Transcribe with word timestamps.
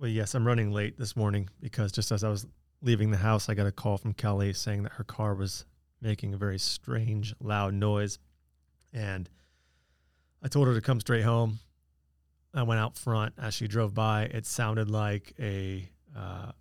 Well, 0.00 0.08
yes, 0.08 0.36
I'm 0.36 0.46
running 0.46 0.70
late 0.70 0.96
this 0.96 1.16
morning 1.16 1.48
because 1.60 1.90
just 1.90 2.12
as 2.12 2.22
I 2.22 2.28
was 2.28 2.46
leaving 2.82 3.10
the 3.10 3.16
house, 3.16 3.48
I 3.48 3.54
got 3.54 3.66
a 3.66 3.72
call 3.72 3.98
from 3.98 4.14
Kelly 4.14 4.52
saying 4.52 4.84
that 4.84 4.92
her 4.92 5.02
car 5.02 5.34
was 5.34 5.64
making 6.00 6.32
a 6.32 6.36
very 6.36 6.60
strange, 6.60 7.34
loud 7.40 7.74
noise. 7.74 8.20
And 8.92 9.28
I 10.40 10.46
told 10.46 10.68
her 10.68 10.74
to 10.74 10.80
come 10.80 11.00
straight 11.00 11.24
home. 11.24 11.58
I 12.54 12.62
went 12.62 12.78
out 12.78 12.96
front 12.96 13.34
as 13.38 13.54
she 13.54 13.66
drove 13.66 13.92
by. 13.92 14.26
It 14.26 14.46
sounded 14.46 14.88
like 14.88 15.34
a 15.36 15.90
uh, 16.16 16.52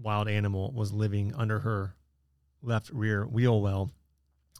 wild 0.00 0.28
animal 0.28 0.70
was 0.70 0.92
living 0.92 1.34
under 1.34 1.58
her 1.58 1.96
left 2.62 2.88
rear 2.90 3.26
wheel 3.26 3.60
well. 3.60 3.90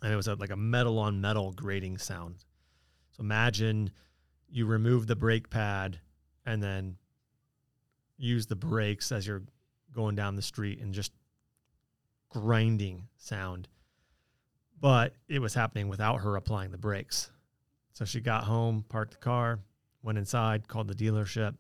And 0.03 0.13
it 0.13 0.17
was 0.17 0.27
a, 0.27 0.35
like 0.35 0.51
a 0.51 0.57
metal 0.57 0.99
on 0.99 1.21
metal 1.21 1.53
grating 1.53 1.97
sound. 1.97 2.39
So 3.13 3.21
imagine 3.21 3.93
you 4.51 4.67
remove 4.67 5.07
the 5.07 5.15
brake 5.15 5.49
pad 5.49 6.01
and 6.47 6.63
then 6.63 6.97
use 8.17 8.47
the 8.47 8.57
brakes 8.57 9.13
as 9.13 9.27
you're 9.27 9.43
going 9.93 10.15
down 10.15 10.37
the 10.37 10.43
street 10.43 10.81
and 10.81 10.95
just 10.95 11.13
grinding 12.31 13.09
sound. 13.19 13.69
But 14.81 15.15
it 15.29 15.41
was 15.41 15.55
happening 15.55 15.89
without 15.89 16.19
her 16.19 16.37
applying 16.37 16.73
the 16.73 16.79
brakes. 16.79 17.31
So 17.93 18.05
she 18.05 18.21
got 18.21 18.45
home, 18.45 18.85
parked 18.89 19.13
the 19.13 19.19
car, 19.19 19.61
went 20.03 20.19
inside, 20.19 20.67
called 20.67 20.89
the 20.89 20.95
dealership, 20.95 21.55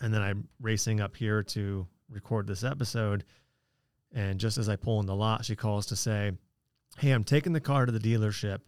and 0.00 0.12
then 0.12 0.22
I'm 0.22 0.48
racing 0.60 1.00
up 1.00 1.16
here 1.16 1.42
to 1.42 1.86
record 2.08 2.46
this 2.46 2.64
episode. 2.64 3.24
And 4.14 4.38
just 4.38 4.58
as 4.58 4.68
I 4.68 4.76
pull 4.76 5.00
in 5.00 5.06
the 5.06 5.14
lot, 5.14 5.44
she 5.44 5.56
calls 5.56 5.86
to 5.86 5.96
say, 5.96 6.32
Hey, 6.98 7.10
I'm 7.10 7.24
taking 7.24 7.52
the 7.52 7.60
car 7.60 7.84
to 7.84 7.92
the 7.92 7.98
dealership, 7.98 8.60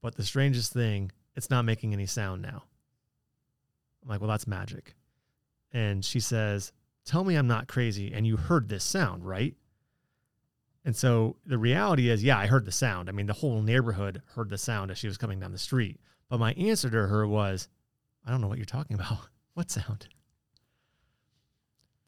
but 0.00 0.14
the 0.14 0.22
strangest 0.22 0.72
thing, 0.72 1.10
it's 1.34 1.50
not 1.50 1.64
making 1.64 1.92
any 1.92 2.06
sound 2.06 2.40
now. 2.40 2.62
I'm 4.06 4.10
like, 4.10 4.20
Well, 4.20 4.30
that's 4.30 4.46
magic. 4.46 4.94
And 5.72 6.04
she 6.04 6.20
says, 6.20 6.72
Tell 7.04 7.24
me 7.24 7.34
I'm 7.34 7.48
not 7.48 7.68
crazy. 7.68 8.12
And 8.12 8.26
you 8.26 8.36
heard 8.36 8.68
this 8.68 8.84
sound, 8.84 9.26
right? 9.26 9.54
And 10.84 10.94
so 10.94 11.36
the 11.44 11.58
reality 11.58 12.08
is, 12.10 12.22
yeah, 12.22 12.38
I 12.38 12.46
heard 12.46 12.64
the 12.64 12.72
sound. 12.72 13.08
I 13.08 13.12
mean, 13.12 13.26
the 13.26 13.32
whole 13.32 13.60
neighborhood 13.60 14.22
heard 14.36 14.50
the 14.50 14.56
sound 14.56 14.92
as 14.92 14.98
she 14.98 15.08
was 15.08 15.18
coming 15.18 15.40
down 15.40 15.50
the 15.50 15.58
street. 15.58 15.98
But 16.28 16.38
my 16.38 16.52
answer 16.52 16.88
to 16.88 17.08
her 17.08 17.26
was, 17.26 17.68
I 18.24 18.30
don't 18.30 18.40
know 18.40 18.46
what 18.46 18.58
you're 18.58 18.64
talking 18.64 18.94
about. 18.94 19.18
What 19.54 19.70
sound? 19.70 20.06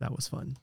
That 0.00 0.14
was 0.14 0.28
fun. 0.28 0.58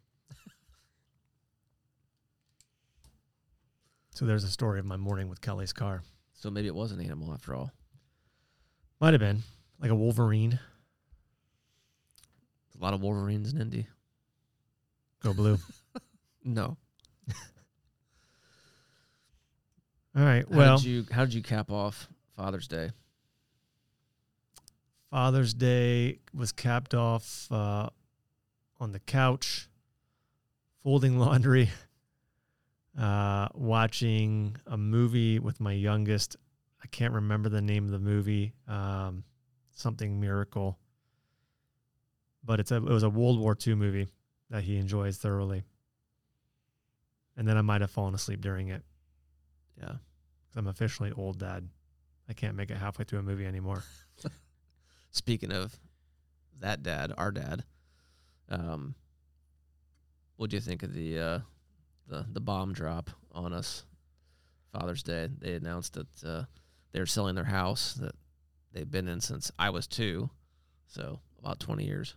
so 4.12 4.26
there's 4.26 4.44
a 4.44 4.52
story 4.52 4.78
of 4.80 4.86
my 4.86 4.96
morning 4.96 5.28
with 5.28 5.42
Kelly's 5.42 5.74
car. 5.74 6.04
So 6.34 6.52
maybe 6.52 6.68
it 6.68 6.76
was 6.76 6.92
an 6.92 7.02
animal 7.02 7.34
after 7.34 7.56
all. 7.56 7.72
Might 9.02 9.16
have 9.16 9.20
been 9.20 9.42
like 9.80 9.90
a 9.90 9.96
Wolverine. 9.96 10.60
A 12.80 12.84
lot 12.84 12.94
of 12.94 13.02
Wolverines 13.02 13.54
in 13.54 13.60
Indy. 13.62 13.88
Go 15.22 15.34
blue. 15.34 15.58
No. 16.48 16.78
All 20.16 20.24
right. 20.24 20.46
How 20.52 20.58
Well, 20.58 20.78
did 20.78 20.86
you 20.86 21.06
how 21.12 21.26
did 21.26 21.34
you 21.34 21.42
cap 21.42 21.72
off 21.72 22.08
Father's 22.36 22.68
Day? 22.68 22.92
Father's 25.10 25.56
Day 25.56 26.20
was 26.36 26.52
capped 26.52 26.94
off 26.94 27.48
uh, 27.52 27.90
on 28.80 28.92
the 28.92 29.00
couch, 29.00 29.68
folding 30.84 31.18
laundry, 31.26 31.70
uh, 33.00 33.48
watching 33.56 34.56
a 34.68 34.78
movie 34.78 35.40
with 35.40 35.60
my 35.60 35.74
youngest. 35.74 36.36
I 36.84 36.88
can't 36.88 37.14
remember 37.14 37.50
the 37.50 37.62
name 37.62 37.86
of 37.86 37.92
the 37.92 38.00
movie. 38.00 38.54
Um, 38.68 39.24
something 39.72 40.20
miracle, 40.20 40.78
but 42.46 42.60
it's 42.60 42.72
a 42.72 42.76
it 42.78 42.84
was 42.84 43.04
a 43.04 43.10
World 43.10 43.40
War 43.40 43.58
II 43.66 43.76
movie 43.76 44.08
that 44.50 44.64
he 44.64 44.78
enjoys 44.78 45.18
thoroughly. 45.18 45.64
And 47.38 47.48
then 47.48 47.58
I 47.58 47.62
might 47.62 47.82
have 47.82 47.92
fallen 47.92 48.14
asleep 48.14 48.40
during 48.42 48.70
it 48.70 48.84
Yeah. 49.78 49.86
because 50.48 50.56
I'm 50.58 50.68
officially 50.68 51.12
old 51.12 51.40
dad. 51.40 51.68
I 52.30 52.34
can't 52.34 52.56
make 52.56 52.72
it 52.72 52.78
halfway 52.78 53.06
through 53.06 53.20
a 53.20 53.24
movie 53.24 53.46
anymore. 53.46 53.84
Speaking 55.12 55.52
of 55.52 55.78
that 56.60 56.82
dad, 56.84 57.12
our 57.18 57.32
dad, 57.32 57.64
um, 58.50 58.96
what 60.38 60.50
do 60.50 60.56
you 60.58 60.62
think 60.62 60.84
of 60.84 60.94
the 60.94 61.20
uh, 61.20 61.40
the 62.08 62.26
the 62.32 62.42
bomb 62.42 62.74
drop 62.74 63.10
on 63.32 63.54
us 63.54 63.84
Father's 64.72 65.04
Day? 65.04 65.30
They 65.40 65.54
announced 65.54 65.94
that 65.94 66.24
uh, 66.24 66.44
they're 66.92 67.06
selling 67.06 67.36
their 67.36 67.44
house 67.46 67.94
that 67.96 68.16
they've 68.72 68.90
been 68.90 69.08
in 69.08 69.22
since 69.22 69.52
I 69.60 69.70
was 69.70 69.88
two, 69.88 70.30
so 70.88 71.20
about 71.40 71.60
twenty 71.60 71.86
years. 71.86 72.16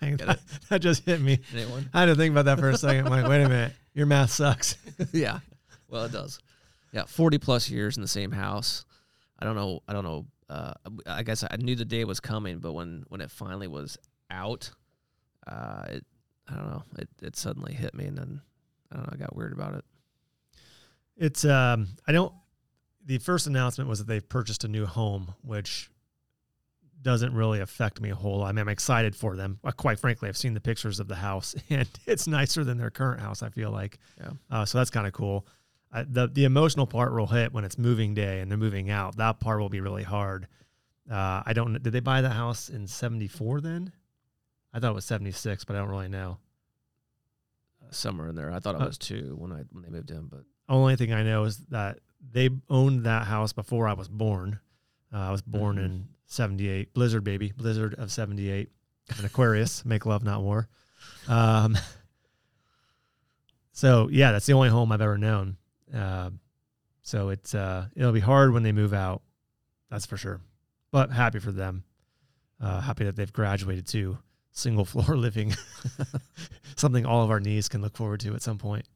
That, 0.00 0.40
that 0.68 0.80
just 0.80 1.04
hit 1.04 1.20
me. 1.20 1.40
Anyone? 1.54 1.88
I 1.92 2.00
had 2.00 2.06
to 2.06 2.14
think 2.14 2.32
about 2.32 2.44
that 2.46 2.58
for 2.58 2.70
a 2.70 2.76
second. 2.76 3.06
I'm 3.06 3.12
like, 3.12 3.28
wait 3.28 3.42
a 3.42 3.48
minute, 3.48 3.72
your 3.94 4.06
math 4.06 4.30
sucks. 4.30 4.76
yeah. 5.12 5.40
Well, 5.88 6.04
it 6.04 6.12
does. 6.12 6.40
Yeah, 6.92 7.04
forty 7.04 7.38
plus 7.38 7.68
years 7.70 7.96
in 7.96 8.02
the 8.02 8.08
same 8.08 8.30
house. 8.30 8.84
I 9.38 9.44
don't 9.44 9.56
know. 9.56 9.80
I 9.88 9.92
don't 9.92 10.04
know. 10.04 10.26
Uh, 10.48 10.74
I 11.06 11.22
guess 11.22 11.42
I 11.42 11.56
knew 11.56 11.74
the 11.74 11.84
day 11.84 12.04
was 12.04 12.20
coming, 12.20 12.58
but 12.58 12.72
when 12.72 13.04
when 13.08 13.20
it 13.20 13.30
finally 13.30 13.66
was 13.66 13.98
out, 14.30 14.70
uh, 15.46 15.84
it 15.88 16.04
I 16.48 16.54
don't 16.54 16.68
know. 16.68 16.82
It 16.98 17.08
it 17.22 17.36
suddenly 17.36 17.72
hit 17.72 17.94
me, 17.94 18.06
and 18.06 18.18
then 18.18 18.40
I 18.92 18.96
don't 18.96 19.06
know. 19.06 19.12
I 19.12 19.16
got 19.16 19.34
weird 19.34 19.52
about 19.52 19.74
it. 19.74 19.84
It's 21.16 21.44
um, 21.44 21.88
I 22.06 22.12
don't. 22.12 22.32
The 23.06 23.18
first 23.18 23.46
announcement 23.46 23.88
was 23.88 23.98
that 23.98 24.06
they've 24.06 24.26
purchased 24.26 24.64
a 24.64 24.68
new 24.68 24.86
home, 24.86 25.34
which 25.42 25.90
doesn't 27.04 27.32
really 27.34 27.60
affect 27.60 28.00
me 28.00 28.10
a 28.10 28.14
whole 28.16 28.38
lot. 28.38 28.48
I 28.48 28.52
mean, 28.52 28.62
I'm 28.62 28.68
excited 28.68 29.14
for 29.14 29.36
them. 29.36 29.60
Uh, 29.62 29.70
Quite 29.70 30.00
frankly, 30.00 30.28
I've 30.28 30.36
seen 30.36 30.54
the 30.54 30.60
pictures 30.60 30.98
of 30.98 31.06
the 31.06 31.14
house, 31.14 31.54
and 31.70 31.88
it's 32.06 32.26
nicer 32.26 32.64
than 32.64 32.78
their 32.78 32.90
current 32.90 33.20
house. 33.20 33.42
I 33.42 33.50
feel 33.50 33.70
like, 33.70 33.98
Yeah. 34.18 34.30
uh, 34.50 34.64
so 34.64 34.78
that's 34.78 34.90
kind 34.90 35.06
of 35.06 35.12
cool. 35.12 35.46
Uh, 35.92 36.04
the 36.08 36.26
the 36.26 36.44
emotional 36.44 36.88
part 36.88 37.12
will 37.14 37.28
hit 37.28 37.52
when 37.52 37.62
it's 37.64 37.78
moving 37.78 38.14
day 38.14 38.40
and 38.40 38.50
they're 38.50 38.58
moving 38.58 38.90
out. 38.90 39.16
That 39.18 39.38
part 39.38 39.60
will 39.60 39.68
be 39.68 39.80
really 39.80 40.02
hard. 40.02 40.48
Uh, 41.08 41.42
I 41.46 41.52
don't. 41.54 41.80
Did 41.80 41.92
they 41.92 42.00
buy 42.00 42.20
the 42.20 42.30
house 42.30 42.68
in 42.68 42.88
'74? 42.88 43.60
Then 43.60 43.92
I 44.72 44.80
thought 44.80 44.90
it 44.90 44.94
was 44.94 45.04
'76, 45.04 45.64
but 45.64 45.76
I 45.76 45.78
don't 45.78 45.88
really 45.90 46.08
know. 46.08 46.38
Somewhere 47.90 48.28
in 48.28 48.34
there, 48.34 48.50
I 48.50 48.58
thought 48.58 48.74
it 48.74 48.80
Uh, 48.80 48.86
was 48.86 48.98
two 48.98 49.36
when 49.38 49.52
I 49.52 49.62
when 49.70 49.82
they 49.84 49.90
moved 49.90 50.10
in, 50.10 50.26
but 50.26 50.44
Only 50.68 50.96
thing 50.96 51.12
I 51.12 51.22
know 51.22 51.44
is 51.44 51.58
that 51.68 52.00
they 52.32 52.48
owned 52.70 53.04
that 53.04 53.26
house 53.26 53.52
before 53.52 53.86
I 53.86 53.92
was 53.92 54.08
born. 54.08 54.58
Uh, 55.12 55.18
I 55.18 55.30
was 55.30 55.42
born 55.42 55.76
Mhm. 55.76 55.84
in 55.84 56.08
'78, 56.26 56.94
Blizzard 56.94 57.24
baby, 57.24 57.52
Blizzard 57.56 57.94
of 57.94 58.10
'78, 58.10 58.70
an 59.18 59.24
Aquarius, 59.24 59.84
make 59.86 60.06
love 60.06 60.24
not 60.24 60.42
war. 60.42 60.68
Um, 61.28 61.76
so 63.72 64.08
yeah, 64.10 64.32
that's 64.32 64.46
the 64.46 64.52
only 64.52 64.68
home 64.68 64.92
I've 64.92 65.00
ever 65.00 65.18
known. 65.18 65.56
Uh, 65.94 66.30
so 67.02 67.28
it's 67.28 67.54
uh, 67.54 67.86
it'll 67.94 68.12
be 68.12 68.20
hard 68.20 68.52
when 68.52 68.62
they 68.62 68.72
move 68.72 68.94
out, 68.94 69.22
that's 69.90 70.06
for 70.06 70.16
sure. 70.16 70.40
But 70.90 71.10
happy 71.10 71.38
for 71.38 71.52
them. 71.52 71.84
Uh, 72.60 72.80
happy 72.80 73.04
that 73.04 73.16
they've 73.16 73.32
graduated 73.32 73.86
to 73.88 74.18
single 74.52 74.84
floor 74.86 75.16
living, 75.16 75.52
something 76.76 77.04
all 77.04 77.22
of 77.24 77.30
our 77.30 77.40
knees 77.40 77.68
can 77.68 77.82
look 77.82 77.96
forward 77.96 78.20
to 78.20 78.34
at 78.34 78.42
some 78.42 78.58
point. 78.58 78.86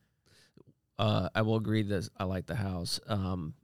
uh, 0.99 1.29
I 1.35 1.43
will 1.43 1.57
agree 1.57 1.83
that 1.83 2.09
I 2.17 2.25
like 2.25 2.47
the 2.47 2.55
house. 2.55 3.01
Um, 3.09 3.55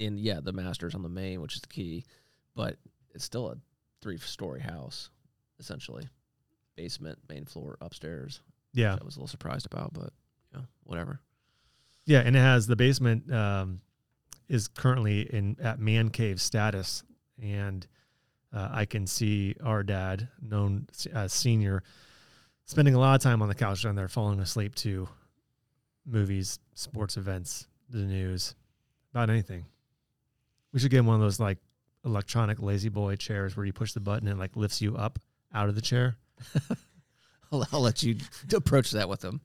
and 0.00 0.18
yeah, 0.18 0.40
the 0.42 0.52
master's 0.52 0.94
on 0.94 1.02
the 1.02 1.08
main, 1.08 1.40
which 1.40 1.54
is 1.54 1.60
the 1.60 1.68
key, 1.68 2.04
but 2.58 2.76
it's 3.14 3.24
still 3.24 3.50
a 3.50 3.56
three 4.02 4.18
story 4.18 4.60
house, 4.60 5.10
essentially. 5.60 6.08
Basement, 6.74 7.16
main 7.28 7.44
floor, 7.44 7.78
upstairs. 7.80 8.40
Yeah. 8.74 8.98
I 9.00 9.04
was 9.04 9.14
a 9.14 9.20
little 9.20 9.28
surprised 9.28 9.64
about, 9.64 9.92
but 9.92 10.12
yeah, 10.52 10.62
whatever. 10.82 11.20
Yeah, 12.04 12.18
and 12.18 12.34
it 12.34 12.40
has 12.40 12.66
the 12.66 12.74
basement 12.74 13.32
um, 13.32 13.80
is 14.48 14.66
currently 14.66 15.20
in 15.20 15.56
at 15.62 15.78
man 15.78 16.08
cave 16.08 16.40
status, 16.40 17.04
and 17.40 17.86
uh, 18.52 18.70
I 18.72 18.86
can 18.86 19.06
see 19.06 19.54
our 19.62 19.84
dad, 19.84 20.28
known 20.42 20.88
as 21.14 21.32
senior, 21.32 21.84
spending 22.64 22.94
a 22.96 22.98
lot 22.98 23.14
of 23.14 23.22
time 23.22 23.40
on 23.40 23.46
the 23.46 23.54
couch 23.54 23.84
down 23.84 23.94
there, 23.94 24.08
falling 24.08 24.40
asleep 24.40 24.74
to 24.76 25.08
movies, 26.04 26.58
sports 26.74 27.16
events, 27.16 27.68
the 27.88 27.98
news, 27.98 28.56
about 29.14 29.30
anything. 29.30 29.64
We 30.72 30.80
should 30.80 30.90
get 30.90 30.98
him 30.98 31.06
one 31.06 31.14
of 31.14 31.20
those 31.20 31.38
like 31.38 31.58
electronic 32.08 32.60
lazy 32.60 32.88
boy 32.88 33.16
chairs 33.16 33.56
where 33.56 33.66
you 33.66 33.72
push 33.72 33.92
the 33.92 34.00
button 34.00 34.28
and 34.28 34.38
like 34.38 34.56
lifts 34.56 34.80
you 34.80 34.96
up 34.96 35.18
out 35.52 35.68
of 35.68 35.74
the 35.74 35.80
chair. 35.80 36.16
I'll, 37.52 37.66
I'll 37.72 37.80
let 37.80 38.02
you 38.02 38.16
approach 38.54 38.90
that 38.92 39.08
with 39.08 39.22
him. 39.24 39.40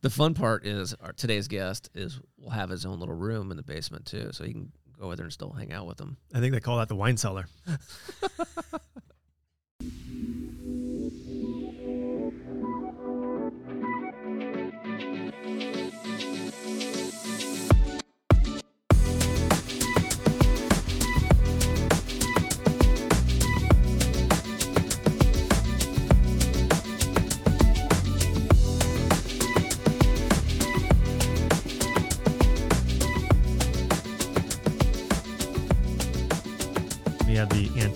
The 0.00 0.10
fun 0.10 0.34
part 0.34 0.66
is 0.66 0.94
our 1.00 1.12
today's 1.12 1.48
guest 1.48 1.90
is 1.94 2.20
will 2.38 2.50
have 2.50 2.70
his 2.70 2.86
own 2.86 2.98
little 3.00 3.14
room 3.14 3.50
in 3.50 3.56
the 3.56 3.62
basement 3.62 4.06
too, 4.06 4.30
so 4.32 4.44
he 4.44 4.52
can 4.52 4.72
go 4.98 5.06
over 5.06 5.16
there 5.16 5.24
and 5.24 5.32
still 5.32 5.50
hang 5.50 5.72
out 5.72 5.86
with 5.86 6.00
him. 6.00 6.16
I 6.32 6.40
think 6.40 6.52
they 6.52 6.60
call 6.60 6.78
that 6.78 6.88
the 6.88 6.96
wine 6.96 7.16
cellar. 7.16 7.46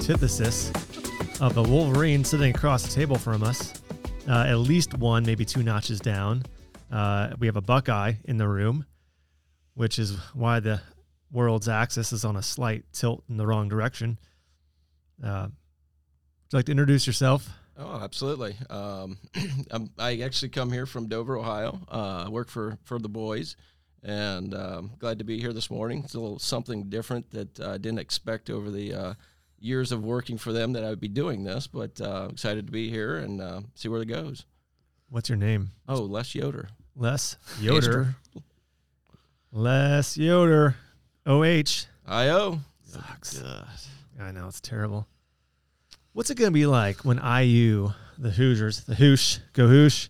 antithesis 0.08 0.70
of 1.38 1.52
the 1.52 1.62
Wolverine 1.62 2.24
sitting 2.24 2.54
across 2.54 2.82
the 2.82 2.90
table 2.90 3.16
from 3.16 3.42
us, 3.42 3.74
uh, 4.26 4.46
at 4.48 4.56
least 4.56 4.94
one, 4.94 5.22
maybe 5.22 5.44
two 5.44 5.62
notches 5.62 6.00
down. 6.00 6.44
Uh, 6.90 7.34
we 7.38 7.46
have 7.46 7.56
a 7.56 7.60
Buckeye 7.60 8.14
in 8.24 8.38
the 8.38 8.48
room, 8.48 8.86
which 9.74 9.98
is 9.98 10.16
why 10.32 10.60
the 10.60 10.80
world's 11.30 11.68
axis 11.68 12.10
is 12.14 12.24
on 12.24 12.36
a 12.36 12.42
slight 12.42 12.84
tilt 12.90 13.22
in 13.28 13.36
the 13.36 13.46
wrong 13.46 13.68
direction. 13.68 14.18
Uh, 15.22 15.48
would 15.48 16.52
you 16.52 16.58
like 16.58 16.64
to 16.66 16.72
introduce 16.72 17.06
yourself? 17.06 17.50
Oh, 17.76 18.00
absolutely. 18.02 18.56
Um, 18.70 19.18
I 19.98 20.20
actually 20.22 20.48
come 20.48 20.72
here 20.72 20.86
from 20.86 21.08
Dover, 21.08 21.36
Ohio. 21.36 21.80
Uh, 21.86 22.24
I 22.24 22.28
work 22.30 22.48
for, 22.48 22.78
for 22.84 22.98
the 22.98 23.10
boys, 23.10 23.56
and 24.02 24.54
um, 24.54 24.92
glad 24.98 25.18
to 25.18 25.24
be 25.24 25.38
here 25.38 25.52
this 25.52 25.70
morning. 25.70 26.00
It's 26.02 26.14
a 26.14 26.20
little 26.20 26.38
something 26.38 26.84
different 26.84 27.30
that 27.32 27.60
I 27.60 27.76
didn't 27.76 27.98
expect 27.98 28.48
over 28.48 28.70
the 28.70 28.94
uh, 28.94 29.14
years 29.60 29.92
of 29.92 30.04
working 30.04 30.38
for 30.38 30.52
them 30.52 30.72
that 30.72 30.84
I 30.84 30.90
would 30.90 31.00
be 31.00 31.08
doing 31.08 31.44
this, 31.44 31.66
but 31.66 32.00
uh, 32.00 32.28
excited 32.30 32.66
to 32.66 32.72
be 32.72 32.90
here 32.90 33.16
and 33.16 33.40
uh, 33.40 33.60
see 33.74 33.88
where 33.88 34.02
it 34.02 34.06
goes. 34.06 34.44
What's 35.10 35.28
your 35.28 35.38
name? 35.38 35.70
Oh, 35.88 36.02
Les 36.02 36.34
Yoder. 36.34 36.68
Les 36.94 37.36
Yoder. 37.60 38.14
Les 39.52 40.16
Yoder. 40.16 40.76
OH. 41.26 41.86
I.O. 42.06 42.60
Sucks. 42.82 43.42
I 44.20 44.32
know 44.32 44.48
it's 44.48 44.60
terrible. 44.60 45.06
What's 46.12 46.30
it 46.30 46.36
going 46.36 46.50
to 46.50 46.54
be 46.54 46.66
like 46.66 47.04
when 47.04 47.18
IU, 47.18 47.92
the 48.16 48.30
Hoosiers, 48.30 48.84
the 48.84 48.94
Hoosh, 48.94 49.38
go 49.52 49.68
Hoosh, 49.68 50.08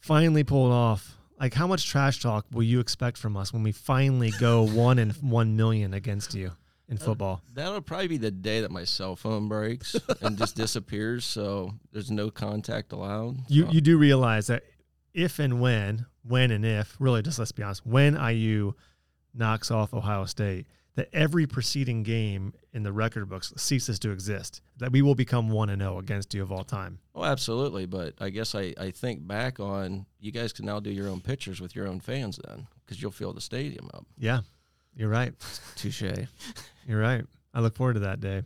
finally 0.00 0.44
pulled 0.44 0.72
off? 0.72 1.16
Like, 1.40 1.54
how 1.54 1.66
much 1.66 1.88
trash 1.88 2.20
talk 2.20 2.46
will 2.52 2.62
you 2.62 2.80
expect 2.80 3.18
from 3.18 3.36
us 3.36 3.52
when 3.52 3.62
we 3.62 3.72
finally 3.72 4.30
go 4.38 4.66
one 4.66 4.98
and 4.98 5.12
one 5.14 5.56
million 5.56 5.94
against 5.94 6.34
you 6.34 6.52
in 6.88 6.98
football? 6.98 7.42
That'll 7.52 7.80
probably 7.80 8.08
be 8.08 8.16
the 8.16 8.30
day 8.30 8.60
that 8.60 8.70
my 8.70 8.84
cell 8.84 9.16
phone 9.16 9.48
breaks 9.48 9.96
and 10.20 10.36
just 10.36 10.56
disappears, 10.56 11.24
so 11.24 11.72
there's 11.92 12.10
no 12.10 12.30
contact 12.30 12.92
allowed. 12.92 13.38
You 13.48 13.66
uh, 13.66 13.70
you 13.70 13.80
do 13.80 13.98
realize 13.98 14.48
that 14.48 14.64
if 15.12 15.38
and 15.38 15.60
when, 15.60 16.06
when 16.22 16.50
and 16.50 16.64
if, 16.64 16.96
really, 16.98 17.22
just 17.22 17.38
let's 17.38 17.52
be 17.52 17.62
honest, 17.62 17.86
when 17.86 18.14
IU 18.14 18.72
knocks 19.32 19.70
off 19.70 19.94
Ohio 19.94 20.24
State, 20.24 20.66
that 20.96 21.08
every 21.12 21.46
preceding 21.46 22.02
game 22.02 22.52
in 22.72 22.82
the 22.82 22.92
record 22.92 23.28
books 23.28 23.52
ceases 23.56 23.98
to 24.00 24.10
exist. 24.10 24.60
That 24.78 24.92
we 24.92 25.02
will 25.02 25.14
become 25.14 25.48
one 25.48 25.68
and 25.70 25.82
zero 25.82 25.98
against 25.98 26.34
you 26.34 26.42
of 26.42 26.52
all 26.52 26.64
time. 26.64 26.98
Oh, 27.14 27.24
absolutely. 27.24 27.86
But 27.86 28.14
I 28.20 28.30
guess 28.30 28.54
I, 28.54 28.74
I 28.78 28.90
think 28.90 29.26
back 29.26 29.58
on 29.60 30.06
you 30.20 30.30
guys 30.30 30.52
can 30.52 30.66
now 30.66 30.80
do 30.80 30.90
your 30.90 31.08
own 31.08 31.20
pictures 31.20 31.60
with 31.60 31.74
your 31.74 31.88
own 31.88 32.00
fans 32.00 32.38
then 32.46 32.66
because 32.84 33.02
you'll 33.02 33.10
fill 33.10 33.32
the 33.32 33.40
stadium 33.40 33.90
up. 33.92 34.06
Yeah, 34.18 34.40
you're 34.96 35.08
right. 35.08 35.32
Touche. 35.76 36.02
You're 36.86 37.00
right. 37.00 37.24
I 37.52 37.60
look 37.60 37.76
forward 37.76 37.94
to 37.94 38.00
that 38.00 38.20
day. 38.20 38.42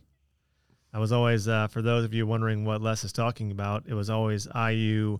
I 0.93 0.99
was 0.99 1.12
always, 1.12 1.49
uh, 1.49 1.67
for 1.67 1.83
those 1.83 2.05
of 2.05 2.15
you 2.15 2.27
wondering 2.27 2.65
what 2.65 2.81
Les 2.81 3.05
is 3.05 3.12
talking 3.12 3.50
about, 3.50 3.85
it 3.87 3.95
was 3.95 4.09
always 4.09 4.47
IU 4.55 5.19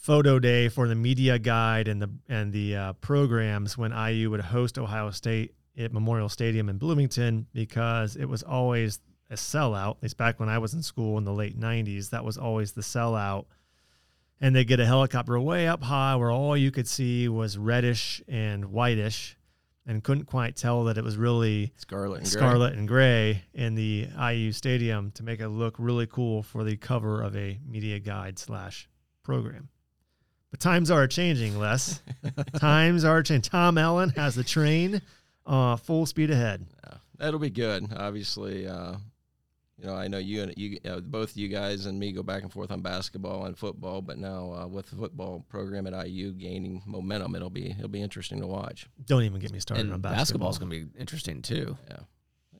photo 0.00 0.38
day 0.38 0.68
for 0.68 0.88
the 0.88 0.94
media 0.94 1.38
guide 1.38 1.86
and 1.86 2.00
the 2.00 2.10
and 2.28 2.52
the 2.52 2.74
uh, 2.74 2.92
programs 2.94 3.76
when 3.76 3.92
IU 3.92 4.30
would 4.30 4.40
host 4.40 4.78
Ohio 4.78 5.10
State 5.10 5.54
at 5.78 5.92
Memorial 5.92 6.28
Stadium 6.28 6.68
in 6.68 6.78
Bloomington 6.78 7.46
because 7.52 8.16
it 8.16 8.24
was 8.24 8.42
always 8.42 8.98
a 9.28 9.34
sellout. 9.34 9.96
At 9.96 10.02
least 10.02 10.16
back 10.16 10.40
when 10.40 10.48
I 10.48 10.58
was 10.58 10.72
in 10.72 10.82
school 10.82 11.18
in 11.18 11.24
the 11.24 11.32
late 11.32 11.58
'90s, 11.58 12.10
that 12.10 12.24
was 12.24 12.38
always 12.38 12.72
the 12.72 12.80
sellout. 12.80 13.46
And 14.40 14.56
they 14.56 14.64
get 14.64 14.80
a 14.80 14.86
helicopter 14.86 15.38
way 15.38 15.68
up 15.68 15.82
high 15.82 16.16
where 16.16 16.30
all 16.30 16.56
you 16.56 16.70
could 16.70 16.88
see 16.88 17.28
was 17.28 17.58
reddish 17.58 18.22
and 18.26 18.66
whitish, 18.66 19.36
and 19.90 20.04
couldn't 20.04 20.26
quite 20.26 20.54
tell 20.54 20.84
that 20.84 20.96
it 20.96 21.02
was 21.02 21.16
really 21.16 21.72
Scarlet 21.76 22.22
and 22.22 22.30
gray. 22.30 22.78
and 22.78 22.88
gray 22.88 23.42
in 23.54 23.74
the 23.74 24.06
IU 24.32 24.52
stadium 24.52 25.10
to 25.12 25.24
make 25.24 25.40
it 25.40 25.48
look 25.48 25.74
really 25.78 26.06
cool 26.06 26.44
for 26.44 26.62
the 26.62 26.76
cover 26.76 27.20
of 27.20 27.36
a 27.36 27.58
media 27.66 27.98
guide 27.98 28.38
slash 28.38 28.88
program. 29.24 29.68
But 30.52 30.60
times 30.60 30.92
are 30.92 31.08
changing, 31.08 31.58
Les. 31.58 32.00
times 32.60 33.04
are 33.04 33.20
changing. 33.24 33.50
Tom 33.50 33.78
Allen 33.78 34.10
has 34.10 34.36
the 34.36 34.44
train 34.44 35.02
uh, 35.44 35.74
full 35.74 36.06
speed 36.06 36.30
ahead. 36.30 36.66
Yeah, 36.84 36.94
that'll 37.18 37.40
be 37.40 37.50
good. 37.50 37.92
Obviously, 37.96 38.68
uh, 38.68 38.94
you 39.80 39.86
know, 39.86 39.94
I 39.94 40.08
know 40.08 40.18
you 40.18 40.42
and 40.42 40.54
you, 40.56 40.78
uh, 40.84 41.00
both 41.00 41.36
you 41.36 41.48
guys 41.48 41.86
and 41.86 41.98
me 41.98 42.12
go 42.12 42.22
back 42.22 42.42
and 42.42 42.52
forth 42.52 42.70
on 42.70 42.82
basketball 42.82 43.46
and 43.46 43.56
football, 43.56 44.02
but 44.02 44.18
now 44.18 44.52
uh, 44.52 44.66
with 44.66 44.90
the 44.90 44.96
football 44.96 45.44
program 45.48 45.86
at 45.86 46.06
IU 46.08 46.32
gaining 46.32 46.82
momentum, 46.86 47.34
it'll 47.34 47.48
be 47.50 47.70
it'll 47.70 47.88
be 47.88 48.02
interesting 48.02 48.40
to 48.40 48.46
watch. 48.46 48.86
Don't 49.06 49.22
even 49.22 49.40
get 49.40 49.52
me 49.52 49.60
started 49.60 49.86
And 49.86 49.94
on 49.94 50.00
basketball. 50.00 50.50
basketball's 50.50 50.58
going 50.58 50.70
to 50.70 50.86
be 50.94 51.00
interesting 51.00 51.40
too. 51.40 51.78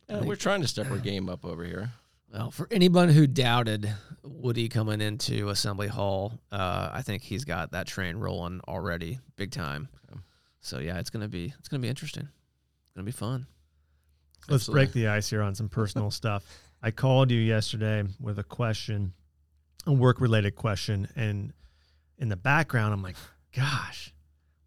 Yeah, 0.09 0.21
we're 0.23 0.37
trying 0.37 0.63
to 0.63 0.69
step 0.69 0.91
our 0.91 0.99
game 0.99 1.29
up 1.29 1.45
over 1.45 1.65
here. 1.65 1.91
Well, 2.33 2.51
for 2.53 2.69
anyone 2.71 3.09
who 3.09 3.27
doubted 3.27 3.93
Woody 4.23 4.69
coming 4.69 5.01
into 5.01 5.49
Assembly 5.49 5.89
Hall, 5.89 6.39
uh, 6.53 6.89
I 6.93 7.03
think 7.03 7.23
he's 7.23 7.45
got 7.45 7.73
that 7.73 7.87
train 7.89 8.17
rolling 8.17 8.61
already, 8.69 9.19
big 9.37 9.51
time. 9.51 9.89
Yeah. 10.09 10.19
So 10.61 10.79
yeah, 10.79 10.99
it's 10.99 11.11
gonna 11.11 11.29
be 11.29 11.53
it's 11.59 11.69
gonna 11.69 11.81
be 11.83 11.89
interesting. 11.89 12.29
It's 12.85 12.93
gonna 12.95 13.05
be 13.05 13.11
fun. 13.13 13.47
Let's 14.49 14.63
Absolutely. 14.63 14.85
break 14.87 14.93
the 14.95 15.09
ice 15.09 15.29
here 15.29 15.43
on 15.43 15.55
some 15.55 15.69
personal 15.69 16.11
stuff. 16.13 16.45
I 16.83 16.91
called 16.91 17.31
you 17.31 17.39
yesterday 17.39 18.05
with 18.19 18.39
a 18.39 18.45
question, 18.45 19.13
a 19.87 19.93
work 19.93 20.21
related 20.21 20.57
question, 20.57 21.09
and 21.15 21.53
in 22.19 22.29
the 22.29 22.37
background, 22.37 22.95
I'm 22.95 23.03
like, 23.03 23.17
gosh, 23.55 24.15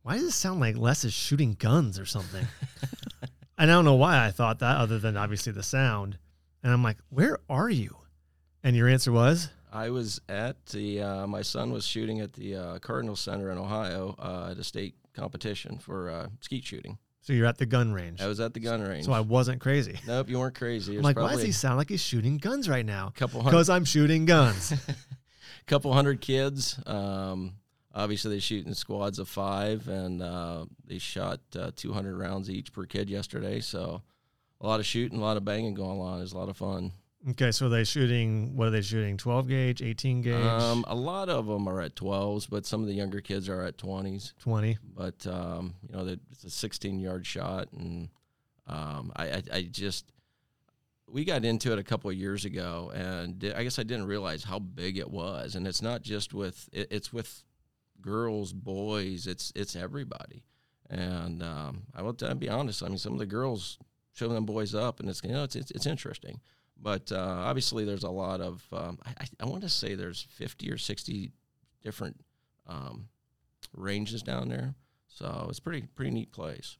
why 0.03 0.15
does 0.15 0.23
it 0.23 0.31
sound 0.31 0.59
like 0.59 0.77
Les 0.77 1.03
is 1.05 1.13
shooting 1.13 1.53
guns 1.53 1.97
or 1.97 2.05
something? 2.05 2.45
and 3.57 3.71
I 3.71 3.73
don't 3.73 3.85
know 3.85 3.95
why 3.95 4.25
I 4.25 4.31
thought 4.31 4.59
that, 4.59 4.77
other 4.77 4.99
than 4.99 5.17
obviously 5.17 5.53
the 5.53 5.63
sound. 5.63 6.17
And 6.61 6.71
I'm 6.71 6.83
like, 6.83 6.97
where 7.09 7.39
are 7.49 7.69
you? 7.69 7.97
And 8.63 8.75
your 8.75 8.87
answer 8.87 9.11
was, 9.11 9.49
I 9.71 9.89
was 9.89 10.21
at 10.29 10.67
the 10.67 11.01
uh, 11.01 11.27
my 11.27 11.41
son 11.41 11.71
was 11.71 11.85
shooting 11.85 12.19
at 12.19 12.33
the 12.33 12.55
uh, 12.55 12.79
Cardinal 12.79 13.15
Center 13.15 13.49
in 13.51 13.57
Ohio 13.57 14.15
uh, 14.19 14.49
at 14.51 14.57
a 14.59 14.63
state 14.63 14.93
competition 15.13 15.79
for 15.79 16.11
uh, 16.11 16.27
skeet 16.41 16.63
shooting. 16.63 16.99
So 17.23 17.33
you're 17.33 17.45
at 17.47 17.57
the 17.57 17.65
gun 17.65 17.93
range. 17.93 18.21
I 18.21 18.27
was 18.27 18.39
at 18.39 18.53
the 18.53 18.59
gun 18.59 18.81
range. 18.81 19.05
So 19.05 19.13
I 19.13 19.21
wasn't 19.21 19.61
crazy. 19.61 19.97
nope, 20.05 20.29
you 20.29 20.37
weren't 20.37 20.55
crazy. 20.55 20.97
I'm 20.97 21.01
like, 21.03 21.17
why 21.17 21.31
does 21.31 21.41
he 21.41 21.51
sound 21.53 21.77
like 21.77 21.89
he's 21.89 22.01
shooting 22.01 22.37
guns 22.37 22.69
right 22.69 22.85
now? 22.85 23.11
couple 23.15 23.41
hundred 23.41 23.51
Because 23.51 23.69
I'm 23.69 23.85
shooting 23.85 24.25
guns. 24.25 24.73
A 24.73 24.77
couple 25.65 25.93
hundred 25.93 26.19
kids. 26.19 26.77
Um, 26.85 27.53
obviously, 27.95 28.35
they 28.35 28.39
shoot 28.39 28.67
in 28.67 28.73
squads 28.73 29.19
of 29.19 29.29
five, 29.29 29.87
and 29.87 30.21
uh, 30.21 30.65
they 30.85 30.97
shot 30.97 31.39
uh, 31.57 31.71
200 31.75 32.15
rounds 32.17 32.49
each 32.49 32.73
per 32.73 32.85
kid 32.85 33.09
yesterday. 33.09 33.61
So 33.61 34.01
a 34.59 34.67
lot 34.67 34.81
of 34.81 34.85
shooting, 34.85 35.17
a 35.19 35.21
lot 35.21 35.37
of 35.37 35.45
banging 35.45 35.73
going 35.73 35.99
on. 36.01 36.21
It's 36.21 36.33
a 36.33 36.37
lot 36.37 36.49
of 36.49 36.57
fun. 36.57 36.91
Okay, 37.31 37.51
so 37.51 37.67
are 37.67 37.69
they 37.69 37.85
shooting? 37.85 38.55
What 38.57 38.67
are 38.67 38.71
they 38.71 38.81
shooting? 38.81 39.15
Twelve 39.15 39.47
gauge, 39.47 39.81
eighteen 39.81 40.21
gauge, 40.21 40.43
Um, 40.43 40.83
a 40.87 40.95
lot 40.95 41.29
of 41.29 41.47
them 41.47 41.69
are 41.69 41.79
at 41.79 41.95
12s, 41.95 42.49
but 42.49 42.65
some 42.65 42.81
of 42.81 42.87
the 42.87 42.93
younger 42.93 43.21
kids 43.21 43.47
are 43.47 43.61
at 43.61 43.77
20s. 43.77 44.33
twenty. 44.39 44.77
But 44.93 45.25
um, 45.25 45.75
you 45.87 45.95
know, 45.95 46.17
it's 46.31 46.43
a 46.43 46.49
16 46.49 46.99
yard 46.99 47.25
shot, 47.25 47.69
and 47.71 48.09
um, 48.67 49.13
I, 49.15 49.25
I, 49.25 49.43
I 49.53 49.61
just 49.63 50.11
we 51.07 51.23
got 51.23 51.45
into 51.45 51.71
it 51.71 51.79
a 51.79 51.83
couple 51.83 52.09
of 52.09 52.17
years 52.17 52.43
ago, 52.43 52.91
and 52.93 53.53
I 53.55 53.63
guess 53.63 53.79
I 53.79 53.83
didn't 53.83 54.07
realize 54.07 54.43
how 54.43 54.59
big 54.59 54.97
it 54.97 55.09
was. 55.09 55.55
And 55.55 55.65
it's 55.65 55.81
not 55.81 56.01
just 56.01 56.33
with 56.33 56.67
it, 56.73 56.87
it's 56.91 57.13
with 57.13 57.43
girls, 58.01 58.51
boys. 58.51 59.27
It's 59.27 59.53
it's 59.55 59.77
everybody. 59.77 60.43
And 60.89 61.41
um, 61.41 61.83
I 61.95 62.01
will 62.01 62.13
be 62.13 62.49
honest. 62.49 62.83
I 62.83 62.89
mean, 62.89 62.97
some 62.97 63.13
of 63.13 63.19
the 63.19 63.25
girls 63.25 63.79
show 64.11 64.27
them 64.27 64.45
boys 64.45 64.75
up, 64.75 64.99
and 64.99 65.07
it's 65.09 65.21
you 65.23 65.31
know 65.31 65.43
it's 65.43 65.55
it's, 65.55 65.71
it's 65.71 65.85
interesting. 65.85 66.41
But 66.81 67.11
uh, 67.11 67.17
obviously, 67.17 67.85
there's 67.85 68.03
a 68.03 68.09
lot 68.09 68.41
of 68.41 68.61
um, 68.73 68.99
I, 69.05 69.25
I, 69.39 69.45
want 69.45 69.63
to 69.63 69.69
say 69.69 69.95
there's 69.95 70.27
50 70.31 70.69
or 70.69 70.77
60 70.77 71.31
different 71.81 72.19
um, 72.67 73.07
ranges 73.73 74.21
down 74.21 74.49
there. 74.49 74.75
So 75.07 75.45
it's 75.49 75.59
pretty 75.59 75.87
pretty 75.95 76.11
neat 76.11 76.31
place. 76.31 76.77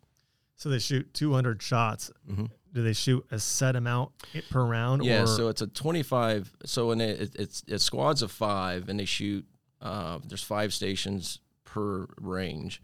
So 0.56 0.70
they 0.70 0.80
shoot 0.80 1.14
two 1.14 1.34
hundred 1.34 1.62
shots. 1.62 2.12
Mm-hmm. 2.30 2.46
Do 2.74 2.84
they 2.84 2.94
shoot 2.94 3.26
a 3.32 3.40
set 3.40 3.76
amount 3.76 4.12
per 4.50 4.64
round? 4.64 5.04
Yeah, 5.06 5.24
or 5.24 5.28
so 5.28 5.48
it's 5.50 5.62
a 5.62 5.68
25. 5.68 6.52
So 6.66 6.88
when 6.88 7.02
it, 7.02 7.22
it, 7.22 7.36
it's 7.36 7.64
it's 7.68 7.84
squads 7.84 8.22
of 8.22 8.32
five, 8.32 8.90
and 8.90 9.00
they 9.00 9.06
shoot. 9.06 9.46
Uh, 9.82 10.20
there's 10.26 10.44
five 10.44 10.74
stations 10.74 11.40
per 11.66 12.08
range, 12.20 12.82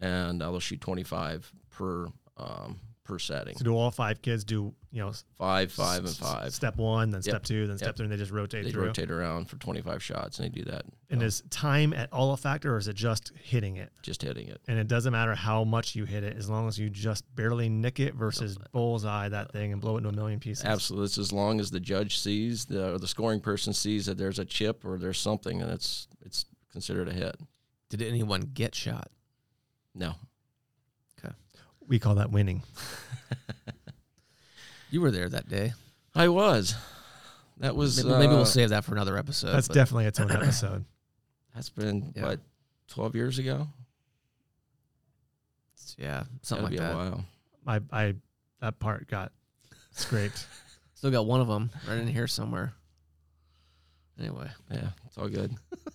and 0.00 0.42
uh, 0.42 0.50
they'll 0.50 0.60
shoot 0.60 0.80
25 0.80 1.50
per 1.70 2.08
um, 2.36 2.78
per 3.04 3.18
setting. 3.18 3.56
so 3.56 3.64
do 3.64 3.74
all 3.74 3.90
five 3.90 4.20
kids 4.22 4.44
do 4.44 4.74
you 4.92 5.00
know 5.00 5.08
s- 5.08 5.24
Five, 5.38 5.72
five, 5.72 6.04
and 6.04 6.14
five. 6.14 6.52
Step 6.54 6.76
one, 6.76 7.10
then 7.10 7.18
Yep. 7.18 7.24
step 7.24 7.42
two, 7.44 7.62
then 7.66 7.70
Yep. 7.74 7.78
step 7.78 7.96
three, 7.96 8.04
and 8.04 8.12
they 8.12 8.16
just 8.18 8.30
rotate 8.30 8.64
They 8.64 8.70
through. 8.70 8.84
rotate 8.86 9.10
around 9.10 9.46
for 9.48 9.56
25 9.56 10.02
shots, 10.02 10.38
and 10.38 10.44
they 10.44 10.50
do 10.50 10.64
that. 10.70 10.84
And 11.08 11.22
is 11.22 11.42
time 11.50 11.92
at 11.94 12.12
all 12.12 12.32
a 12.32 12.36
factor, 12.36 12.74
or 12.74 12.78
is 12.78 12.88
it 12.88 12.94
just 12.96 13.32
hitting 13.42 13.76
it? 13.76 13.90
just 14.02 14.20
hitting 14.22 14.48
it. 14.48 14.60
And 14.68 14.78
it 14.78 14.88
doesn't 14.88 15.12
matter 15.12 15.34
how 15.34 15.64
much 15.64 15.96
you 15.96 16.04
hit 16.04 16.22
it, 16.24 16.36
as 16.36 16.48
long 16.50 16.68
as 16.68 16.78
you 16.78 16.90
just 16.90 17.24
barely 17.34 17.68
nick 17.68 17.98
it 18.00 18.14
versus 18.14 18.58
bullseye 18.72 19.28
that 19.30 19.50
thing 19.52 19.72
and 19.72 19.80
blow 19.80 19.94
it 19.94 19.98
into 19.98 20.10
a 20.10 20.12
million 20.12 20.38
pieces. 20.40 20.64
Absolutely. 20.64 21.06
It's 21.06 21.18
as 21.18 21.32
long 21.32 21.58
as 21.58 21.70
the 21.70 21.80
judge 21.80 22.18
sees 22.18 22.66
the 22.66 22.92
or 22.94 22.98
the 22.98 23.08
scoring 23.08 23.40
person 23.40 23.72
sees 23.72 24.06
that 24.06 24.18
there's 24.18 24.38
a 24.38 24.44
chip 24.44 24.84
or 24.84 24.98
there's 24.98 25.18
something, 25.18 25.62
and 25.62 25.70
it's 25.70 26.06
it's 26.24 26.44
considered 26.70 27.08
a 27.08 27.12
hit. 27.14 27.36
Did 27.88 28.02
anyone 28.02 28.42
get 28.54 28.74
shot? 28.74 29.10
No, 29.94 30.14
Okay. 31.18 31.34
We 31.86 31.98
call 31.98 32.14
that 32.16 32.30
winning. 32.30 32.62
You 34.92 35.00
were 35.00 35.10
there 35.10 35.28
that 35.28 35.48
day. 35.48 35.72
I 36.14 36.28
was. 36.28 36.76
That 37.58 37.74
was 37.74 38.04
Maybe, 38.04 38.18
maybe 38.18 38.32
we'll 38.32 38.42
uh, 38.42 38.44
save 38.44 38.68
that 38.70 38.84
for 38.84 38.92
another 38.92 39.16
episode. 39.16 39.52
That's 39.52 39.68
but- 39.68 39.74
definitely 39.74 40.04
its 40.06 40.20
own 40.20 40.30
episode. 40.30 40.84
That's 41.54 41.70
been 41.70 42.12
Yeah. 42.14 42.22
what 42.26 42.40
twelve 42.88 43.14
years 43.14 43.38
ago. 43.38 43.68
yeah, 45.98 46.24
something 46.42 46.64
Gotta 46.64 46.64
like 46.64 46.70
be 46.70 46.76
that. 46.78 46.92
a 46.92 46.96
while. 47.10 47.24
I, 47.66 47.80
I 48.06 48.14
that 48.60 48.78
part 48.78 49.08
got 49.08 49.32
scraped. 49.92 50.46
Still 50.94 51.10
got 51.10 51.26
one 51.26 51.40
of 51.40 51.48
them 51.48 51.70
right 51.88 51.98
in 51.98 52.06
here 52.06 52.26
somewhere. 52.26 52.72
Anyway, 54.18 54.48
Yeah, 54.70 54.88
it's 55.06 55.18
all 55.18 55.28
good. 55.28 55.54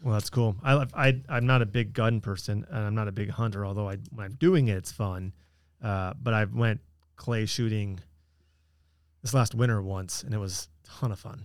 Well, 0.00 0.12
that's 0.14 0.30
cool. 0.30 0.54
I, 0.62 0.86
I 0.94 1.20
I'm 1.28 1.46
not 1.46 1.60
a 1.60 1.66
big 1.66 1.92
gun 1.92 2.20
person, 2.20 2.64
and 2.70 2.78
I'm 2.86 2.94
not 2.94 3.08
a 3.08 3.12
big 3.12 3.30
hunter. 3.30 3.66
Although 3.66 3.88
I 3.88 3.96
when 4.12 4.24
I'm 4.26 4.34
doing 4.34 4.68
it, 4.68 4.76
it's 4.76 4.92
fun. 4.92 5.32
Uh, 5.82 6.12
but 6.22 6.32
I 6.34 6.44
went 6.44 6.80
clay 7.18 7.44
shooting 7.44 8.00
this 9.20 9.34
last 9.34 9.54
winter 9.54 9.82
once, 9.82 10.22
and 10.22 10.32
it 10.32 10.38
was 10.38 10.68
a 10.84 10.88
ton 11.00 11.12
of 11.12 11.18
fun. 11.20 11.44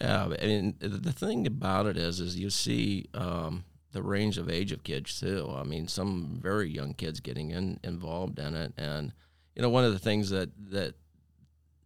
Yeah, 0.00 0.24
I 0.40 0.46
mean, 0.46 0.76
the 0.80 1.12
thing 1.12 1.46
about 1.46 1.84
it 1.86 1.98
is, 1.98 2.18
is 2.20 2.38
you 2.38 2.48
see 2.48 3.06
um, 3.12 3.64
the 3.92 4.02
range 4.02 4.38
of 4.38 4.48
age 4.48 4.72
of 4.72 4.82
kids 4.84 5.20
too. 5.20 5.52
I 5.54 5.64
mean, 5.64 5.86
some 5.88 6.38
very 6.42 6.70
young 6.70 6.94
kids 6.94 7.20
getting 7.20 7.50
in, 7.50 7.78
involved 7.84 8.38
in 8.38 8.54
it, 8.54 8.72
and 8.78 9.12
you 9.54 9.60
know, 9.60 9.68
one 9.68 9.84
of 9.84 9.92
the 9.92 9.98
things 9.98 10.30
that 10.30 10.48
that 10.70 10.94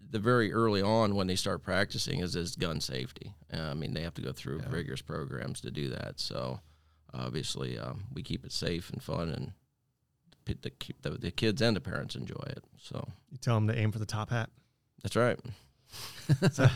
the 0.08 0.20
very 0.20 0.52
early 0.52 0.80
on 0.82 1.16
when 1.16 1.26
they 1.26 1.34
start 1.34 1.64
practicing 1.64 2.20
is 2.20 2.36
is 2.36 2.54
gun 2.54 2.80
safety. 2.80 3.34
Uh, 3.52 3.70
I 3.70 3.74
mean, 3.74 3.92
they 3.92 4.02
have 4.02 4.14
to 4.14 4.22
go 4.22 4.32
through 4.32 4.60
Yeah. 4.60 4.70
rigorous 4.70 5.02
programs 5.02 5.60
to 5.62 5.70
do 5.72 5.88
that. 5.90 6.20
So, 6.20 6.60
obviously, 7.12 7.76
um, 7.76 8.04
we 8.14 8.22
keep 8.22 8.44
it 8.44 8.52
safe 8.52 8.88
and 8.90 9.02
fun, 9.02 9.30
and 9.30 9.52
the, 10.54 10.70
keep 10.70 11.02
the, 11.02 11.10
the 11.10 11.30
kids 11.30 11.60
and 11.62 11.76
the 11.76 11.80
parents 11.80 12.14
enjoy 12.14 12.42
it. 12.48 12.64
So 12.80 13.06
You 13.30 13.38
tell 13.38 13.54
them 13.56 13.68
to 13.68 13.78
aim 13.78 13.92
for 13.92 13.98
the 13.98 14.06
top 14.06 14.30
hat. 14.30 14.50
that's 15.02 15.16
right. 15.16 15.38
So 16.52 16.66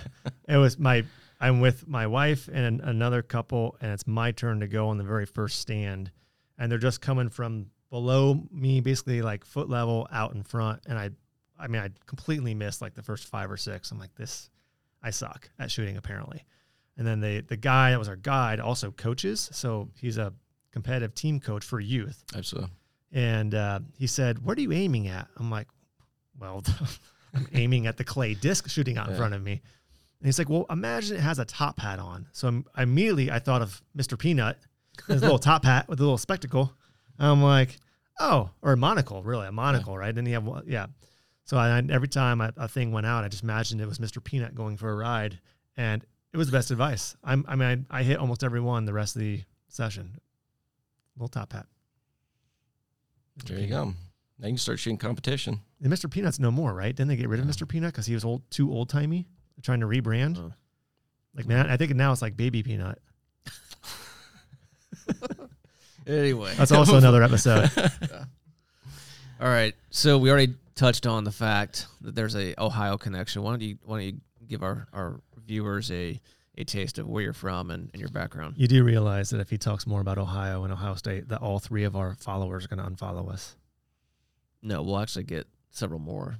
it 0.49 0.57
was 0.57 0.79
my 0.79 1.05
I'm 1.41 1.61
with 1.61 1.89
my 1.89 2.07
wife 2.07 2.49
and 2.53 2.81
another 2.83 3.23
couple, 3.23 3.77
and 3.81 3.91
it's 3.91 4.07
my 4.07 4.31
turn 4.33 4.61
to 4.61 4.67
go 4.69 4.89
on 4.89 4.99
the 4.99 5.05
very 5.05 5.25
first 5.27 5.59
stand, 5.61 6.11
and 6.59 6.71
they're 6.71 6.79
just 6.79 7.01
coming 7.01 7.29
from 7.31 7.67
below 7.91 8.43
me, 8.53 8.81
basically 8.81 9.23
like 9.23 9.45
foot 9.45 9.69
level 9.69 10.07
out 10.13 10.35
in 10.35 10.43
front, 10.43 10.83
and 10.87 10.99
I, 10.99 11.11
I 11.59 11.67
mean, 11.67 11.81
I 11.83 11.89
completely 12.07 12.55
missed 12.55 12.81
like 12.83 12.95
the 12.95 13.03
first 13.03 13.27
five 13.27 13.51
or 13.51 13.57
six. 13.57 13.91
I'm 13.91 13.99
like, 13.99 14.15
this, 14.15 14.51
I 15.03 15.11
suck 15.11 15.49
at 15.59 15.71
shooting 15.71 15.97
apparently, 15.97 16.45
and 16.99 17.07
then 17.07 17.21
the 17.21 17.41
the 17.41 17.57
guy 17.57 17.91
that 17.91 17.99
was 17.99 18.09
our 18.09 18.17
guide 18.17 18.61
also 18.61 18.91
coaches, 18.91 19.49
so 19.53 19.89
he's 19.97 20.19
a 20.19 20.33
competitive 20.73 21.15
team 21.15 21.41
coach 21.41 21.65
for 21.65 21.81
youth, 21.81 22.23
Absolutely. 22.37 22.71
And 23.13 23.55
uh, 23.55 23.81
he 23.99 24.07
said, 24.07 24.39
"What 24.45 24.57
are 24.59 24.61
you 24.61 24.73
aiming 24.73 25.09
at?" 25.09 25.29
I'm 25.37 25.51
like, 25.51 25.69
"Well, 26.39 26.63
I'm 27.35 27.47
aiming 27.53 27.87
at 27.87 27.97
the 27.97 28.05
clay 28.05 28.35
disc 28.35 28.69
shooting 28.69 28.97
out 28.99 29.07
in 29.07 29.13
Yeah. 29.13 29.19
front 29.19 29.35
of 29.35 29.43
me." 29.43 29.53
And 29.53 30.27
he's 30.27 30.39
like, 30.39 30.49
"Well, 30.49 30.67
imagine 30.71 31.17
it 31.17 31.21
has 31.21 31.39
a 31.39 31.45
top 31.45 31.81
hat 31.81 31.99
on." 31.99 32.29
So 32.33 32.49
I'm, 32.49 32.65
immediately 32.77 33.31
I 33.31 33.39
thought 33.39 33.63
of 33.63 33.81
Mr. 33.97 34.19
Peanut, 34.19 34.59
his 35.09 35.23
little 35.23 35.39
top 35.51 35.65
hat 35.65 35.89
with 35.89 35.99
a 36.01 36.03
little 36.03 36.19
spectacle. 36.19 36.73
I'm 37.19 37.43
like, 37.43 37.79
"Oh, 38.19 38.51
or 38.63 38.73
a 38.73 38.77
monocle, 38.77 39.23
really 39.23 39.47
a 39.47 39.53
monocle, 39.53 39.97
right?" 39.97 40.15
Didn't 40.15 40.27
he 40.27 40.33
have 40.35 40.45
one? 40.45 40.65
Yeah. 40.67 40.87
So 41.45 41.57
I, 41.57 41.83
every 41.91 42.07
time 42.09 42.41
a, 42.41 42.53
a 42.57 42.69
thing 42.69 42.93
went 42.93 43.07
out, 43.07 43.25
I 43.25 43.29
just 43.29 43.43
imagined 43.43 43.81
it 43.81 43.87
was 43.89 43.99
Mr. 43.99 44.23
Peanut 44.23 44.55
going 44.55 44.77
for 44.77 44.89
a 44.91 44.95
ride, 44.95 45.41
and 45.77 46.05
it 46.33 46.37
was 46.37 46.47
the 46.47 46.53
best 46.57 46.71
advice. 46.71 47.17
I'm, 47.25 47.45
I 47.49 47.57
mean, 47.57 47.87
I, 47.91 47.99
I 48.01 48.03
hit 48.05 48.19
almost 48.19 48.45
every 48.45 48.61
one 48.61 48.85
the 48.85 48.93
rest 48.93 49.17
of 49.17 49.21
the 49.21 49.43
session. 49.69 50.13
Little 51.17 51.27
top 51.29 51.53
hat. 51.53 51.67
There 53.47 53.59
you 53.59 53.67
go. 53.67 53.95
Now 54.39 54.47
you 54.47 54.53
can 54.53 54.59
start 54.59 54.79
shooting 54.79 54.97
competition. 54.97 55.61
And 55.83 55.93
Mr. 55.93 56.11
Peanut's 56.11 56.39
no 56.39 56.51
more, 56.51 56.73
right? 56.73 56.95
Didn't 56.95 57.09
they 57.09 57.17
get 57.17 57.29
rid 57.29 57.41
of. 57.41 57.47
Mr. 57.47 57.69
Peanut 57.69 57.93
because 57.93 58.07
he 58.07 58.15
was 58.15 58.25
old, 58.25 58.43
too 58.51 58.73
old 58.73 58.89
timey? 58.89 59.27
Trying 59.63 59.81
to 59.81 59.87
rebrand. 59.87 60.39
Oh. 60.39 60.53
Like 61.35 61.47
man, 61.47 61.71
I 61.71 61.77
think 61.77 61.95
now 61.95 62.13
it's 62.13 62.23
like 62.23 62.37
Baby 62.37 62.63
Peanut. 62.63 62.99
anyway, 66.07 66.55
That's 66.57 66.73
also 66.73 66.97
another 66.99 67.23
episode. 67.23 67.71
All 69.41 69.49
right. 69.49 69.75
So 69.91 70.19
we 70.19 70.31
already 70.31 70.55
touched 70.75 71.07
on 71.07 71.25
the 71.25 71.31
fact 71.31 71.87
that 72.01 72.15
there's 72.15 72.35
a 72.37 72.55
Ohio 72.61 72.97
connection. 72.97 73.43
Why 73.43 73.51
don't 73.53 73.63
you 73.63 73.79
why 73.85 73.99
don't 73.99 74.07
you 74.07 74.21
give 74.47 74.63
our, 74.63 74.89
our 74.93 75.21
viewers 75.47 75.91
a, 75.91 76.21
a 76.59 76.65
taste 76.65 76.99
of 76.99 77.07
where 77.09 77.23
you're 77.23 77.33
from 77.33 77.71
and, 77.71 77.91
and 77.93 78.01
your 78.01 78.11
background? 78.11 78.55
You 78.57 78.69
do 78.69 78.83
realize 78.85 79.31
that 79.31 79.41
if 79.41 79.51
he 79.51 79.59
talks 79.59 79.87
more 79.87 80.01
about 80.01 80.19
Ohio 80.19 80.65
and 80.65 80.73
Ohio 80.73 80.95
State, 80.95 81.29
that 81.29 81.41
all 81.41 81.59
three 81.59 81.85
of 81.85 81.97
our 81.97 82.15
followers 82.17 82.65
are 82.65 82.69
going 82.75 82.85
to 82.85 82.91
unfollow 82.91 83.31
us. 83.33 83.57
No, 84.63 84.83
we'll 84.83 84.99
actually 84.99 85.25
get 85.25 85.47
several 85.71 86.01
more. 86.01 86.37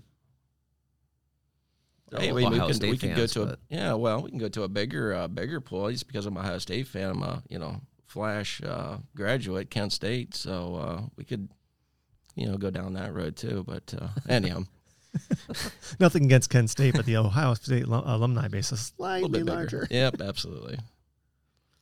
They're 2.11 2.21
Hey, 2.21 2.29
all 2.31 2.35
we, 2.35 2.49
we 2.49 2.59
can, 2.59 2.75
State 2.75 2.91
we 2.91 2.99
can 2.99 3.15
go 3.15 3.27
to 3.27 3.43
a 3.43 3.47
but- 3.47 3.59
yeah. 3.69 3.95
Well, 3.95 4.23
we 4.23 4.31
can 4.31 4.39
go 4.39 4.49
to 4.49 4.65
a 4.65 4.69
bigger 4.69 5.15
uh, 5.15 5.29
bigger 5.29 5.61
pool. 5.61 5.91
Just 5.91 6.07
because 6.07 6.27
I'm 6.27 6.37
a 6.37 6.41
Ohio 6.41 6.59
State 6.59 6.89
fan, 6.89 7.11
I'm 7.11 7.23
a 7.23 7.43
you 7.49 7.59
know 7.59 7.81
flash 8.07 8.61
uh, 8.65 8.99
graduate, 9.15 9.71
Kent 9.71 9.93
State. 9.93 10.35
So 10.35 10.75
uh, 10.75 11.03
we 11.17 11.25
could 11.25 11.49
you 12.35 12.47
know 12.47 12.57
go 12.57 12.71
down 12.71 12.95
that 12.95 13.15
road 13.15 13.37
too. 13.37 13.65
But 13.67 13.95
uh, 13.99 14.09
anyhow, 14.29 14.65
Nothing 16.01 16.25
against 16.25 16.51
Kent 16.51 16.71
State, 16.71 16.95
but 16.95 17.05
the 17.07 17.17
Ohio 17.17 17.55
State 17.55 17.89
lu- 17.89 18.03
alumni 18.05 18.49
base 18.49 18.73
is 18.73 18.93
slightly 18.97 19.29
bit 19.29 19.47
larger. 19.47 19.81
bigger. 19.89 19.95
Yep, 19.95 20.21
absolutely. 20.21 20.79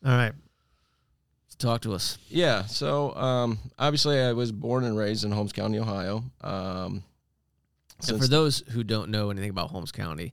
All 0.04 0.12
right. 0.12 0.32
talk 1.58 1.80
to 1.82 1.92
us. 1.92 2.18
Yeah. 2.28 2.64
So 2.66 3.14
um, 3.14 3.58
obviously, 3.78 4.20
I 4.20 4.32
was 4.32 4.52
born 4.52 4.84
and 4.84 4.96
raised 4.96 5.24
in 5.24 5.32
Holmes 5.32 5.52
County, 5.52 5.78
Ohio. 5.78 6.22
Um, 6.40 7.02
And 8.08 8.18
for 8.18 8.28
those 8.28 8.60
who 8.70 8.84
don't 8.84 9.10
know 9.10 9.30
anything 9.30 9.50
about 9.50 9.70
Holmes 9.70 9.90
County, 9.92 10.32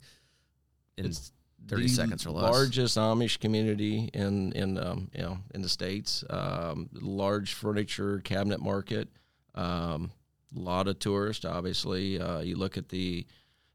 in 0.98 1.06
It's 1.08 1.32
30 1.68 1.88
seconds 1.88 2.26
or 2.28 2.30
less. 2.30 2.52
Largest 2.54 2.96
Amish 2.98 3.40
community 3.40 4.10
in 4.14 4.52
in 4.54 4.78
um, 4.78 5.10
you 5.16 5.22
know 5.24 5.40
in 5.54 5.62
the 5.64 5.70
states. 5.70 6.24
Um, 6.30 6.90
large 6.94 7.54
furniture 7.54 8.20
cabinet 8.20 8.62
market. 8.62 9.10
Um, 9.56 10.12
a 10.56 10.60
lot 10.60 10.88
of 10.88 11.00
tourists. 11.00 11.46
Obviously, 11.46 12.20
uh, 12.20 12.40
you 12.40 12.56
look 12.56 12.78
at 12.78 12.90
the. 12.90 13.26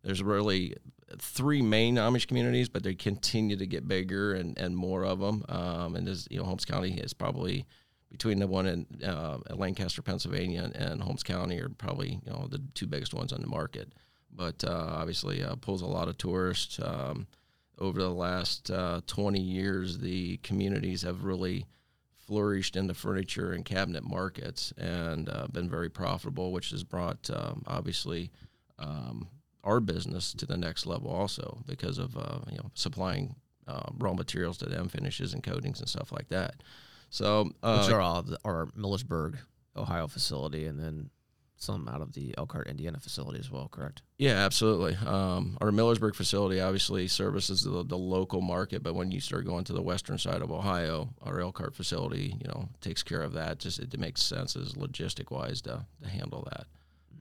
There's 0.02 0.22
really 0.22 0.76
three 1.18 1.60
main 1.60 1.96
Amish 1.96 2.26
communities, 2.26 2.68
but 2.68 2.82
they 2.82 2.94
continue 2.94 3.56
to 3.56 3.66
get 3.66 3.86
bigger 3.86 4.32
and, 4.32 4.56
and 4.58 4.76
more 4.76 5.04
of 5.04 5.18
them. 5.18 5.44
Um, 5.48 5.94
and 5.94 6.06
this, 6.06 6.26
you 6.30 6.38
know, 6.38 6.44
Holmes 6.44 6.64
County 6.64 6.98
is 6.98 7.12
probably 7.12 7.66
between 8.10 8.38
the 8.38 8.46
one 8.46 8.66
in 8.66 8.86
uh, 9.04 9.38
Lancaster, 9.54 10.02
Pennsylvania, 10.02 10.62
and, 10.62 10.76
and 10.76 11.02
Holmes 11.02 11.22
County 11.22 11.60
are 11.60 11.68
probably 11.68 12.20
you 12.24 12.32
know 12.32 12.48
the 12.50 12.62
two 12.74 12.86
biggest 12.86 13.14
ones 13.14 13.32
on 13.32 13.40
the 13.40 13.46
market. 13.46 13.92
But 14.32 14.64
uh, 14.64 14.86
obviously, 14.90 15.42
uh, 15.42 15.56
pulls 15.56 15.82
a 15.82 15.86
lot 15.86 16.08
of 16.08 16.16
tourists. 16.16 16.78
Um, 16.82 17.26
over 17.78 18.00
the 18.00 18.10
last 18.10 18.70
uh, 18.70 19.00
20 19.06 19.40
years, 19.40 19.98
the 19.98 20.36
communities 20.38 21.02
have 21.02 21.24
really 21.24 21.64
flourished 22.30 22.76
in 22.76 22.86
the 22.86 22.94
furniture 22.94 23.50
and 23.50 23.64
cabinet 23.64 24.04
markets 24.04 24.72
and 24.78 25.28
uh, 25.28 25.48
been 25.50 25.68
very 25.68 25.90
profitable, 25.90 26.52
which 26.52 26.70
has 26.70 26.84
brought 26.84 27.28
um, 27.34 27.64
obviously 27.66 28.30
um, 28.78 29.26
our 29.64 29.80
business 29.80 30.32
to 30.32 30.46
the 30.46 30.56
next 30.56 30.86
level 30.86 31.10
also 31.10 31.58
because 31.66 31.98
of 31.98 32.16
uh, 32.16 32.38
you 32.48 32.56
know 32.56 32.70
supplying 32.74 33.34
uh, 33.66 33.90
raw 33.98 34.12
materials 34.12 34.58
to 34.58 34.66
them, 34.66 34.88
finishes 34.88 35.34
and 35.34 35.42
coatings 35.42 35.80
and 35.80 35.88
stuff 35.88 36.12
like 36.12 36.28
that. 36.28 36.62
So 37.08 37.50
uh, 37.64 37.82
which 37.82 37.92
are 37.92 38.00
all 38.00 38.22
the, 38.22 38.38
our 38.44 38.66
Millersburg, 38.78 39.38
Ohio 39.76 40.06
facility, 40.06 40.66
and 40.66 40.78
then 40.78 41.10
some 41.60 41.88
out 41.88 42.00
of 42.00 42.14
the 42.14 42.34
Elkhart, 42.38 42.68
Indiana 42.68 42.98
facility 42.98 43.38
as 43.38 43.50
well. 43.50 43.68
Correct. 43.68 44.02
Yeah, 44.18 44.32
absolutely. 44.32 44.96
Um, 45.06 45.58
our 45.60 45.70
Millersburg 45.70 46.14
facility 46.14 46.60
obviously 46.60 47.06
services 47.06 47.62
the, 47.62 47.84
the 47.84 47.98
local 47.98 48.40
market, 48.40 48.82
but 48.82 48.94
when 48.94 49.10
you 49.10 49.20
start 49.20 49.44
going 49.44 49.64
to 49.64 49.74
the 49.74 49.82
western 49.82 50.16
side 50.16 50.40
of 50.40 50.50
Ohio, 50.50 51.10
our 51.22 51.40
Elkhart 51.40 51.74
facility, 51.74 52.34
you 52.40 52.48
know, 52.48 52.68
takes 52.80 53.02
care 53.02 53.22
of 53.22 53.34
that. 53.34 53.58
Just 53.58 53.78
it, 53.78 53.98
makes 54.00 54.22
sense 54.22 54.56
as 54.56 54.72
logistic 54.72 55.30
wise 55.30 55.60
to, 55.60 55.84
to 56.02 56.08
handle 56.08 56.48
that. 56.50 56.66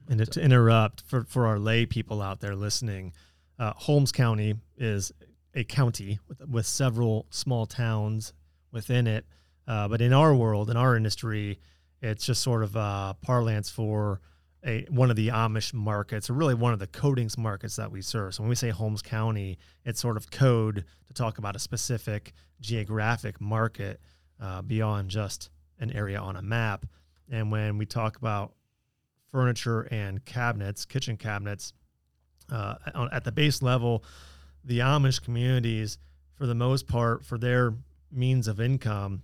And 0.08 0.18
to, 0.18 0.26
to 0.26 0.40
interrupt 0.40 1.02
for, 1.02 1.24
for 1.24 1.46
our 1.46 1.58
lay 1.58 1.84
people 1.84 2.22
out 2.22 2.40
there 2.40 2.56
listening, 2.56 3.12
uh, 3.58 3.74
Holmes 3.76 4.10
County 4.10 4.54
is 4.78 5.12
a 5.54 5.64
county 5.64 6.18
with, 6.26 6.40
with 6.48 6.66
several 6.66 7.26
small 7.28 7.66
towns 7.66 8.32
within 8.72 9.06
it. 9.06 9.26
Uh, 9.68 9.86
but 9.88 10.00
in 10.00 10.14
our 10.14 10.34
world, 10.34 10.70
in 10.70 10.78
our 10.78 10.96
industry, 10.96 11.58
it's 12.00 12.24
just 12.24 12.42
sort 12.42 12.62
of 12.62 12.74
uh, 12.74 13.12
parlance 13.20 13.68
for 13.68 14.22
a 14.64 14.86
one 14.90 15.10
of 15.10 15.16
the 15.16 15.28
Amish 15.28 15.72
markets, 15.72 16.28
or 16.28 16.34
really 16.34 16.54
one 16.54 16.72
of 16.72 16.78
the 16.78 16.86
coatings 16.86 17.38
markets 17.38 17.76
that 17.76 17.90
we 17.90 18.02
serve. 18.02 18.34
So 18.34 18.42
when 18.42 18.50
we 18.50 18.56
say 18.56 18.70
Holmes 18.70 19.02
County, 19.02 19.58
it's 19.84 20.00
sort 20.00 20.16
of 20.16 20.30
code 20.30 20.84
to 21.08 21.14
talk 21.14 21.38
about 21.38 21.56
a 21.56 21.58
specific 21.58 22.32
geographic 22.60 23.40
market 23.40 24.00
uh, 24.40 24.62
beyond 24.62 25.10
just 25.10 25.50
an 25.78 25.92
area 25.92 26.18
on 26.18 26.36
a 26.36 26.42
map. 26.42 26.86
And 27.30 27.50
when 27.50 27.78
we 27.78 27.86
talk 27.86 28.16
about 28.16 28.52
furniture 29.30 29.82
and 29.82 30.24
cabinets, 30.24 30.84
kitchen 30.84 31.16
cabinets, 31.16 31.72
uh, 32.50 32.74
at 33.12 33.24
the 33.24 33.32
base 33.32 33.62
level, 33.62 34.04
the 34.64 34.80
Amish 34.80 35.22
communities, 35.22 35.98
for 36.34 36.46
the 36.46 36.54
most 36.54 36.86
part, 36.86 37.24
for 37.24 37.38
their 37.38 37.74
means 38.10 38.48
of 38.48 38.60
income, 38.60 39.22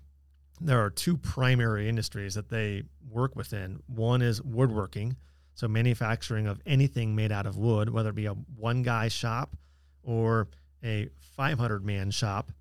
there 0.60 0.82
are 0.84 0.90
two 0.90 1.16
primary 1.16 1.88
industries 1.88 2.34
that 2.34 2.48
they 2.48 2.84
work 3.10 3.36
within. 3.36 3.82
One 3.86 4.22
is 4.22 4.42
woodworking. 4.42 5.16
So 5.54 5.68
manufacturing 5.68 6.46
of 6.46 6.60
anything 6.66 7.16
made 7.16 7.32
out 7.32 7.46
of 7.46 7.56
wood, 7.56 7.90
whether 7.90 8.10
it 8.10 8.14
be 8.14 8.26
a 8.26 8.32
one 8.32 8.82
guy 8.82 9.08
shop 9.08 9.56
or 10.02 10.48
a 10.84 11.08
500 11.36 11.84
man 11.84 12.10
shop, 12.10 12.52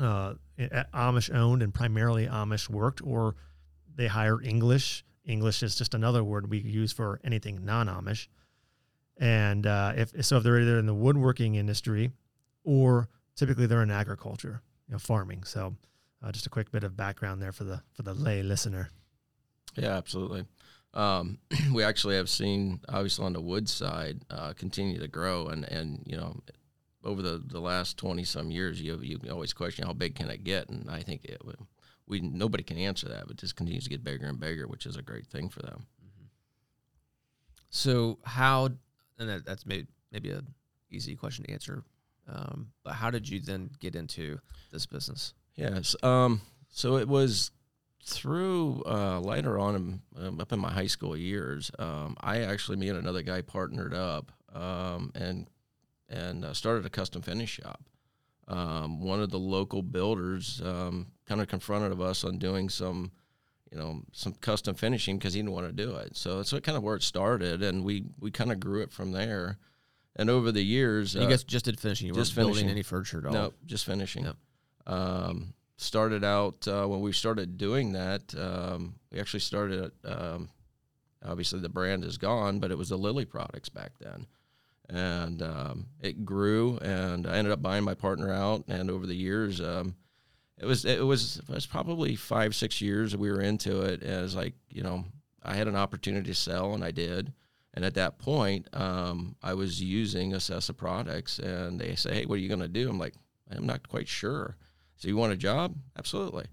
uh, 0.00 0.34
Amish 0.58 1.34
owned 1.34 1.62
and 1.62 1.72
primarily 1.72 2.26
Amish 2.26 2.68
worked, 2.68 3.02
or 3.02 3.36
they 3.94 4.06
hire 4.06 4.40
English. 4.42 5.04
English 5.24 5.62
is 5.62 5.76
just 5.76 5.94
another 5.94 6.24
word 6.24 6.50
we 6.50 6.58
use 6.58 6.92
for 6.92 7.20
anything 7.24 7.64
non 7.64 7.88
Amish. 7.88 8.28
And 9.18 9.66
uh, 9.66 9.92
if 9.96 10.24
so, 10.24 10.38
if 10.38 10.42
they're 10.42 10.60
either 10.60 10.78
in 10.78 10.86
the 10.86 10.94
woodworking 10.94 11.54
industry 11.54 12.10
or 12.64 13.08
typically 13.36 13.66
they're 13.66 13.82
in 13.82 13.90
agriculture, 13.90 14.62
you 14.88 14.92
know, 14.92 14.98
farming. 14.98 15.44
So 15.44 15.76
uh, 16.24 16.32
just 16.32 16.46
a 16.46 16.50
quick 16.50 16.70
bit 16.70 16.84
of 16.84 16.96
background 16.96 17.42
there 17.42 17.52
for 17.52 17.64
the 17.64 17.82
for 17.92 18.02
the 18.02 18.14
lay 18.14 18.42
listener. 18.42 18.90
Yeah, 19.76 19.96
absolutely. 19.96 20.46
Um, 20.94 21.38
we 21.72 21.82
actually 21.82 22.16
have 22.16 22.30
seen, 22.30 22.80
obviously, 22.88 23.26
on 23.26 23.32
the 23.32 23.40
wood 23.40 23.68
side, 23.68 24.20
uh, 24.30 24.52
continue 24.54 24.98
to 25.00 25.08
grow, 25.08 25.48
and 25.48 25.64
and 25.64 26.02
you 26.06 26.16
know, 26.16 26.40
over 27.04 27.20
the, 27.20 27.42
the 27.44 27.60
last 27.60 27.98
twenty 27.98 28.24
some 28.24 28.50
years, 28.50 28.80
you 28.80 28.98
you 29.02 29.18
always 29.30 29.52
question 29.52 29.86
how 29.86 29.92
big 29.92 30.14
can 30.14 30.30
it 30.30 30.44
get, 30.44 30.68
and 30.68 30.90
I 30.90 31.02
think 31.02 31.24
it 31.24 31.42
we 32.06 32.20
nobody 32.20 32.62
can 32.62 32.78
answer 32.78 33.08
that, 33.08 33.26
but 33.26 33.36
just 33.36 33.56
continues 33.56 33.84
to 33.84 33.90
get 33.90 34.04
bigger 34.04 34.26
and 34.26 34.40
bigger, 34.40 34.66
which 34.66 34.86
is 34.86 34.96
a 34.96 35.02
great 35.02 35.26
thing 35.26 35.48
for 35.48 35.62
them. 35.62 35.86
Mm-hmm. 36.02 36.26
So 37.70 38.18
how, 38.24 38.66
and 39.18 39.28
that, 39.28 39.44
that's 39.44 39.66
maybe 39.66 39.86
maybe 40.12 40.30
a 40.30 40.42
easy 40.90 41.16
question 41.16 41.44
to 41.44 41.52
answer, 41.52 41.82
um, 42.28 42.68
but 42.82 42.94
how 42.94 43.10
did 43.10 43.28
you 43.28 43.40
then 43.40 43.70
get 43.80 43.96
into 43.96 44.38
this 44.70 44.86
business? 44.86 45.34
Yes, 45.56 45.94
um, 46.02 46.40
so 46.70 46.96
it 46.96 47.08
was 47.08 47.50
through 48.04 48.82
uh, 48.86 49.20
later 49.20 49.58
on 49.58 50.02
um, 50.18 50.40
up 50.40 50.52
in 50.52 50.58
my 50.58 50.72
high 50.72 50.86
school 50.86 51.16
years. 51.16 51.70
Um, 51.78 52.16
I 52.20 52.40
actually 52.42 52.76
me 52.76 52.88
and 52.88 52.98
another 52.98 53.22
guy 53.22 53.40
partnered 53.40 53.94
up 53.94 54.32
um, 54.52 55.12
and 55.14 55.48
and 56.08 56.44
uh, 56.44 56.52
started 56.52 56.84
a 56.84 56.90
custom 56.90 57.22
finish 57.22 57.50
shop. 57.50 57.82
Um, 58.46 59.00
one 59.00 59.20
of 59.20 59.30
the 59.30 59.38
local 59.38 59.82
builders 59.82 60.60
um, 60.64 61.08
kind 61.26 61.40
of 61.40 61.48
confronted 61.48 61.98
us 61.98 62.24
on 62.24 62.38
doing 62.38 62.68
some, 62.68 63.10
you 63.72 63.78
know, 63.78 64.02
some 64.12 64.34
custom 64.34 64.74
finishing 64.74 65.16
because 65.16 65.32
he 65.32 65.40
didn't 65.40 65.52
want 65.52 65.66
to 65.66 65.72
do 65.72 65.96
it. 65.96 66.14
So 66.16 66.36
that's 66.36 66.52
it's 66.52 66.64
kind 66.66 66.76
of 66.76 66.82
where 66.82 66.96
it 66.96 67.02
started, 67.02 67.62
and 67.62 67.84
we 67.84 68.04
we 68.18 68.30
kind 68.30 68.52
of 68.52 68.60
grew 68.60 68.82
it 68.82 68.92
from 68.92 69.12
there. 69.12 69.58
And 70.16 70.30
over 70.30 70.52
the 70.52 70.62
years, 70.62 71.14
you 71.14 71.22
uh, 71.22 71.26
guys 71.26 71.42
just 71.42 71.64
did 71.64 71.80
finishing. 71.80 72.08
You 72.08 72.14
just 72.14 72.36
weren't 72.36 72.50
building 72.50 72.68
any 72.68 72.82
furniture 72.82 73.18
at 73.18 73.26
all. 73.26 73.32
No, 73.32 73.54
just 73.66 73.84
finishing. 73.86 74.24
Yep. 74.24 74.36
Um, 74.86 75.54
started 75.76 76.24
out 76.24 76.66
uh, 76.68 76.86
when 76.86 77.00
we 77.00 77.12
started 77.12 77.58
doing 77.58 77.92
that. 77.92 78.34
Um, 78.38 78.96
we 79.10 79.20
actually 79.20 79.40
started. 79.40 79.92
Um, 80.04 80.48
obviously, 81.24 81.60
the 81.60 81.68
brand 81.68 82.04
is 82.04 82.18
gone, 82.18 82.58
but 82.58 82.70
it 82.70 82.78
was 82.78 82.90
the 82.90 82.98
Lilly 82.98 83.24
products 83.24 83.68
back 83.68 83.92
then 83.98 84.26
and 84.88 85.42
um, 85.42 85.86
it 86.00 86.24
grew. 86.24 86.78
And 86.78 87.26
I 87.26 87.36
ended 87.36 87.52
up 87.52 87.62
buying 87.62 87.84
my 87.84 87.94
partner 87.94 88.32
out. 88.32 88.64
And 88.68 88.90
over 88.90 89.06
the 89.06 89.14
years, 89.14 89.60
um, 89.60 89.94
it 90.58 90.66
was 90.66 90.84
it 90.84 91.04
was 91.04 91.38
it 91.38 91.52
was 91.52 91.66
probably 91.66 92.16
five 92.16 92.54
six 92.54 92.80
years 92.80 93.16
we 93.16 93.30
were 93.30 93.40
into 93.40 93.82
it. 93.82 94.02
As 94.02 94.36
like 94.36 94.54
you 94.70 94.82
know, 94.82 95.04
I 95.42 95.54
had 95.54 95.68
an 95.68 95.76
opportunity 95.76 96.28
to 96.28 96.34
sell, 96.34 96.74
and 96.74 96.84
I 96.84 96.90
did. 96.90 97.32
And 97.76 97.84
at 97.84 97.94
that 97.94 98.18
point, 98.18 98.68
um, 98.72 99.34
I 99.42 99.54
was 99.54 99.82
using 99.82 100.30
Accessa 100.30 100.76
products, 100.76 101.40
and 101.40 101.80
they 101.80 101.96
say, 101.96 102.14
"Hey, 102.14 102.26
what 102.26 102.36
are 102.36 102.42
you 102.42 102.48
going 102.48 102.60
to 102.60 102.68
do?" 102.68 102.88
I'm 102.88 102.98
like, 102.98 103.14
"I'm 103.50 103.66
not 103.66 103.88
quite 103.88 104.06
sure." 104.06 104.56
So 104.96 105.08
you 105.08 105.16
want 105.16 105.32
a 105.32 105.36
job? 105.36 105.74
Absolutely. 105.98 106.46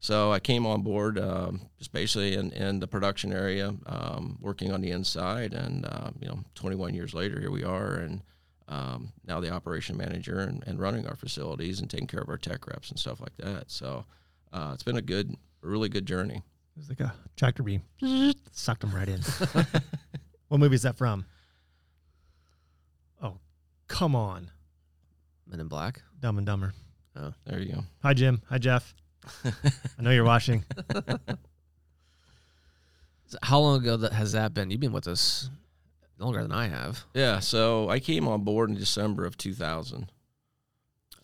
So 0.00 0.30
I 0.32 0.38
came 0.38 0.66
on 0.66 0.82
board 0.82 1.18
um, 1.18 1.62
just 1.78 1.92
basically 1.92 2.34
in, 2.34 2.52
in 2.52 2.80
the 2.80 2.86
production 2.86 3.32
area, 3.32 3.74
um, 3.86 4.38
working 4.40 4.70
on 4.70 4.80
the 4.80 4.90
inside, 4.90 5.54
and 5.54 5.84
uh, 5.86 6.10
you 6.20 6.28
know, 6.28 6.44
21 6.54 6.94
years 6.94 7.14
later, 7.14 7.40
here 7.40 7.50
we 7.50 7.64
are, 7.64 7.94
and 7.94 8.22
um, 8.68 9.12
now 9.26 9.40
the 9.40 9.50
operation 9.50 9.96
manager 9.96 10.40
and, 10.40 10.62
and, 10.66 10.78
running 10.80 11.06
our 11.06 11.14
facilities 11.14 11.80
and 11.80 11.88
taking 11.88 12.08
care 12.08 12.20
of 12.20 12.28
our 12.28 12.36
tech 12.36 12.66
reps 12.66 12.90
and 12.90 12.98
stuff 12.98 13.20
like 13.20 13.36
that. 13.38 13.70
So 13.70 14.04
uh, 14.52 14.72
it's 14.74 14.82
been 14.82 14.96
a 14.96 15.02
good, 15.02 15.36
really 15.60 15.88
good 15.88 16.04
journey. 16.04 16.36
It 16.36 16.78
was 16.78 16.88
like 16.88 17.00
a 17.00 17.14
tractor 17.36 17.62
beam, 17.62 17.82
sucked 18.50 18.80
them 18.80 18.94
right 18.94 19.08
in. 19.08 19.20
what 20.48 20.58
movie 20.58 20.74
is 20.74 20.82
that 20.82 20.96
from? 20.96 21.26
Oh, 23.22 23.38
come 23.86 24.14
on, 24.16 24.50
Men 25.46 25.60
in 25.60 25.68
Black, 25.68 26.02
Dumb 26.20 26.38
and 26.38 26.46
Dumber. 26.46 26.74
Oh, 27.16 27.32
there 27.46 27.60
you 27.60 27.72
go. 27.72 27.84
Hi, 28.02 28.14
Jim. 28.14 28.42
Hi, 28.48 28.58
Jeff. 28.58 28.94
I 29.44 30.02
know 30.02 30.10
you're 30.10 30.24
watching. 30.24 30.64
How 33.42 33.58
long 33.58 33.80
ago 33.80 33.96
that 33.96 34.12
has 34.12 34.32
that 34.32 34.54
been? 34.54 34.70
You've 34.70 34.80
been 34.80 34.92
with 34.92 35.08
us 35.08 35.50
longer 36.18 36.42
than 36.42 36.52
I 36.52 36.68
have. 36.68 37.04
Yeah, 37.14 37.40
so 37.40 37.88
I 37.90 37.98
came 37.98 38.28
on 38.28 38.42
board 38.44 38.70
in 38.70 38.76
December 38.76 39.24
of 39.24 39.36
2000. 39.36 40.12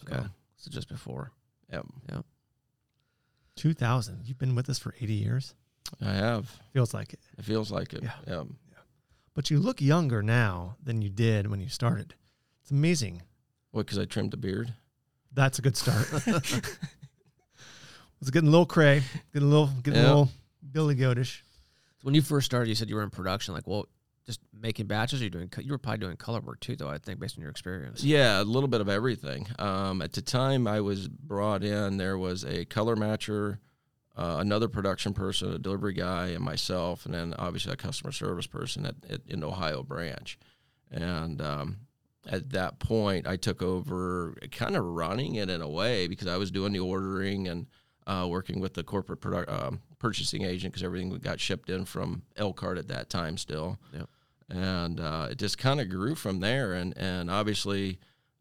Okay, 0.04 0.22
so, 0.22 0.28
so 0.56 0.70
just 0.70 0.88
before. 0.88 1.30
Yep. 1.72 1.86
Yep. 2.10 2.24
2000. 3.56 4.22
You've 4.24 4.38
been 4.38 4.54
with 4.54 4.68
us 4.68 4.78
for 4.78 4.94
80 5.00 5.12
years. 5.12 5.54
I 6.00 6.12
have. 6.12 6.50
Feels 6.72 6.94
like 6.94 7.12
it. 7.12 7.20
It 7.38 7.44
feels 7.44 7.70
like 7.70 7.92
it. 7.92 8.02
Yeah. 8.02 8.12
Yep. 8.26 8.46
Yeah. 8.70 8.78
But 9.34 9.50
you 9.50 9.58
look 9.60 9.80
younger 9.80 10.22
now 10.22 10.76
than 10.82 11.02
you 11.02 11.10
did 11.10 11.48
when 11.48 11.60
you 11.60 11.68
started. 11.68 12.14
It's 12.62 12.70
amazing. 12.70 13.22
What? 13.70 13.86
Because 13.86 13.98
I 13.98 14.04
trimmed 14.04 14.32
the 14.32 14.36
beard. 14.36 14.74
That's 15.34 15.58
a 15.58 15.62
good 15.62 15.76
start. 15.76 16.10
was 18.22 18.30
getting 18.30 18.48
a 18.48 18.52
little 18.52 18.66
cray, 18.66 19.02
getting 19.32 19.48
a 19.48 19.50
little, 19.50 19.70
getting 19.82 20.00
a 20.00 20.04
little 20.04 20.30
Billy 20.70 20.94
Goatish. 20.94 21.40
When 22.02 22.14
you 22.14 22.22
first 22.22 22.46
started, 22.46 22.68
you 22.68 22.74
said 22.74 22.88
you 22.88 22.94
were 22.94 23.02
in 23.02 23.10
production. 23.10 23.52
Like, 23.52 23.66
well, 23.66 23.86
just 24.26 24.40
making 24.52 24.86
batches. 24.86 25.20
Or 25.20 25.24
you 25.24 25.30
doing? 25.30 25.50
You 25.58 25.72
were 25.72 25.78
probably 25.78 25.98
doing 25.98 26.16
color 26.16 26.40
work 26.40 26.60
too, 26.60 26.76
though. 26.76 26.88
I 26.88 26.98
think 26.98 27.18
based 27.18 27.36
on 27.36 27.42
your 27.42 27.50
experience. 27.50 28.04
Yeah, 28.04 28.40
a 28.40 28.44
little 28.44 28.68
bit 28.68 28.80
of 28.80 28.88
everything. 28.88 29.48
Um, 29.58 30.02
at 30.02 30.12
the 30.12 30.22
time 30.22 30.66
I 30.68 30.80
was 30.80 31.08
brought 31.08 31.64
in, 31.64 31.96
there 31.96 32.16
was 32.16 32.44
a 32.44 32.64
color 32.64 32.94
matcher, 32.94 33.58
uh, 34.16 34.36
another 34.38 34.68
production 34.68 35.14
person, 35.14 35.52
a 35.52 35.58
delivery 35.58 35.94
guy, 35.94 36.28
and 36.28 36.44
myself, 36.44 37.06
and 37.06 37.14
then 37.14 37.34
obviously 37.38 37.72
a 37.72 37.76
customer 37.76 38.12
service 38.12 38.46
person 38.46 38.86
at, 38.86 38.94
at 39.10 39.20
in 39.26 39.42
Ohio 39.42 39.82
branch. 39.82 40.38
And 40.92 41.40
um, 41.40 41.78
at 42.26 42.50
that 42.50 42.78
point, 42.78 43.26
I 43.26 43.36
took 43.36 43.62
over, 43.62 44.34
kind 44.52 44.76
of 44.76 44.84
running 44.84 45.36
it 45.36 45.50
in 45.50 45.60
a 45.60 45.68
way 45.68 46.06
because 46.06 46.28
I 46.28 46.36
was 46.36 46.50
doing 46.50 46.72
the 46.72 46.80
ordering 46.80 47.48
and 47.48 47.66
uh, 48.06 48.26
working 48.28 48.60
with 48.60 48.74
the 48.74 48.84
corporate 48.84 49.20
produ- 49.20 49.50
um, 49.50 49.80
purchasing 49.98 50.42
agent 50.42 50.72
because 50.72 50.84
everything 50.84 51.10
got 51.18 51.40
shipped 51.40 51.70
in 51.70 51.84
from 51.84 52.22
Elkhart 52.36 52.78
at 52.78 52.88
that 52.88 53.10
time 53.10 53.36
still. 53.36 53.78
Yep. 53.92 54.08
And 54.48 55.00
uh, 55.00 55.28
it 55.30 55.38
just 55.38 55.58
kind 55.58 55.80
of 55.80 55.88
grew 55.88 56.14
from 56.14 56.40
there. 56.40 56.74
And, 56.74 56.96
and 56.96 57.30
obviously, 57.30 57.98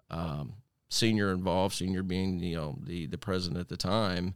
um, 0.09 0.53
senior 0.89 1.31
involved, 1.31 1.75
senior 1.75 2.03
being 2.03 2.39
you 2.39 2.55
know 2.55 2.77
the, 2.83 3.07
the 3.07 3.17
president 3.17 3.59
at 3.59 3.69
the 3.69 3.77
time, 3.77 4.35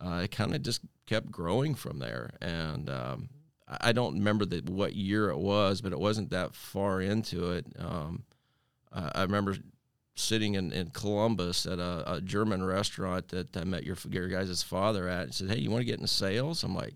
uh, 0.00 0.20
it 0.24 0.30
kind 0.30 0.54
of 0.54 0.62
just 0.62 0.82
kept 1.06 1.30
growing 1.30 1.74
from 1.74 1.98
there. 1.98 2.30
And 2.40 2.90
um, 2.90 3.30
I 3.66 3.92
don't 3.92 4.14
remember 4.14 4.44
the, 4.44 4.62
what 4.70 4.94
year 4.94 5.30
it 5.30 5.38
was, 5.38 5.80
but 5.80 5.92
it 5.92 5.98
wasn't 5.98 6.30
that 6.30 6.54
far 6.54 7.00
into 7.00 7.52
it. 7.52 7.66
Um, 7.78 8.24
I 8.94 9.22
remember 9.22 9.56
sitting 10.14 10.54
in, 10.54 10.72
in 10.72 10.90
Columbus 10.90 11.66
at 11.66 11.78
a, 11.78 12.14
a 12.14 12.20
German 12.20 12.64
restaurant 12.64 13.28
that 13.28 13.56
I 13.56 13.64
met 13.64 13.84
your, 13.84 13.96
your 14.10 14.28
guys' 14.28 14.62
father 14.62 15.08
at 15.08 15.24
and 15.24 15.34
said, 15.34 15.50
Hey, 15.50 15.58
you 15.58 15.70
want 15.70 15.80
to 15.80 15.86
get 15.86 15.98
into 15.98 16.08
sales? 16.08 16.62
I'm 16.62 16.74
like, 16.74 16.94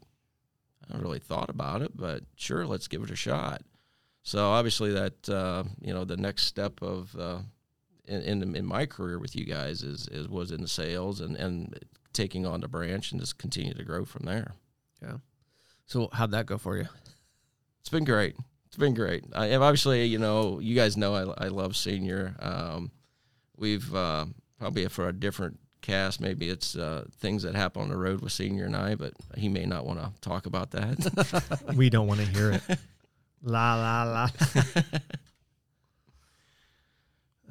I 0.84 0.92
haven't 0.92 1.02
really 1.02 1.18
thought 1.18 1.50
about 1.50 1.82
it, 1.82 1.96
but 1.96 2.22
sure, 2.36 2.66
let's 2.66 2.88
give 2.88 3.02
it 3.02 3.10
a 3.10 3.16
shot. 3.16 3.62
So 4.22 4.46
obviously 4.50 4.92
that, 4.92 5.28
uh, 5.28 5.64
you 5.80 5.92
know, 5.92 6.04
the 6.04 6.16
next 6.16 6.44
step 6.44 6.80
of, 6.82 7.14
uh, 7.16 7.38
in, 8.06 8.22
in, 8.22 8.56
in 8.56 8.66
my 8.66 8.86
career 8.86 9.18
with 9.18 9.34
you 9.34 9.44
guys 9.44 9.82
is, 9.82 10.08
is 10.08 10.28
was 10.28 10.50
in 10.50 10.62
the 10.62 10.68
sales 10.68 11.20
and, 11.20 11.36
and 11.36 11.78
taking 12.12 12.46
on 12.46 12.60
the 12.60 12.68
branch 12.68 13.12
and 13.12 13.20
just 13.20 13.38
continue 13.38 13.74
to 13.74 13.84
grow 13.84 14.04
from 14.04 14.24
there. 14.24 14.54
Yeah. 15.02 15.16
So 15.86 16.08
how'd 16.12 16.30
that 16.30 16.46
go 16.46 16.58
for 16.58 16.76
you? 16.76 16.88
It's 17.80 17.90
been 17.90 18.04
great. 18.04 18.36
Been 18.78 18.94
great. 18.94 19.24
I 19.34 19.46
am 19.48 19.62
obviously, 19.62 20.04
you 20.04 20.18
know, 20.18 20.60
you 20.60 20.76
guys 20.76 20.96
know 20.96 21.14
I, 21.14 21.46
I 21.46 21.48
love 21.48 21.76
senior. 21.76 22.36
Um, 22.38 22.92
we've 23.56 23.92
uh, 23.92 24.26
probably 24.58 24.86
for 24.86 25.08
a 25.08 25.12
different 25.12 25.58
cast, 25.80 26.20
maybe 26.20 26.48
it's 26.48 26.76
uh, 26.76 27.04
things 27.18 27.42
that 27.42 27.54
happen 27.54 27.82
on 27.82 27.88
the 27.88 27.96
road 27.96 28.20
with 28.20 28.32
Senior 28.32 28.66
and 28.66 28.76
I, 28.76 28.94
but 28.94 29.14
he 29.36 29.48
may 29.48 29.64
not 29.64 29.86
want 29.86 30.00
to 30.00 30.12
talk 30.20 30.46
about 30.46 30.70
that. 30.72 31.60
we 31.74 31.90
don't 31.90 32.06
want 32.06 32.20
to 32.20 32.26
hear 32.26 32.52
it. 32.52 32.62
La 33.42 33.74
la 33.74 34.04
la. 34.04 34.28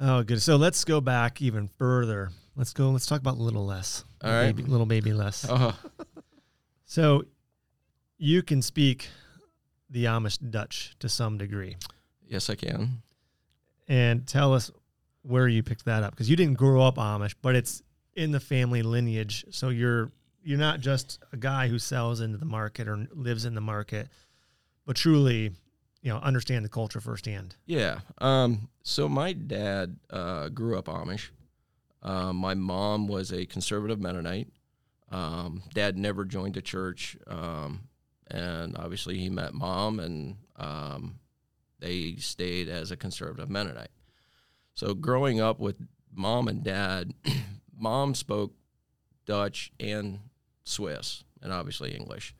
oh, 0.00 0.22
good. 0.22 0.40
So 0.40 0.56
let's 0.56 0.84
go 0.84 1.00
back 1.00 1.42
even 1.42 1.68
further. 1.78 2.30
Let's 2.56 2.72
go. 2.72 2.90
Let's 2.90 3.06
talk 3.06 3.20
about 3.20 3.38
little 3.38 3.66
Les. 3.66 4.04
All 4.22 4.30
right, 4.30 4.54
baby, 4.54 4.68
little 4.68 4.86
baby 4.86 5.12
Les. 5.12 5.48
Uh-huh. 5.48 5.72
So 6.84 7.24
you 8.18 8.42
can 8.42 8.62
speak 8.62 9.08
the 9.90 10.04
Amish 10.04 10.38
Dutch 10.50 10.94
to 11.00 11.08
some 11.08 11.38
degree. 11.38 11.76
Yes, 12.26 12.50
I 12.50 12.54
can. 12.54 13.02
And 13.86 14.26
tell 14.26 14.52
us 14.52 14.70
where 15.22 15.48
you 15.48 15.62
picked 15.62 15.84
that 15.86 16.02
up 16.02 16.10
because 16.12 16.28
you 16.28 16.36
didn't 16.36 16.58
grow 16.58 16.82
up 16.82 16.96
Amish, 16.96 17.34
but 17.40 17.54
it's 17.54 17.82
in 18.14 18.32
the 18.32 18.40
family 18.40 18.82
lineage. 18.82 19.44
So 19.50 19.68
you're 19.70 20.10
you're 20.42 20.58
not 20.58 20.80
just 20.80 21.18
a 21.32 21.36
guy 21.36 21.68
who 21.68 21.78
sells 21.78 22.20
into 22.20 22.38
the 22.38 22.46
market 22.46 22.88
or 22.88 23.06
lives 23.12 23.44
in 23.44 23.54
the 23.54 23.60
market, 23.60 24.08
but 24.86 24.96
truly, 24.96 25.52
you 26.02 26.12
know 26.12 26.18
understand 26.18 26.64
the 26.64 26.68
culture 26.68 27.00
firsthand. 27.00 27.56
Yeah. 27.66 28.00
Um, 28.18 28.68
so 28.82 29.08
my 29.08 29.32
dad 29.32 29.96
uh, 30.10 30.48
grew 30.48 30.78
up 30.78 30.86
Amish. 30.86 31.28
Um, 32.02 32.36
my 32.36 32.54
mom 32.54 33.08
was 33.08 33.32
a 33.32 33.44
conservative 33.46 34.00
Mennonite. 34.00 34.48
Um, 35.10 35.62
dad 35.74 35.96
never 35.96 36.24
joined 36.24 36.56
a 36.56 36.62
church, 36.62 37.16
um, 37.26 37.87
and 38.30 38.76
obviously 38.76 39.18
he 39.18 39.30
met 39.30 39.54
mom, 39.54 40.00
and 40.00 40.36
um, 40.56 41.18
they 41.78 42.16
stayed 42.16 42.68
as 42.68 42.90
a 42.90 42.96
conservative 42.96 43.50
Mennonite. 43.50 43.90
So 44.74 44.94
growing 44.94 45.40
up 45.40 45.58
with 45.58 45.76
mom 46.12 46.48
and 46.48 46.62
dad, 46.62 47.12
mom 47.76 48.14
spoke 48.14 48.52
Dutch 49.26 49.72
and 49.80 50.20
Swiss, 50.64 51.24
and 51.42 51.52
obviously 51.52 51.94
English. 51.94 52.34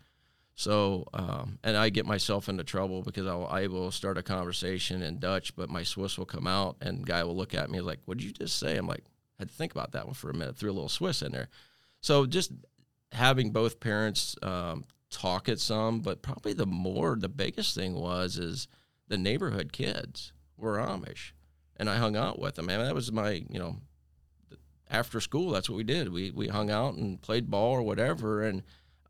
So, 0.55 1.07
um, 1.14 1.61
and 1.62 1.77
I 1.77 1.88
get 1.88 2.05
myself 2.05 2.48
into 2.48 2.64
trouble 2.64 3.03
because 3.03 3.29
I'll, 3.29 3.46
I 3.46 3.68
will 3.68 3.92
start 3.92 4.18
a 4.18 4.24
conversation 4.24 5.03
in 5.03 5.20
Dutch, 5.20 5.55
but 5.55 5.70
my 5.70 5.85
Swiss 5.85 6.18
will 6.18 6.27
come 6.27 6.48
out, 6.48 6.77
and 6.81 7.07
guy 7.07 7.22
will 7.22 7.37
look 7.37 7.55
at 7.55 7.70
me 7.70 7.81
like, 7.81 8.01
"What 8.07 8.18
did 8.18 8.24
you 8.24 8.33
just 8.33 8.59
say?" 8.59 8.77
I'm 8.77 8.88
like, 8.88 9.05
I 9.38 9.42
had 9.42 9.51
to 9.51 9.55
think 9.55 9.72
about 9.72 9.92
that 9.92 10.07
one 10.07 10.14
for 10.14 10.31
a 10.31 10.35
minute. 10.35 10.57
Threw 10.57 10.70
a 10.70 10.72
little 10.72 10.88
Swiss 10.88 11.22
in 11.22 11.31
there. 11.31 11.48
So 12.01 12.27
just 12.27 12.51
having 13.12 13.51
both 13.51 13.79
parents 13.79 14.35
um, 14.42 14.85
talk 15.10 15.48
it 15.48 15.60
some, 15.60 16.00
but 16.00 16.22
probably 16.22 16.52
the 16.52 16.66
more 16.66 17.16
the 17.16 17.28
biggest 17.28 17.74
thing 17.74 17.94
was 17.94 18.38
is 18.38 18.68
the 19.08 19.18
neighborhood 19.18 19.72
kids 19.72 20.32
were 20.56 20.78
Amish, 20.78 21.32
and 21.76 21.88
I 21.88 21.96
hung 21.96 22.16
out 22.16 22.38
with 22.38 22.56
them. 22.56 22.68
And 22.68 22.84
that 22.84 22.94
was 22.94 23.10
my 23.12 23.44
you 23.48 23.58
know 23.58 23.76
after 24.90 25.20
school. 25.20 25.50
That's 25.50 25.68
what 25.68 25.76
we 25.76 25.84
did. 25.84 26.12
We 26.12 26.30
we 26.30 26.48
hung 26.48 26.70
out 26.70 26.94
and 26.94 27.20
played 27.20 27.50
ball 27.50 27.72
or 27.72 27.82
whatever, 27.82 28.42
and 28.42 28.62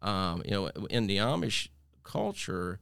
um, 0.02 0.42
you 0.44 0.52
know, 0.52 0.66
in 0.90 1.06
the 1.06 1.18
Amish 1.18 1.68
culture, 2.04 2.78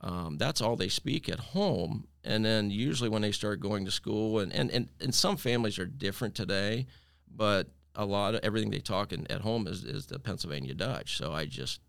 um, 0.00 0.36
that's 0.38 0.60
all 0.60 0.76
they 0.76 0.88
speak 0.88 1.28
at 1.28 1.40
home. 1.40 2.06
And 2.22 2.44
then 2.44 2.70
usually 2.70 3.08
when 3.08 3.22
they 3.22 3.32
start 3.32 3.60
going 3.60 3.84
to 3.86 3.90
school, 3.90 4.40
and, 4.40 4.52
and, 4.52 4.70
and, 4.70 4.88
and 5.00 5.14
some 5.14 5.36
families 5.36 5.78
are 5.78 5.86
different 5.86 6.34
today, 6.34 6.86
but 7.34 7.68
a 7.94 8.04
lot 8.04 8.34
of 8.34 8.40
everything 8.42 8.70
they 8.70 8.80
talk 8.80 9.12
in, 9.12 9.30
at 9.30 9.40
home 9.40 9.66
is, 9.66 9.84
is 9.84 10.06
the 10.06 10.18
Pennsylvania 10.18 10.74
Dutch. 10.74 11.16
So 11.16 11.32
I 11.32 11.46
just 11.46 11.80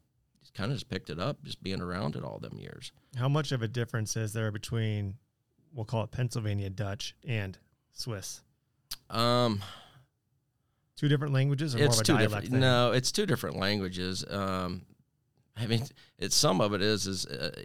kind 0.54 0.72
of 0.72 0.78
just 0.78 0.90
picked 0.90 1.10
it 1.10 1.20
up, 1.20 1.44
just 1.44 1.62
being 1.64 1.82
around 1.82 2.16
it 2.16 2.24
all 2.24 2.40
them 2.40 2.58
years. 2.58 2.92
How 3.18 3.30
much 3.30 3.52
of 3.52 3.62
a 3.62 3.68
difference 3.68 4.16
is 4.18 4.34
there 4.34 4.52
between, 4.52 5.16
we'll 5.74 5.86
call 5.86 6.04
it 6.04 6.12
Pennsylvania 6.12 6.70
Dutch 6.70 7.16
and 7.28 7.58
Swiss? 7.92 8.42
Um, 9.10 9.62
two 10.96 11.08
different 11.08 11.34
languages, 11.34 11.76
or 11.76 11.80
it's 11.80 11.88
more 11.88 11.94
of 11.94 12.00
a 12.00 12.04
two 12.04 12.14
dialect 12.14 12.44
different. 12.44 12.62
No, 12.62 12.92
it's 12.92 13.12
two 13.12 13.26
different 13.26 13.58
languages. 13.58 14.26
Um, 14.30 14.84
I 15.58 15.68
mean, 15.68 15.86
it's 16.18 16.36
some 16.36 16.62
of 16.62 16.74
it 16.74 16.82
is 16.82 17.08
is 17.08 17.26
uh, 17.26 17.64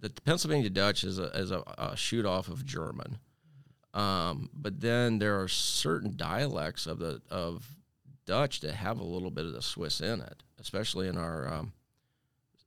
the 0.00 0.10
Pennsylvania 0.10 0.70
Dutch 0.70 1.04
is 1.04 1.18
a 1.18 1.24
is 1.36 1.50
a, 1.50 1.62
a 1.78 1.96
shoot 1.96 2.26
off 2.26 2.48
of 2.48 2.64
German, 2.64 3.18
um, 3.94 4.50
but 4.52 4.80
then 4.80 5.18
there 5.18 5.40
are 5.40 5.48
certain 5.48 6.16
dialects 6.16 6.86
of 6.86 6.98
the 6.98 7.22
of 7.30 7.66
Dutch 8.26 8.60
that 8.60 8.74
have 8.74 8.98
a 8.98 9.04
little 9.04 9.30
bit 9.30 9.46
of 9.46 9.52
the 9.52 9.62
Swiss 9.62 10.00
in 10.00 10.20
it, 10.20 10.42
especially 10.58 11.08
in 11.08 11.16
our 11.16 11.52
um, 11.52 11.72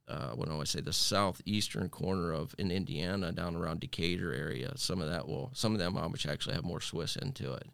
uh, 0.08 0.30
what 0.30 0.48
do 0.48 0.60
I 0.60 0.64
say 0.64 0.80
the 0.80 0.92
southeastern 0.92 1.88
corner 1.90 2.32
of 2.32 2.54
in 2.58 2.70
Indiana 2.70 3.30
down 3.30 3.54
around 3.54 3.80
Decatur 3.80 4.32
area. 4.32 4.72
Some 4.76 5.00
of 5.00 5.08
that 5.08 5.28
will 5.28 5.50
some 5.54 5.72
of 5.72 5.78
them 5.78 5.94
which 6.10 6.26
actually 6.26 6.54
have 6.54 6.64
more 6.64 6.80
Swiss 6.80 7.16
into 7.16 7.52
it 7.52 7.68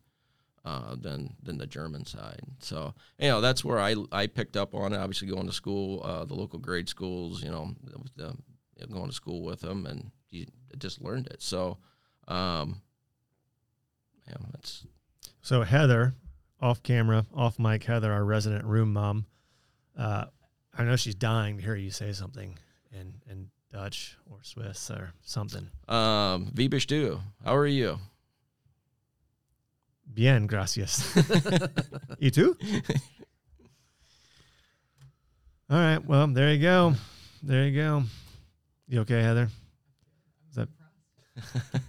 uh, 0.65 0.97
than 0.99 1.37
than 1.43 1.59
the 1.59 1.67
German 1.67 2.07
side. 2.07 2.43
So 2.59 2.95
you 3.19 3.29
know 3.29 3.41
that's 3.41 3.65
where 3.65 3.79
I 3.79 3.95
I 4.11 4.27
picked 4.27 4.57
up 4.57 4.75
on 4.75 4.93
it. 4.93 4.97
Obviously 4.99 5.29
going 5.29 5.47
to 5.47 5.53
school, 5.53 6.03
uh, 6.05 6.25
the 6.25 6.35
local 6.35 6.59
grade 6.59 6.89
schools, 6.89 7.43
you 7.43 7.51
know, 7.51 7.75
the, 8.17 8.35
going 8.91 9.09
to 9.09 9.15
school 9.15 9.43
with 9.43 9.61
them, 9.61 9.87
and 9.87 10.11
you 10.31 10.47
just 10.79 11.01
learned 11.01 11.27
it. 11.29 11.41
So, 11.43 11.79
um, 12.29 12.83
yeah, 14.27 14.37
that's 14.53 14.87
So 15.43 15.63
Heather, 15.63 16.15
off 16.61 16.83
camera, 16.83 17.27
off 17.35 17.59
mic, 17.59 17.85
Heather, 17.85 18.13
our 18.13 18.25
resident 18.25 18.65
room 18.65 18.93
mom. 18.93 19.27
Uh, 19.97 20.25
I 20.77 20.85
know 20.85 20.97
she's 20.97 21.15
dying 21.15 21.57
to 21.59 21.63
hear 21.63 21.75
you 21.77 21.91
say 21.91 22.13
something 22.13 22.59
in 22.93 23.15
in 23.31 23.51
Dutch 23.73 24.17
or 24.31 24.39
Swiss 24.43 24.91
or 24.91 25.13
something. 25.23 25.69
um, 25.89 26.47
Vibish 26.55 26.87
do. 26.87 27.21
How 27.45 27.55
are 27.57 27.67
you? 27.67 27.99
Bien, 30.13 30.47
gracias. 30.47 31.03
you 32.19 32.31
too? 32.31 32.57
All 35.71 35.79
right. 35.79 36.05
Well, 36.05 36.27
there 36.29 36.53
you 36.53 36.61
go. 36.61 36.95
There 37.43 37.67
you 37.67 37.75
go. 37.75 38.03
You 38.87 39.01
okay, 39.01 39.23
Heather? 39.23 39.49
Is 40.51 40.57
that? 40.57 40.69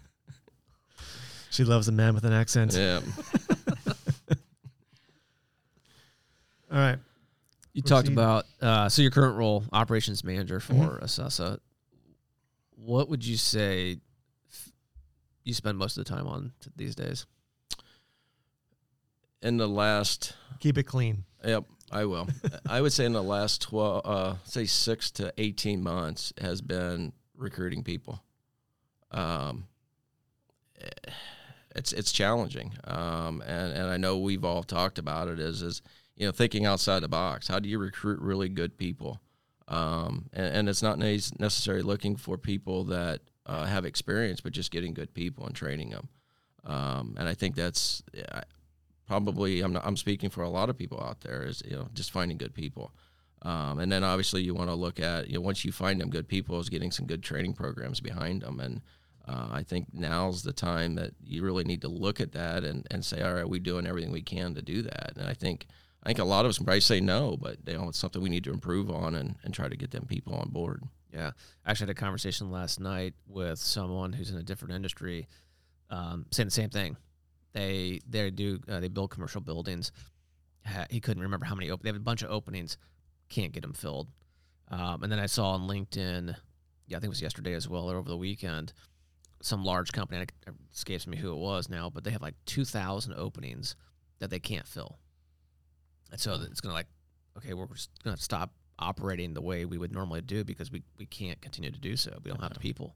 she 1.51 1.63
loves 1.65 1.87
a 1.87 1.91
man 1.91 2.15
with 2.15 2.23
an 2.23 2.33
accent. 2.33 2.73
Yeah. 2.73 3.01
All 6.71 6.79
right. 6.79 6.97
You 7.75 7.81
talked 7.81 8.05
Proceed. 8.05 8.13
about 8.13 8.45
uh, 8.61 8.87
so 8.89 9.01
your 9.01 9.11
current 9.11 9.35
role, 9.37 9.65
operations 9.73 10.23
manager 10.23 10.59
for 10.61 10.73
Mhm. 10.73 11.03
Accessa. 11.03 11.59
What 12.77 13.09
would 13.09 13.25
you 13.25 13.35
say 13.35 13.99
f- 14.49 14.71
you 15.43 15.53
spend 15.53 15.77
most 15.77 15.97
of 15.97 16.05
the 16.05 16.09
time 16.09 16.25
on 16.25 16.53
t- 16.61 16.69
these 16.77 16.95
days? 16.95 17.25
In 19.41 19.57
the 19.57 19.67
last 19.67 20.33
Keep 20.59 20.77
it 20.77 20.83
clean. 20.83 21.25
Yep, 21.43 21.65
I 21.91 22.05
will. 22.05 22.27
I 22.65 22.79
would 22.81 22.93
say 22.93 23.05
in 23.05 23.11
the 23.13 23.21
last 23.21 23.61
twelve, 23.61 24.05
uh, 24.05 24.35
say 24.45 24.65
six 24.65 25.11
to 25.11 25.33
eighteen 25.37 25.83
months 25.83 26.31
has 26.39 26.61
been 26.61 27.11
recruiting 27.35 27.83
people. 27.83 28.23
Um, 29.11 29.67
eh, 30.79 30.87
it's 31.75 31.91
it's 31.91 32.13
challenging, 32.13 32.71
um, 32.85 33.41
and 33.45 33.73
and 33.73 33.87
I 33.89 33.97
know 33.97 34.17
we've 34.17 34.45
all 34.45 34.63
talked 34.63 34.97
about 34.97 35.27
it. 35.27 35.39
Is 35.39 35.61
is 35.61 35.81
you 36.15 36.25
know 36.25 36.31
thinking 36.31 36.65
outside 36.65 37.01
the 37.01 37.07
box. 37.07 37.47
How 37.47 37.59
do 37.59 37.69
you 37.69 37.79
recruit 37.79 38.19
really 38.19 38.49
good 38.49 38.77
people? 38.77 39.21
Um, 39.67 40.29
and, 40.33 40.55
and 40.55 40.69
it's 40.69 40.83
not 40.83 40.99
necessarily 40.99 41.83
looking 41.83 42.15
for 42.15 42.37
people 42.37 42.83
that 42.85 43.21
uh, 43.45 43.65
have 43.65 43.85
experience, 43.85 44.41
but 44.41 44.53
just 44.53 44.71
getting 44.71 44.93
good 44.93 45.13
people 45.13 45.45
and 45.45 45.55
training 45.55 45.89
them. 45.89 46.09
Um, 46.63 47.15
and 47.17 47.27
I 47.27 47.33
think 47.33 47.55
that's 47.55 48.03
probably 49.07 49.61
I'm 49.61 49.73
not, 49.73 49.85
I'm 49.85 49.97
speaking 49.97 50.29
for 50.29 50.43
a 50.43 50.49
lot 50.49 50.69
of 50.69 50.77
people 50.77 51.01
out 51.01 51.21
there 51.21 51.43
is 51.43 51.61
you 51.65 51.75
know 51.75 51.87
just 51.93 52.11
finding 52.11 52.37
good 52.37 52.53
people. 52.53 52.91
Um, 53.41 53.77
and 53.79 53.91
then 53.91 54.03
obviously 54.03 54.41
you 54.41 54.55
want 54.55 54.69
to 54.69 54.75
look 54.75 54.99
at 54.99 55.27
you 55.27 55.35
know 55.35 55.41
once 55.41 55.63
you 55.63 55.71
find 55.71 56.01
them 56.01 56.09
good 56.09 56.27
people 56.27 56.59
is 56.59 56.69
getting 56.69 56.91
some 56.91 57.05
good 57.05 57.21
training 57.21 57.53
programs 57.53 57.99
behind 57.99 58.41
them 58.41 58.59
and 58.59 58.81
uh, 59.27 59.49
I 59.51 59.63
think 59.63 59.87
now's 59.93 60.43
the 60.43 60.53
time 60.53 60.95
that 60.95 61.11
you 61.23 61.43
really 61.43 61.63
need 61.63 61.81
to 61.81 61.87
look 61.87 62.19
at 62.19 62.31
that 62.31 62.63
and, 62.63 62.87
and 62.89 63.05
say 63.05 63.21
all 63.21 63.33
right 63.33 63.47
we're 63.47 63.59
doing 63.59 63.85
everything 63.85 64.11
we 64.11 64.23
can 64.23 64.55
to 64.55 64.63
do 64.63 64.81
that 64.81 65.13
and 65.17 65.27
I 65.27 65.33
think 65.33 65.67
I 66.05 66.09
think 66.09 66.19
a 66.19 66.23
lot 66.23 66.45
of 66.45 66.49
us 66.49 66.59
probably 66.59 66.79
say 66.81 66.99
no 66.99 67.35
but 67.35 67.57
you 67.65 67.77
know 67.77 67.89
it's 67.89 67.97
something 67.97 68.21
we 68.21 68.29
need 68.29 68.43
to 68.45 68.53
improve 68.53 68.89
on 68.89 69.15
and, 69.15 69.35
and 69.43 69.53
try 69.53 69.67
to 69.67 69.75
get 69.75 69.91
them 69.91 70.05
people 70.05 70.35
on 70.35 70.49
board 70.49 70.83
Yeah, 71.15 71.31
I 71.65 71.71
actually 71.71 71.87
had 71.87 71.97
a 71.97 71.99
conversation 71.99 72.51
last 72.51 72.79
night 72.81 73.13
with 73.25 73.57
someone 73.57 74.11
who's 74.11 74.31
in 74.31 74.37
a 74.37 74.43
different 74.43 74.73
industry, 74.73 75.29
um, 75.89 76.25
saying 76.31 76.47
the 76.47 76.51
same 76.51 76.69
thing. 76.69 76.97
They 77.53 78.01
they 78.07 78.29
do 78.31 78.59
uh, 78.67 78.81
they 78.81 78.89
build 78.89 79.11
commercial 79.11 79.39
buildings. 79.39 79.93
He 80.89 80.99
couldn't 80.99 81.23
remember 81.23 81.45
how 81.45 81.55
many. 81.55 81.69
open. 81.69 81.83
they 81.83 81.89
have 81.89 81.95
a 81.95 81.99
bunch 81.99 82.21
of 82.21 82.31
openings, 82.31 82.77
can't 83.29 83.53
get 83.53 83.61
them 83.61 83.71
filled. 83.71 84.09
Um, 84.69 85.03
and 85.03 85.11
then 85.11 85.19
I 85.19 85.27
saw 85.27 85.51
on 85.51 85.69
LinkedIn, 85.69 86.35
yeah, 86.87 86.97
I 86.97 86.99
think 86.99 87.05
it 87.05 87.09
was 87.09 87.21
yesterday 87.21 87.53
as 87.53 87.69
well 87.69 87.89
or 87.89 87.97
over 87.97 88.09
the 88.09 88.17
weekend, 88.17 88.73
some 89.41 89.63
large 89.63 89.91
company. 89.93 90.21
It 90.21 90.31
escapes 90.73 91.07
me 91.07 91.17
who 91.17 91.31
it 91.31 91.37
was 91.37 91.69
now, 91.69 91.89
but 91.89 92.03
they 92.03 92.11
have 92.11 92.21
like 92.21 92.35
two 92.45 92.65
thousand 92.65 93.13
openings 93.13 93.77
that 94.19 94.29
they 94.29 94.39
can't 94.39 94.67
fill. 94.67 94.99
And 96.11 96.19
so 96.19 96.39
it's 96.49 96.61
gonna 96.61 96.75
like, 96.75 96.87
okay, 97.37 97.53
we're 97.53 97.67
just 97.67 97.89
gonna 98.03 98.17
stop 98.17 98.51
operating 98.79 99.33
the 99.33 99.41
way 99.41 99.65
we 99.65 99.77
would 99.77 99.91
normally 99.91 100.21
do 100.21 100.43
because 100.43 100.71
we, 100.71 100.83
we 100.97 101.05
can't 101.05 101.41
continue 101.41 101.71
to 101.71 101.79
do 101.79 101.95
so. 101.95 102.17
We 102.23 102.31
don't 102.31 102.41
have 102.41 102.53
the 102.53 102.59
people. 102.59 102.95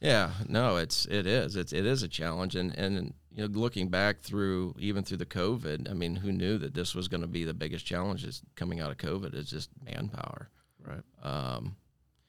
Yeah, 0.00 0.32
no, 0.48 0.76
it's 0.76 1.06
it 1.06 1.26
is 1.26 1.56
it's 1.56 1.72
it 1.72 1.86
is 1.86 2.02
a 2.02 2.08
challenge, 2.08 2.56
and 2.56 2.76
and 2.76 3.14
you 3.32 3.42
know 3.42 3.58
looking 3.58 3.88
back 3.88 4.20
through 4.20 4.74
even 4.78 5.02
through 5.02 5.16
the 5.16 5.26
COVID, 5.26 5.90
I 5.90 5.94
mean, 5.94 6.16
who 6.16 6.30
knew 6.30 6.58
that 6.58 6.74
this 6.74 6.94
was 6.94 7.08
going 7.08 7.22
to 7.22 7.26
be 7.26 7.44
the 7.44 7.54
biggest 7.54 7.86
challenge 7.86 8.24
is 8.24 8.42
coming 8.54 8.80
out 8.80 8.90
of 8.90 8.98
COVID 8.98 9.34
is 9.34 9.48
just 9.48 9.70
manpower. 9.82 10.50
Right. 10.78 11.02
Um, 11.22 11.76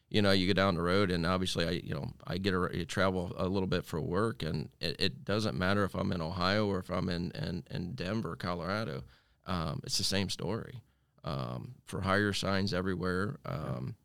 you 0.09 0.21
know, 0.21 0.31
you 0.31 0.47
go 0.47 0.53
down 0.53 0.75
the 0.75 0.81
road, 0.81 1.11
and 1.11 1.25
obviously, 1.25 1.67
I 1.67 1.71
you 1.71 1.93
know 1.93 2.13
I 2.25 2.37
get 2.37 2.53
a, 2.53 2.85
travel 2.85 3.33
a 3.35 3.47
little 3.47 3.67
bit 3.67 3.83
for 3.83 3.99
work, 3.99 4.41
and 4.41 4.69
it, 4.79 4.95
it 4.97 5.25
doesn't 5.25 5.57
matter 5.57 5.83
if 5.83 5.95
I'm 5.95 6.13
in 6.13 6.21
Ohio 6.21 6.67
or 6.67 6.79
if 6.79 6.89
I'm 6.89 7.09
in 7.09 7.31
in, 7.31 7.63
in 7.69 7.95
Denver, 7.95 8.37
Colorado. 8.37 9.03
Um, 9.45 9.81
it's 9.83 9.97
the 9.97 10.03
same 10.03 10.29
story. 10.29 10.81
Um, 11.23 11.75
for 11.85 12.01
hire 12.01 12.33
signs 12.33 12.73
everywhere. 12.73 13.37
Um, 13.45 13.95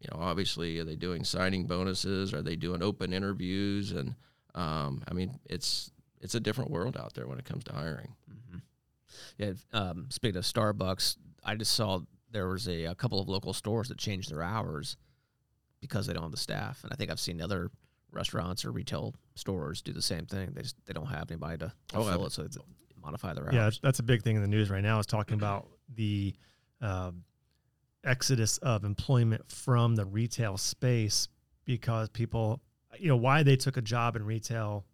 you 0.00 0.08
know, 0.10 0.18
obviously, 0.22 0.78
are 0.78 0.84
they 0.84 0.96
doing 0.96 1.24
signing 1.24 1.66
bonuses? 1.66 2.32
Are 2.32 2.40
they 2.42 2.56
doing 2.56 2.82
open 2.82 3.12
interviews? 3.12 3.92
And 3.92 4.14
um, 4.54 5.02
I 5.06 5.12
mean, 5.12 5.38
it's 5.44 5.90
it's 6.22 6.34
a 6.34 6.40
different 6.40 6.70
world 6.70 6.96
out 6.96 7.12
there 7.14 7.26
when 7.26 7.38
it 7.38 7.44
comes 7.44 7.64
to 7.64 7.72
hiring. 7.74 8.14
Mm-hmm. 8.30 8.58
Yeah. 9.36 9.52
Um, 9.72 10.06
speaking 10.10 10.38
of 10.38 10.44
Starbucks, 10.44 11.16
I 11.44 11.54
just 11.54 11.72
saw 11.74 12.00
there 12.30 12.48
was 12.48 12.66
a, 12.68 12.84
a 12.84 12.94
couple 12.94 13.20
of 13.20 13.28
local 13.28 13.52
stores 13.52 13.88
that 13.88 13.98
changed 13.98 14.30
their 14.30 14.42
hours 14.42 14.96
because 15.80 16.06
they 16.06 16.12
don't 16.14 16.22
have 16.22 16.30
the 16.30 16.36
staff. 16.38 16.82
And 16.82 16.92
I 16.92 16.96
think 16.96 17.10
I've 17.10 17.20
seen 17.20 17.40
other 17.42 17.70
restaurants 18.12 18.64
or 18.64 18.70
retail 18.72 19.14
stores 19.34 19.82
do 19.82 19.92
the 19.92 20.02
same 20.02 20.24
thing. 20.26 20.50
They 20.54 20.62
just 20.62 20.76
they 20.86 20.92
don't 20.94 21.06
have 21.06 21.30
anybody 21.30 21.58
to 21.58 21.72
Oh, 21.94 22.04
fill 22.04 22.26
it, 22.26 22.32
so 22.32 22.46
modify 23.02 23.32
their 23.34 23.48
Yeah, 23.52 23.64
hours. 23.64 23.74
that's, 23.74 23.78
that's 23.80 23.98
a 23.98 24.02
big 24.04 24.22
thing 24.22 24.36
in 24.36 24.42
the 24.42 24.48
news 24.48 24.70
right 24.70 24.82
now. 24.82 24.98
Is 24.98 25.06
talking 25.06 25.34
about 25.34 25.68
the 25.94 26.34
um 26.80 27.24
exodus 28.04 28.56
of 28.58 28.84
employment 28.84 29.50
from 29.50 29.94
the 29.94 30.04
retail 30.06 30.56
space 30.56 31.28
because 31.66 32.08
people, 32.08 32.60
you 32.98 33.08
know, 33.08 33.16
why 33.16 33.42
they 33.42 33.56
took 33.56 33.76
a 33.76 33.82
job 33.82 34.16
in 34.16 34.24
retail 34.24 34.86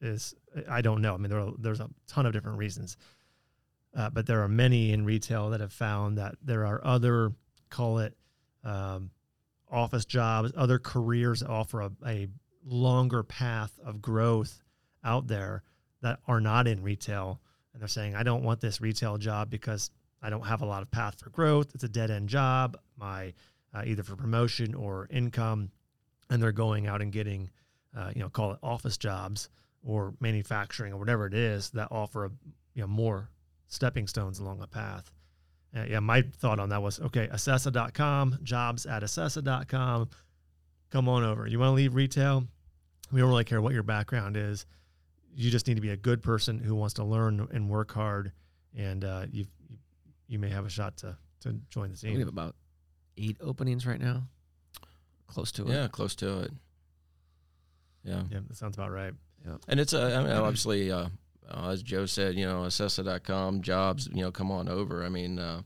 is 0.00 0.34
I 0.70 0.80
don't 0.80 1.02
know. 1.02 1.14
I 1.14 1.16
mean, 1.16 1.30
there 1.30 1.40
are, 1.40 1.52
there's 1.58 1.80
a 1.80 1.88
ton 2.06 2.26
of 2.26 2.32
different 2.32 2.58
reasons, 2.58 2.96
uh, 3.96 4.10
but 4.10 4.26
there 4.26 4.42
are 4.42 4.48
many 4.48 4.92
in 4.92 5.04
retail 5.04 5.50
that 5.50 5.60
have 5.60 5.72
found 5.72 6.18
that 6.18 6.36
there 6.42 6.64
are 6.66 6.80
other 6.84 7.32
call 7.70 7.98
it 7.98 8.16
um, 8.64 9.10
office 9.70 10.04
jobs, 10.04 10.52
other 10.56 10.78
careers 10.78 11.40
that 11.40 11.48
offer 11.48 11.80
a, 11.80 11.90
a 12.06 12.28
longer 12.64 13.22
path 13.22 13.78
of 13.84 14.00
growth 14.00 14.62
out 15.04 15.26
there 15.26 15.62
that 16.02 16.20
are 16.26 16.40
not 16.40 16.66
in 16.66 16.82
retail 16.82 17.40
and 17.72 17.80
they're 17.80 17.88
saying 17.88 18.14
i 18.14 18.22
don't 18.22 18.42
want 18.42 18.60
this 18.60 18.80
retail 18.80 19.18
job 19.18 19.50
because 19.50 19.90
i 20.22 20.30
don't 20.30 20.46
have 20.46 20.62
a 20.62 20.66
lot 20.66 20.82
of 20.82 20.90
path 20.90 21.18
for 21.20 21.30
growth. 21.30 21.70
It's 21.74 21.84
a 21.84 21.88
dead 21.88 22.10
end 22.10 22.28
job 22.28 22.76
my 22.96 23.34
uh, 23.74 23.82
either 23.84 24.02
for 24.02 24.16
promotion 24.16 24.74
or 24.74 25.08
income 25.10 25.70
and 26.30 26.42
they're 26.42 26.52
going 26.52 26.86
out 26.86 27.02
and 27.02 27.12
getting 27.12 27.50
uh, 27.96 28.10
you 28.14 28.20
know 28.20 28.28
call 28.28 28.52
it 28.52 28.58
office 28.62 28.96
jobs 28.96 29.48
or 29.82 30.14
manufacturing 30.20 30.92
or 30.92 30.98
whatever 30.98 31.26
it 31.26 31.34
is 31.34 31.70
that 31.70 31.88
offer 31.90 32.26
a, 32.26 32.30
you 32.74 32.82
know 32.82 32.88
more 32.88 33.28
stepping 33.68 34.06
stones 34.06 34.38
along 34.38 34.60
a 34.62 34.66
path. 34.66 35.10
Uh, 35.76 35.84
yeah 35.88 36.00
my 36.00 36.22
thought 36.22 36.58
on 36.58 36.70
that 36.70 36.82
was 36.82 36.98
okay 37.00 37.28
accessa.com 37.28 38.38
jobs 38.42 38.86
at 38.86 39.02
accessa.com 39.02 40.08
come 40.90 41.08
on 41.08 41.22
over. 41.22 41.46
You 41.46 41.58
want 41.58 41.70
to 41.70 41.74
leave 41.74 41.94
retail? 41.94 42.44
We 43.12 43.20
don't 43.20 43.28
really 43.28 43.44
care 43.44 43.60
what 43.60 43.74
your 43.74 43.82
background 43.82 44.36
is 44.36 44.66
you 45.38 45.52
just 45.52 45.68
need 45.68 45.76
to 45.76 45.80
be 45.80 45.90
a 45.90 45.96
good 45.96 46.20
person 46.20 46.58
who 46.58 46.74
wants 46.74 46.94
to 46.94 47.04
learn 47.04 47.46
and 47.52 47.70
work 47.70 47.92
hard, 47.92 48.32
and 48.76 49.04
uh, 49.04 49.26
you 49.30 49.46
you 50.26 50.38
may 50.38 50.48
have 50.48 50.66
a 50.66 50.68
shot 50.68 50.96
to 50.98 51.16
to 51.40 51.54
join 51.70 51.90
the 51.90 51.96
team. 51.96 52.14
We 52.14 52.18
have 52.18 52.28
about 52.28 52.56
eight 53.16 53.36
openings 53.40 53.86
right 53.86 54.00
now, 54.00 54.24
close 55.28 55.52
to 55.52 55.62
it. 55.62 55.68
Yeah, 55.68 55.86
close 55.86 56.16
to 56.16 56.40
it. 56.40 56.50
Yeah. 58.02 58.22
Yeah, 58.30 58.40
that 58.48 58.56
sounds 58.56 58.76
about 58.76 58.90
right. 58.90 59.12
Yeah, 59.46 59.56
And 59.68 59.78
it's, 59.78 59.94
uh, 59.94 60.16
I 60.18 60.22
mean, 60.22 60.32
obviously, 60.32 60.90
uh, 60.90 61.08
uh, 61.48 61.70
as 61.70 61.82
Joe 61.82 62.06
said, 62.06 62.34
you 62.34 62.44
know, 62.44 62.62
Accessa.com 62.62 63.62
jobs, 63.62 64.08
you 64.12 64.22
know, 64.22 64.32
come 64.32 64.50
on 64.50 64.68
over. 64.68 65.04
I 65.04 65.08
mean, 65.08 65.38
uh, 65.38 65.62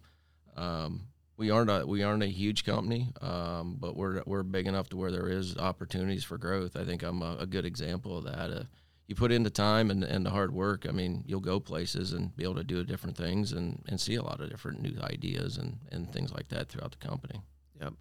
um, 0.57 1.07
we 1.39 1.51
aren't 1.51 1.71
a 1.71 1.87
we 1.87 2.03
aren't 2.03 2.23
a 2.23 2.27
huge 2.27 2.65
company, 2.65 3.09
um, 3.23 3.77
but 3.81 3.97
we're 3.97 4.23
we're 4.27 4.43
big 4.43 4.67
enough 4.67 4.91
to 4.91 4.97
where 4.97 5.11
there 5.11 5.29
is 5.29 5.57
opportunities 5.57 6.25
for 6.25 6.37
growth. 6.37 6.77
I 6.77 6.85
think 6.85 7.03
I'm 7.03 7.23
a, 7.23 7.39
a 7.41 7.47
good 7.47 7.65
example 7.65 8.19
of 8.19 8.25
that. 8.25 8.67
You 9.13 9.17
put 9.17 9.31
in 9.31 9.43
the 9.43 9.51
time 9.51 9.91
and, 9.91 10.03
and 10.03 10.25
the 10.25 10.31
hard 10.31 10.55
work. 10.55 10.87
I 10.89 10.91
mean, 10.91 11.23
you'll 11.27 11.41
go 11.41 11.61
places 11.61 12.15
and 12.15 12.35
be 12.35 12.45
able 12.45 12.55
to 12.55 12.65
do 12.65 12.83
different 12.83 13.15
things 13.15 13.53
and, 13.53 13.85
and 13.87 14.01
see 14.01 14.15
a 14.15 14.23
lot 14.23 14.41
of 14.41 14.49
different 14.49 14.81
new 14.81 14.99
ideas 15.03 15.59
and, 15.59 15.77
and 15.91 16.11
things 16.11 16.33
like 16.33 16.49
that 16.49 16.71
throughout 16.71 16.93
the 16.93 17.07
company. 17.07 17.43
Yep. 17.79 17.93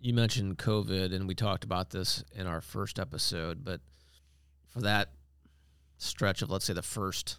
You 0.00 0.14
mentioned 0.14 0.56
COVID, 0.56 1.14
and 1.14 1.28
we 1.28 1.34
talked 1.34 1.64
about 1.64 1.90
this 1.90 2.24
in 2.34 2.46
our 2.46 2.62
first 2.62 2.98
episode, 2.98 3.62
but 3.62 3.82
for 4.70 4.80
that 4.80 5.10
stretch 5.98 6.40
of, 6.40 6.48
let's 6.48 6.64
say, 6.64 6.72
the 6.72 6.80
first 6.80 7.36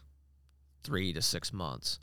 three 0.83 1.13
to 1.13 1.21
six 1.23 1.51
months 1.51 1.97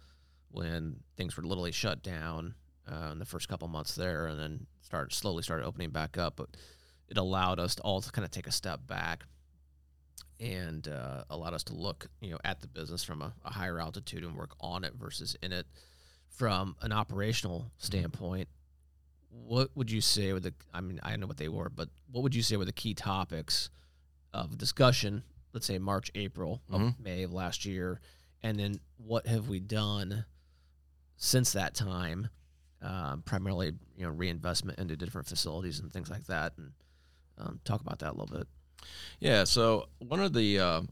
when 0.50 0.96
things 1.16 1.36
were 1.36 1.44
literally 1.44 1.70
shut 1.70 2.02
down 2.02 2.56
uh, 2.90 3.10
in 3.12 3.20
the 3.20 3.24
first 3.24 3.48
couple 3.48 3.68
months 3.68 3.94
there 3.94 4.26
and 4.26 4.40
then 4.40 4.66
started 4.80 5.14
slowly 5.14 5.44
started 5.44 5.64
opening 5.64 5.90
back 5.90 6.18
up, 6.18 6.34
but 6.34 6.48
it 7.08 7.16
allowed 7.16 7.60
us 7.60 7.76
to 7.76 7.82
all 7.82 8.00
to 8.00 8.10
kind 8.10 8.24
of 8.24 8.32
take 8.32 8.48
a 8.48 8.52
step 8.52 8.88
back 8.88 9.22
and 10.40 10.88
uh, 10.88 11.24
allowed 11.30 11.54
us 11.54 11.62
to 11.64 11.74
look, 11.74 12.08
you 12.20 12.30
know, 12.30 12.38
at 12.44 12.60
the 12.60 12.66
business 12.66 13.04
from 13.04 13.20
a, 13.22 13.32
a 13.44 13.50
higher 13.52 13.78
altitude 13.78 14.24
and 14.24 14.34
work 14.34 14.54
on 14.60 14.84
it 14.84 14.94
versus 14.94 15.36
in 15.42 15.52
it. 15.52 15.66
From 16.28 16.74
an 16.80 16.90
operational 16.92 17.70
standpoint, 17.76 18.48
what 19.30 19.70
would 19.76 19.90
you 19.90 20.00
say 20.00 20.32
were 20.32 20.40
the 20.40 20.52
i 20.74 20.80
mean 20.80 20.98
i 21.04 21.14
know 21.14 21.26
what 21.28 21.36
they 21.36 21.48
were 21.48 21.68
but 21.68 21.88
what 22.10 22.22
would 22.24 22.34
you 22.34 22.42
say 22.42 22.56
were 22.56 22.64
the 22.64 22.72
key 22.72 22.94
topics 22.94 23.70
of 24.34 24.58
discussion 24.58 25.22
let's 25.52 25.66
say 25.66 25.78
march 25.78 26.10
april 26.16 26.60
of 26.68 26.80
Mhm. 26.80 26.98
may 26.98 27.22
of 27.22 27.32
last 27.32 27.64
year 27.64 28.00
and 28.42 28.58
then 28.58 28.80
what 28.96 29.28
have 29.28 29.48
we 29.48 29.60
done 29.60 30.24
since 31.16 31.52
that 31.52 31.74
time 31.76 32.28
um, 32.82 33.22
primarily 33.22 33.66
you 33.96 34.04
know 34.04 34.10
reinvestment 34.10 34.80
into 34.80 34.96
different 34.96 35.28
facilities 35.28 35.78
and 35.78 35.92
things 35.92 36.10
like 36.10 36.24
that 36.26 36.54
and 36.58 36.72
um, 37.38 37.60
talk 37.64 37.80
about 37.80 38.00
that 38.00 38.10
a 38.10 38.16
little 38.16 38.36
bit 38.36 38.48
Yeah. 39.20 39.44
So 39.44 39.88
one 39.98 40.20
of 40.20 40.32
the 40.32 40.58
uh, 40.58 40.82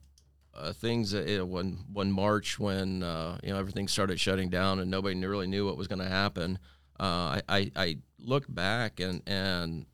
uh, 0.55 0.73
things 0.73 1.13
that 1.13 1.41
uh, 1.41 1.47
when 1.47 1.79
when 1.93 2.13
March 2.13 2.59
when 2.59 3.03
uh, 3.03 3.39
you 3.43 3.51
know 3.51 3.59
everything 3.59 3.89
started 3.89 4.19
shutting 4.19 4.51
down 4.51 4.79
and 4.81 4.91
nobody 4.91 5.25
really 5.25 5.47
knew 5.47 5.67
what 5.67 5.77
was 5.77 5.89
going 5.89 6.01
to 6.01 6.09
happen, 6.09 6.59
uh, 7.01 7.03
I, 7.39 7.43
I 7.49 7.73
I 7.77 7.99
look 8.19 8.45
back 8.49 9.01
and 9.01 9.23
and 9.27 9.87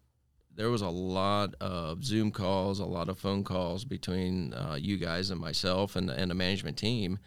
there 0.57 0.70
was 0.70 0.83
a 0.83 0.88
lot 0.88 1.54
of 1.61 2.04
Zoom 2.04 2.30
calls, 2.30 2.78
a 2.78 2.85
lot 2.85 3.09
of 3.09 3.18
phone 3.18 3.42
calls 3.44 3.85
between 3.85 4.54
uh, 4.54 4.76
you 4.78 4.96
guys 4.96 5.30
and 5.30 5.40
myself 5.40 5.96
and 5.96 6.11
and 6.11 6.30
the 6.30 6.35
management 6.35 6.76
team. 6.76 7.18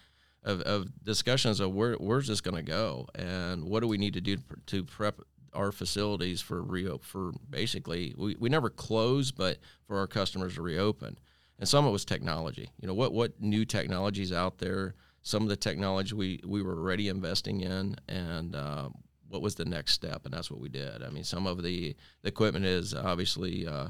Of, 0.43 0.61
of 0.61 1.03
discussions 1.03 1.59
of 1.59 1.73
where 1.73 1.95
where's 1.95 2.27
this 2.27 2.39
going 2.39 2.55
to 2.55 2.61
go 2.61 3.09
and 3.15 3.65
what 3.65 3.81
do 3.81 3.87
we 3.87 3.97
need 3.97 4.13
to 4.13 4.21
do 4.21 4.37
to 4.67 4.85
prep 4.85 5.19
our 5.53 5.71
facilities 5.71 6.41
for 6.41 6.61
reo 6.61 6.97
for 6.97 7.31
basically 7.49 8.13
we, 8.17 8.35
we 8.39 8.49
never 8.49 8.69
close 8.69 9.31
but 9.31 9.57
for 9.85 9.97
our 9.97 10.07
customers 10.07 10.55
to 10.55 10.61
reopen. 10.61 11.17
And 11.59 11.67
some 11.67 11.85
of 11.85 11.89
it 11.89 11.93
was 11.93 12.05
technology. 12.05 12.69
You 12.79 12.87
know 12.87 12.93
what 12.93 13.13
what 13.13 13.41
new 13.41 13.65
technologies 13.65 14.31
out 14.31 14.59
there? 14.59 14.95
Some 15.21 15.43
of 15.43 15.49
the 15.49 15.55
technology 15.55 16.13
we 16.15 16.39
we 16.45 16.61
were 16.61 16.77
already 16.77 17.09
investing 17.09 17.61
in 17.61 17.95
and 18.07 18.55
uh, 18.55 18.89
what 19.29 19.41
was 19.41 19.55
the 19.55 19.65
next 19.65 19.93
step? 19.93 20.21
And 20.25 20.33
that's 20.33 20.51
what 20.51 20.59
we 20.59 20.69
did. 20.69 21.03
I 21.03 21.09
mean 21.09 21.23
some 21.23 21.47
of 21.47 21.63
the, 21.63 21.95
the 22.21 22.29
equipment 22.29 22.65
is 22.65 22.93
obviously 22.93 23.67
uh, 23.67 23.89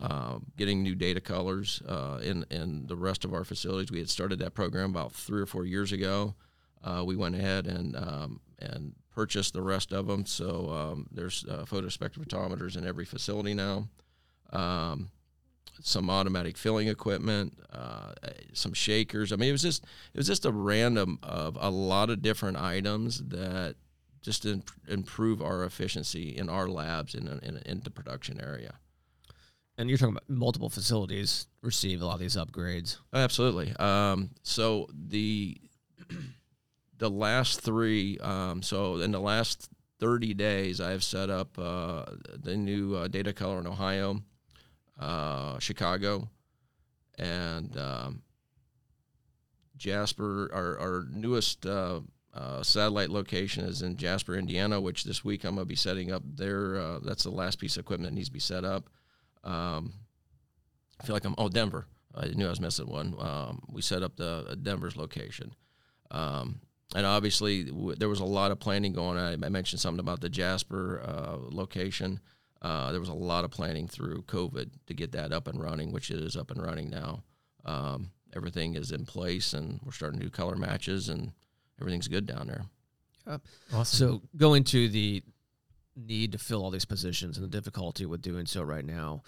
uh, 0.00 0.38
getting 0.56 0.82
new 0.82 0.94
Datacolors 0.94 1.82
uh, 1.88 2.20
in 2.20 2.44
in 2.50 2.86
the 2.86 2.96
rest 2.96 3.24
of 3.24 3.34
our 3.34 3.44
facilities. 3.44 3.90
We 3.90 3.98
had 3.98 4.10
started 4.10 4.38
that 4.40 4.54
program 4.54 4.90
about 4.90 5.12
three 5.12 5.40
or 5.40 5.46
four 5.46 5.64
years 5.64 5.92
ago. 5.92 6.34
Uh, 6.84 7.02
we 7.04 7.16
went 7.16 7.34
ahead 7.34 7.66
and 7.66 7.96
um, 7.96 8.40
and 8.60 8.94
purchased 9.18 9.52
the 9.52 9.60
rest 9.60 9.92
of 9.92 10.06
them. 10.06 10.24
So 10.24 10.70
um, 10.70 11.08
there's 11.10 11.44
uh, 11.50 11.64
photospectrophotometers 11.68 12.76
in 12.76 12.86
every 12.86 13.04
facility 13.04 13.52
now. 13.52 13.88
Um, 14.52 15.10
some 15.82 16.08
automatic 16.08 16.56
filling 16.56 16.86
equipment, 16.86 17.58
uh, 17.72 18.12
some 18.52 18.72
shakers. 18.72 19.32
I 19.32 19.36
mean, 19.36 19.48
it 19.48 19.52
was 19.52 19.62
just 19.62 19.82
it 20.14 20.18
was 20.18 20.28
just 20.28 20.44
a 20.44 20.52
random 20.52 21.18
of 21.24 21.58
a 21.60 21.68
lot 21.68 22.10
of 22.10 22.22
different 22.22 22.58
items 22.58 23.18
that 23.30 23.74
just 24.20 24.44
in, 24.44 24.62
improve 24.86 25.42
our 25.42 25.64
efficiency 25.64 26.36
in 26.36 26.48
our 26.48 26.68
labs 26.68 27.16
in, 27.16 27.26
in, 27.42 27.60
in 27.66 27.80
the 27.82 27.90
production 27.90 28.40
area. 28.40 28.74
and 29.76 29.88
you're 29.88 29.98
talking 29.98 30.14
about 30.14 30.30
multiple 30.30 30.70
facilities 30.70 31.48
receive 31.62 32.02
a 32.02 32.06
lot 32.06 32.14
of 32.14 32.20
these 32.20 32.36
upgrades 32.36 32.98
Absolutely. 33.12 33.74
Um, 33.76 34.30
so 34.42 34.88
the 34.92 35.60
the 36.98 37.10
last 37.10 37.60
three, 37.60 38.18
um, 38.18 38.62
so 38.62 38.96
in 38.96 39.12
the 39.12 39.20
last 39.20 39.68
30 40.00 40.34
days, 40.34 40.80
I 40.80 40.90
have 40.90 41.02
set 41.02 41.30
up 41.30 41.58
uh, 41.58 42.04
the 42.34 42.56
new 42.56 42.94
uh, 42.94 43.08
Datacolor 43.08 43.60
in 43.60 43.66
Ohio, 43.66 44.22
uh, 44.98 45.58
Chicago, 45.58 46.28
and 47.18 47.76
um, 47.76 48.22
Jasper. 49.76 50.50
Our, 50.52 50.78
our 50.78 51.06
newest 51.10 51.66
uh, 51.66 52.00
uh, 52.34 52.62
satellite 52.62 53.10
location 53.10 53.64
is 53.64 53.82
in 53.82 53.96
Jasper, 53.96 54.36
Indiana, 54.36 54.80
which 54.80 55.04
this 55.04 55.24
week 55.24 55.44
I'm 55.44 55.54
going 55.54 55.64
to 55.64 55.68
be 55.68 55.76
setting 55.76 56.12
up 56.12 56.22
there. 56.24 56.76
Uh, 56.76 56.98
that's 57.02 57.24
the 57.24 57.30
last 57.30 57.58
piece 57.58 57.76
of 57.76 57.80
equipment 57.80 58.10
that 58.10 58.14
needs 58.14 58.28
to 58.28 58.32
be 58.32 58.40
set 58.40 58.64
up. 58.64 58.88
Um, 59.44 59.94
I 61.00 61.06
feel 61.06 61.14
like 61.14 61.24
I'm, 61.24 61.34
oh, 61.38 61.48
Denver. 61.48 61.86
I 62.14 62.28
knew 62.28 62.46
I 62.46 62.50
was 62.50 62.60
missing 62.60 62.88
one. 62.88 63.14
Um, 63.18 63.62
we 63.68 63.82
set 63.82 64.02
up 64.02 64.16
the 64.16 64.58
Denver's 64.60 64.96
location. 64.96 65.54
Um, 66.10 66.60
and 66.94 67.04
obviously, 67.06 67.64
w- 67.64 67.96
there 67.96 68.08
was 68.08 68.20
a 68.20 68.24
lot 68.24 68.50
of 68.50 68.58
planning 68.58 68.92
going 68.92 69.18
on. 69.18 69.42
I, 69.42 69.46
I 69.46 69.48
mentioned 69.50 69.80
something 69.80 70.00
about 70.00 70.20
the 70.20 70.28
Jasper 70.28 71.02
uh, 71.04 71.36
location. 71.50 72.20
Uh, 72.60 72.90
there 72.90 73.00
was 73.00 73.08
a 73.08 73.14
lot 73.14 73.44
of 73.44 73.50
planning 73.50 73.86
through 73.86 74.22
COVID 74.22 74.70
to 74.86 74.94
get 74.94 75.12
that 75.12 75.32
up 75.32 75.46
and 75.48 75.62
running, 75.62 75.92
which 75.92 76.10
it 76.10 76.18
is 76.18 76.36
up 76.36 76.50
and 76.50 76.62
running 76.62 76.90
now. 76.90 77.22
Um, 77.64 78.10
everything 78.34 78.74
is 78.74 78.90
in 78.90 79.04
place, 79.04 79.52
and 79.52 79.80
we're 79.84 79.92
starting 79.92 80.18
to 80.20 80.26
do 80.26 80.30
color 80.30 80.56
matches, 80.56 81.08
and 81.08 81.32
everything's 81.80 82.08
good 82.08 82.26
down 82.26 82.46
there. 82.46 82.64
Awesome. 83.72 83.84
So 83.84 84.22
going 84.36 84.64
to 84.64 84.88
the 84.88 85.22
need 85.94 86.32
to 86.32 86.38
fill 86.38 86.62
all 86.64 86.70
these 86.70 86.84
positions 86.84 87.36
and 87.36 87.44
the 87.44 87.50
difficulty 87.50 88.06
with 88.06 88.22
doing 88.22 88.46
so 88.46 88.62
right 88.62 88.84
now, 88.84 89.22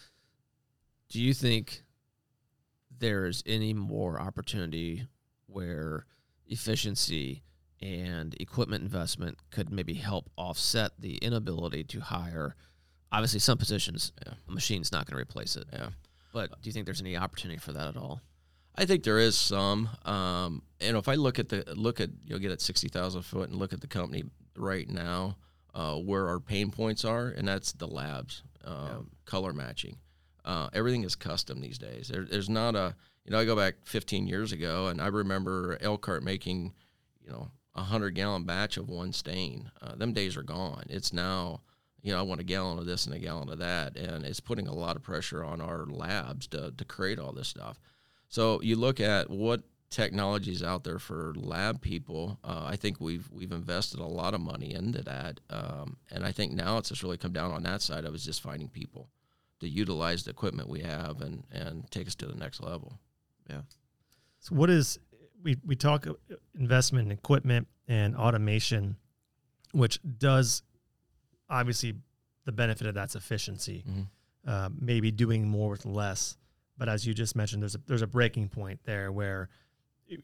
do 1.09 1.21
you 1.21 1.35
think 1.35 1.83
there's 2.99 3.43
any 3.47 3.75
more 3.75 4.21
opportunity 4.21 5.07
where 5.47 6.07
efficiency 6.47 7.43
and 7.83 8.35
equipment 8.41 8.83
investment 8.83 9.39
could 9.51 9.71
maybe 9.71 9.95
help 9.95 10.31
offset 10.37 10.93
the 10.99 11.17
inability 11.19 11.85
to 11.85 12.01
hire? 12.01 12.57
Obviously, 13.13 13.41
some 13.41 13.59
positions 13.59 14.13
Yeah. 14.27 14.35
a 14.49 14.53
machine's 14.53 14.93
not 14.93 15.07
going 15.07 15.17
to 15.17 15.21
replace 15.23 15.57
it. 15.57 15.67
Yeah. 15.73 15.91
But 16.33 16.51
do 16.63 16.69
you 16.69 16.73
think 16.73 16.87
there's 16.87 17.01
any 17.01 17.17
opportunity 17.17 17.59
for 17.59 17.73
that 17.73 17.89
at 17.89 17.97
all? 17.97 18.21
I 18.77 18.85
think 18.87 19.03
there 19.03 19.19
is 19.19 19.37
some. 19.37 19.89
Um, 20.05 20.63
and 20.81 20.97
if 20.97 21.09
I 21.09 21.15
look 21.17 21.39
at 21.41 21.49
the 21.49 21.65
look 21.75 22.01
at 22.01 22.11
you'll 22.25 22.39
get 22.39 22.53
at 22.53 22.61
sixty 22.61 22.89
thousand 22.89 23.23
foot 23.23 23.51
and 23.51 23.59
look 23.59 23.73
at 23.73 23.81
the 23.81 23.89
company 23.89 24.25
right 24.57 24.89
now, 24.89 25.37
uh, 25.75 25.97
where 25.97 26.29
our 26.29 26.39
pain 26.39 26.71
points 26.71 27.05
are, 27.05 27.29
and 27.29 27.49
that's 27.49 27.73
the 27.73 27.89
labs, 27.89 28.43
um, 28.65 29.11
color 29.25 29.53
matching. 29.53 29.97
Uh, 30.45 30.69
everything 30.73 31.03
is 31.03 31.17
custom 31.17 31.61
these 31.61 31.79
days. 31.79 32.09
There, 32.09 32.25
there's 32.25 32.49
not 32.49 32.77
a 32.77 32.95
you 33.25 33.33
know 33.33 33.41
I 33.41 33.45
go 33.45 33.57
back 33.57 33.75
15 33.85 34.29
years 34.29 34.53
ago, 34.53 34.87
and 34.87 35.01
I 35.03 35.09
remember 35.09 35.77
Elkhart 35.81 36.23
making 36.23 36.73
you 37.25 37.31
know 37.33 37.51
a 37.75 37.83
hundred 37.83 38.15
gallon 38.15 38.45
batch 38.45 38.77
of 38.77 38.89
one 38.89 39.13
stain. 39.13 39.71
Uh, 39.81 39.95
them 39.95 40.13
days 40.13 40.37
are 40.37 40.43
gone. 40.43 40.85
It's 40.89 41.13
now 41.13 41.61
you 42.03 42.13
know, 42.13 42.19
I 42.19 42.23
want 42.23 42.41
a 42.41 42.45
gallon 42.45 42.79
of 42.79 42.87
this 42.87 43.07
and 43.07 43.15
a 43.15 43.19
gallon 43.19 43.51
of 43.51 43.59
that. 43.59 43.97
And 43.97 44.25
it's 44.25 44.41
putting 44.41 44.67
a 44.67 44.75
lot 44.75 44.97
of 44.97 45.03
pressure 45.03 45.45
on 45.45 45.61
our 45.61 45.87
labs 45.87 46.47
to, 46.49 46.73
to 46.77 46.85
create 46.85 47.19
all 47.19 47.33
this 47.33 47.49
stuff. 47.49 47.79
So 48.29 48.61
you 48.63 48.77
look 48.77 49.01
at 49.01 49.29
what 49.29 49.63
technologies 49.91 50.63
out 50.63 50.85
there 50.85 50.99
for 50.99 51.35
lab 51.37 51.81
people. 51.81 52.39
Uh, 52.45 52.65
I 52.67 52.77
think 52.77 53.01
we've 53.01 53.29
we've 53.31 53.53
invested 53.53 54.01
a 54.01 54.07
lot 54.07 54.35
of 54.35 54.41
money 54.41 54.73
into 54.73 55.03
that, 55.03 55.41
um, 55.51 55.97
and 56.13 56.25
I 56.25 56.31
think 56.31 56.53
now 56.53 56.79
it's 56.79 56.91
just 56.91 57.03
really 57.03 57.17
come 57.17 57.33
down 57.33 57.51
on 57.51 57.65
that 57.65 57.83
side 57.83 58.05
of 58.05 58.15
is 58.15 58.25
just 58.25 58.41
finding 58.41 58.69
people 58.69 59.09
to 59.59 59.69
utilize 59.69 60.23
the 60.23 60.31
equipment 60.31 60.69
we 60.69 60.81
have 60.81 61.21
and 61.21 61.43
and 61.51 61.91
take 61.91 62.07
us 62.07 62.15
to 62.17 62.27
the 62.27 62.37
next 62.37 62.63
level. 62.63 63.01
Yeah. 63.49 63.63
So 64.39 64.55
what 64.55 64.71
is 64.71 65.01
we 65.43 65.57
we 65.65 65.77
talk 65.77 66.07
uh, 66.07 66.15
investment 66.59 67.07
in 67.07 67.13
equipment 67.13 67.69
and 67.89 68.17
automation, 68.17 68.97
which 69.73 70.01
does 70.19 70.63
obviously 71.49 71.95
the 72.45 72.53
benefit 72.53 72.87
of 72.87 72.95
that's 72.95 73.17
efficiency. 73.17 73.85
Mm-hmm. 73.89 74.03
Uh, 74.47 74.71
maybe 74.79 75.11
doing 75.11 75.47
more 75.47 75.71
with 75.71 75.85
less. 75.85 76.39
But 76.79 76.89
as 76.89 77.07
you 77.07 77.13
just 77.13 77.37
mentioned, 77.37 77.63
there's 77.63 77.75
a 77.75 77.81
there's 77.87 78.03
a 78.03 78.07
breaking 78.07 78.49
point 78.49 78.81
there 78.85 79.13
where 79.13 79.51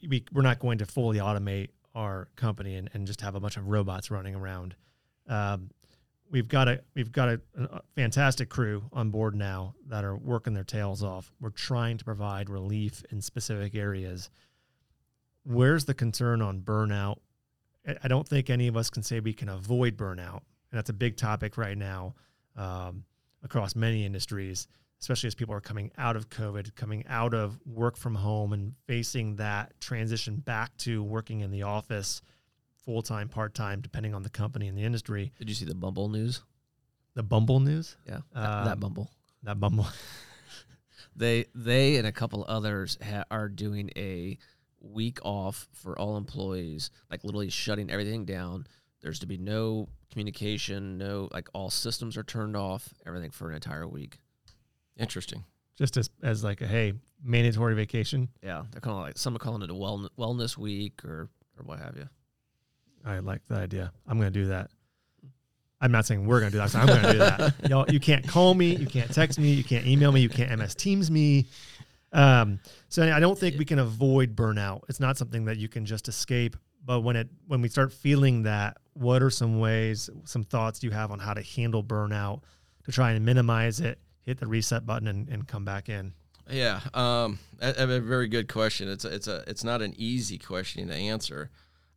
we 0.08 0.24
we're 0.32 0.42
not 0.42 0.58
going 0.58 0.78
to 0.78 0.86
fully 0.86 1.18
automate 1.18 1.68
our 1.94 2.28
company 2.36 2.76
and, 2.76 2.90
and 2.94 3.06
just 3.06 3.20
have 3.20 3.34
a 3.34 3.40
bunch 3.40 3.56
of 3.56 3.68
robots 3.68 4.10
running 4.10 4.34
around. 4.34 4.74
Um, 5.28 5.70
we've 6.30 6.48
got 6.48 6.68
a 6.68 6.80
we've 6.94 7.12
got 7.12 7.28
a, 7.28 7.40
a, 7.58 7.82
fantastic 7.94 8.48
crew 8.48 8.84
on 8.92 9.10
board 9.10 9.34
now 9.34 9.74
that 9.88 10.04
are 10.04 10.16
working 10.16 10.54
their 10.54 10.64
tails 10.64 11.02
off. 11.02 11.32
We're 11.40 11.50
trying 11.50 11.98
to 11.98 12.04
provide 12.04 12.50
relief 12.50 13.02
in 13.10 13.20
specific 13.20 13.74
areas. 13.74 14.30
Where's 15.46 15.84
the 15.84 15.94
concern 15.94 16.42
on 16.42 16.60
burnout? 16.60 17.18
I, 18.02 18.08
don't 18.08 18.26
think 18.26 18.50
any 18.50 18.66
of 18.66 18.76
us 18.76 18.90
can 18.90 19.04
say 19.04 19.20
we 19.20 19.32
can 19.32 19.48
avoid 19.48 19.96
burnout, 19.96 20.40
and 20.40 20.72
that's 20.72 20.90
a 20.90 20.94
big 20.94 21.16
topic 21.16 21.56
right 21.56 21.78
now 21.78 22.14
um, 22.56 23.04
across 23.44 23.76
many 23.76 24.04
industries, 24.04 24.66
especially 25.00 25.28
as 25.28 25.36
people 25.36 25.54
are 25.54 25.60
coming 25.60 25.92
out 25.96 26.16
of 26.16 26.28
COVID, 26.28 26.74
coming 26.74 27.04
out 27.06 27.32
of 27.32 27.60
work 27.64 27.96
from 27.96 28.16
home, 28.16 28.52
and 28.52 28.74
facing 28.88 29.36
that 29.36 29.78
transition 29.80 30.36
back 30.36 30.76
to 30.78 31.00
working 31.04 31.42
in 31.42 31.52
the 31.52 31.62
office 31.62 32.22
full 32.84 33.02
time, 33.02 33.28
part 33.28 33.54
time, 33.54 33.80
depending 33.80 34.14
on 34.14 34.24
the 34.24 34.30
company 34.30 34.66
and 34.66 34.76
the 34.76 34.82
industry. 34.82 35.32
Did 35.38 35.48
you 35.48 35.54
see 35.54 35.64
the 35.64 35.74
Bumble 35.74 36.08
news? 36.08 36.42
The 37.14 37.22
Bumble 37.22 37.60
news? 37.60 37.96
Yeah, 38.04 38.18
that, 38.34 38.64
that 38.64 38.72
Um, 38.72 38.80
Bumble. 38.80 39.10
That 39.44 39.60
Bumble. 39.60 39.86
They 41.18 41.46
they 41.54 41.96
and 41.96 42.06
a 42.06 42.12
couple 42.12 42.44
others 42.46 42.98
ha- 43.02 43.24
are 43.30 43.48
doing 43.48 43.90
a 43.96 44.36
week 44.92 45.18
off 45.24 45.68
for 45.72 45.98
all 45.98 46.16
employees, 46.16 46.90
like 47.10 47.24
literally 47.24 47.50
shutting 47.50 47.90
everything 47.90 48.24
down. 48.24 48.66
There's 49.02 49.18
to 49.20 49.26
be 49.26 49.36
no 49.36 49.88
communication, 50.10 50.98
no 50.98 51.28
like 51.32 51.48
all 51.52 51.70
systems 51.70 52.16
are 52.16 52.22
turned 52.22 52.56
off, 52.56 52.92
everything 53.06 53.30
for 53.30 53.48
an 53.48 53.54
entire 53.54 53.86
week. 53.86 54.18
Interesting. 54.98 55.44
just 55.76 55.96
as, 55.96 56.10
as 56.22 56.42
like 56.42 56.60
a 56.60 56.66
hey, 56.66 56.94
mandatory 57.22 57.74
vacation. 57.74 58.28
Yeah, 58.42 58.64
they're 58.72 58.80
calling 58.80 59.02
like 59.02 59.18
some 59.18 59.36
are 59.36 59.38
calling 59.38 59.62
it 59.62 59.70
a 59.70 59.74
well, 59.74 60.08
wellness 60.18 60.56
week 60.56 61.04
or 61.04 61.28
or 61.58 61.64
what 61.64 61.78
have 61.78 61.96
you. 61.96 62.08
I 63.04 63.18
like 63.20 63.42
the 63.48 63.56
idea. 63.56 63.92
I'm 64.06 64.18
going 64.18 64.32
to 64.32 64.38
do 64.38 64.46
that. 64.48 64.70
I'm 65.80 65.92
not 65.92 66.06
saying 66.06 66.26
we're 66.26 66.40
going 66.40 66.50
to 66.50 66.56
do 66.56 66.58
that. 66.58 66.70
So 66.70 66.78
I'm 66.78 66.86
going 66.86 67.02
to 67.02 67.12
do 67.12 67.18
that. 67.18 67.54
Y'all, 67.70 67.84
you 67.88 68.00
can't 68.00 68.26
call 68.26 68.54
me. 68.54 68.74
You 68.74 68.86
can't 68.86 69.12
text 69.12 69.38
me. 69.38 69.52
You 69.52 69.62
can't 69.62 69.86
email 69.86 70.10
me. 70.10 70.20
You 70.20 70.28
can't 70.28 70.58
MS 70.58 70.74
Teams 70.74 71.10
me. 71.10 71.46
Um, 72.16 72.60
so 72.88 73.12
I 73.12 73.20
don't 73.20 73.38
think 73.38 73.58
we 73.58 73.66
can 73.66 73.78
avoid 73.78 74.34
burnout. 74.34 74.82
It's 74.88 75.00
not 75.00 75.18
something 75.18 75.44
that 75.44 75.58
you 75.58 75.68
can 75.68 75.84
just 75.84 76.08
escape. 76.08 76.56
But 76.84 77.00
when 77.00 77.16
it 77.16 77.28
when 77.46 77.60
we 77.60 77.68
start 77.68 77.92
feeling 77.92 78.44
that, 78.44 78.78
what 78.94 79.22
are 79.22 79.30
some 79.30 79.58
ways, 79.60 80.08
some 80.24 80.44
thoughts 80.44 80.82
you 80.82 80.90
have 80.92 81.10
on 81.10 81.18
how 81.18 81.34
to 81.34 81.42
handle 81.42 81.84
burnout 81.84 82.42
to 82.84 82.92
try 82.92 83.12
and 83.12 83.24
minimize 83.24 83.80
it? 83.80 83.98
Hit 84.22 84.38
the 84.38 84.46
reset 84.46 84.86
button 84.86 85.08
and, 85.08 85.28
and 85.28 85.46
come 85.46 85.64
back 85.64 85.88
in. 85.88 86.12
Yeah, 86.48 86.80
um, 86.94 87.38
a, 87.60 87.74
a 87.76 88.00
very 88.00 88.28
good 88.28 88.48
question. 88.48 88.88
It's 88.88 89.04
a, 89.04 89.14
it's 89.14 89.26
a 89.26 89.44
it's 89.46 89.64
not 89.64 89.82
an 89.82 89.94
easy 89.96 90.38
question 90.38 90.88
to 90.88 90.94
answer 90.94 91.50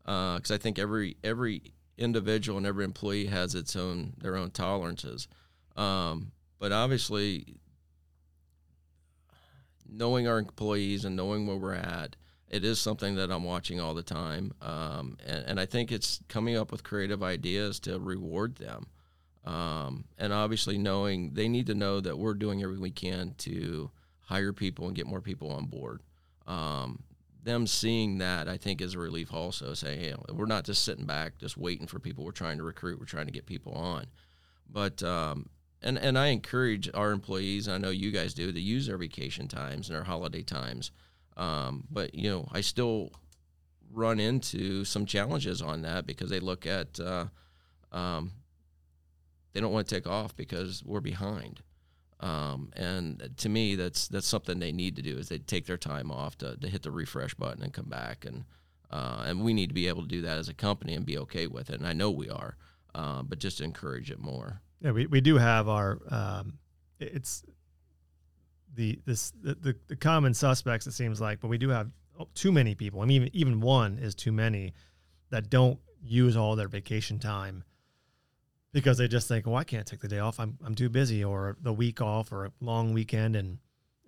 because 0.04 0.52
I 0.52 0.58
think 0.58 0.80
every 0.80 1.18
every 1.24 1.62
individual 1.98 2.58
and 2.58 2.66
every 2.66 2.84
employee 2.84 3.28
has 3.28 3.56
its 3.56 3.76
own 3.76 4.14
their 4.18 4.36
own 4.36 4.50
tolerances. 4.50 5.28
Um, 5.78 6.32
but 6.60 6.72
obviously, 6.72 7.56
knowing 9.92 10.28
our 10.28 10.40
employees 10.40 11.06
and 11.06 11.16
knowing 11.16 11.48
where 11.48 11.58
we're 11.58 11.74
at, 11.74 12.16
it 12.50 12.64
is 12.64 12.80
something 12.80 13.16
that 13.16 13.32
I'm 13.32 13.44
watching 13.44 13.80
all 13.80 13.94
the 13.94 14.04
time. 14.04 14.54
Um, 14.62 15.18
and, 15.26 15.46
and 15.46 15.60
I 15.60 15.66
think 15.66 15.92
it's 15.92 16.20
coming 16.28 16.58
up 16.58 16.72
with 16.72 16.84
creative 16.84 17.22
ideas 17.22 17.80
to 17.82 18.00
reward 18.00 18.56
them. 18.56 18.88
Um, 19.46 20.06
and 20.18 20.34
obviously, 20.34 20.78
knowing 20.78 21.34
they 21.34 21.48
need 21.48 21.68
to 21.68 21.76
know 21.76 22.00
that 22.02 22.18
we're 22.18 22.34
doing 22.34 22.62
everything 22.62 22.82
we 22.82 22.92
can 22.92 23.36
to 23.40 23.90
hire 24.20 24.54
people 24.54 24.88
and 24.88 24.96
get 24.96 25.08
more 25.08 25.22
people 25.22 25.52
on 25.52 25.66
board. 25.66 26.02
Um, 26.46 27.04
them 27.44 27.66
seeing 27.68 28.18
that, 28.18 28.48
I 28.50 28.58
think, 28.58 28.82
is 28.82 28.96
a 28.96 29.00
relief 29.00 29.34
also. 29.34 29.74
Saying, 29.74 30.00
hey, 30.00 30.16
we're 30.32 30.46
not 30.46 30.66
just 30.66 30.84
sitting 30.84 31.06
back, 31.06 31.38
just 31.38 31.58
waiting 31.58 31.88
for 31.88 32.00
people. 32.00 32.26
We're 32.26 32.32
trying 32.32 32.58
to 32.58 32.64
recruit. 32.64 33.00
We're 33.00 33.06
trying 33.06 33.28
to 33.28 33.32
get 33.32 33.46
people 33.46 33.74
on. 33.74 34.08
But 34.70 35.02
um, 35.04 35.50
and 35.82 35.98
and 35.98 36.18
I 36.18 36.28
encourage 36.28 36.90
our 36.94 37.12
employees. 37.12 37.68
And 37.68 37.76
I 37.76 37.78
know 37.78 37.92
you 37.92 38.12
guys 38.12 38.34
do 38.34 38.52
to 38.52 38.60
use 38.60 38.88
their 38.88 38.98
vacation 38.98 39.48
times 39.48 39.90
and 39.90 39.96
their 39.96 40.04
holiday 40.04 40.44
times. 40.44 40.92
Um, 41.38 41.86
but 41.90 42.14
you 42.14 42.30
know, 42.30 42.48
I 42.52 42.62
still 42.62 43.12
run 43.92 44.20
into 44.20 44.86
some 44.86 45.06
challenges 45.06 45.62
on 45.62 45.82
that 45.82 46.06
because 46.06 46.30
they 46.30 46.40
look 46.40 46.66
at 46.66 47.00
uh, 47.00 47.26
um, 47.92 48.32
they 49.54 49.62
don't 49.62 49.72
want 49.72 49.88
to 49.88 49.96
take 49.96 50.08
off 50.08 50.36
because 50.36 50.84
we're 50.86 51.00
behind. 51.00 51.62
Um, 52.20 52.72
and 52.76 53.30
to 53.38 53.50
me, 53.50 53.76
that's 53.76 54.08
that's 54.10 54.28
something 54.28 54.60
they 54.60 54.74
need 54.74 54.98
to 54.98 55.02
do 55.02 55.18
is 55.18 55.30
they 55.30 55.40
take 55.40 55.66
their 55.66 55.78
time 55.78 56.12
off 56.12 56.38
to, 56.40 56.58
to 56.58 56.68
hit 56.68 56.84
the 56.84 56.92
refresh 56.92 57.34
button 57.34 57.64
and 57.64 57.74
come 57.74 57.88
back 57.88 58.26
and 58.26 58.44
uh, 58.92 59.24
and 59.26 59.44
we 59.44 59.54
need 59.54 59.68
to 59.68 59.74
be 59.74 59.88
able 59.88 60.02
to 60.02 60.08
do 60.08 60.22
that 60.22 60.38
as 60.38 60.50
a 60.50 60.54
company 60.54 60.96
and 60.96 61.06
be 61.06 61.18
okay 61.18 61.48
with 61.48 61.70
it. 61.70 61.76
And 61.76 61.88
I 61.88 61.94
know 61.94 62.10
we 62.10 62.30
are, 62.30 62.58
uh, 62.96 63.22
but 63.22 63.40
just 63.40 63.62
encourage 63.62 64.10
it 64.12 64.20
more. 64.20 64.62
Yeah, 64.82 64.92
we, 64.92 65.08
we 65.08 65.22
do 65.22 65.38
have 65.38 65.68
our 65.68 66.00
um, 66.10 66.58
it's 67.00 67.44
the 68.76 69.00
this 69.06 69.32
the, 69.42 69.56
the, 69.56 69.76
the 69.88 69.96
common 69.96 70.34
suspects 70.34 70.88
it 70.88 70.94
seems 70.94 71.20
like, 71.20 71.42
but 71.42 71.48
we 71.48 71.58
do 71.58 71.70
have 71.70 71.90
too 72.34 72.52
many 72.52 72.76
people. 72.76 73.02
I 73.02 73.06
mean, 73.06 73.24
even, 73.24 73.36
even 73.36 73.62
one 73.62 74.00
is 74.00 74.16
too 74.16 74.32
many 74.32 74.74
that 75.30 75.50
don't 75.50 75.80
use 76.02 76.38
all 76.38 76.56
their 76.56 76.68
vacation 76.68 77.20
time 77.20 77.64
because 78.72 78.98
they 78.98 79.08
just 79.08 79.28
think, 79.28 79.48
"Oh, 79.48 79.56
I 79.56 79.64
can't 79.64 79.86
take 79.86 80.00
the 80.00 80.08
day 80.08 80.20
off. 80.20 80.40
I'm 80.40 80.58
I'm 80.64 80.76
too 80.76 80.90
busy," 80.90 81.24
or 81.24 81.58
the 81.62 81.74
week 81.74 82.02
off, 82.02 82.32
or 82.32 82.46
a 82.46 82.52
long 82.62 82.94
weekend, 82.94 83.36
and 83.36 83.58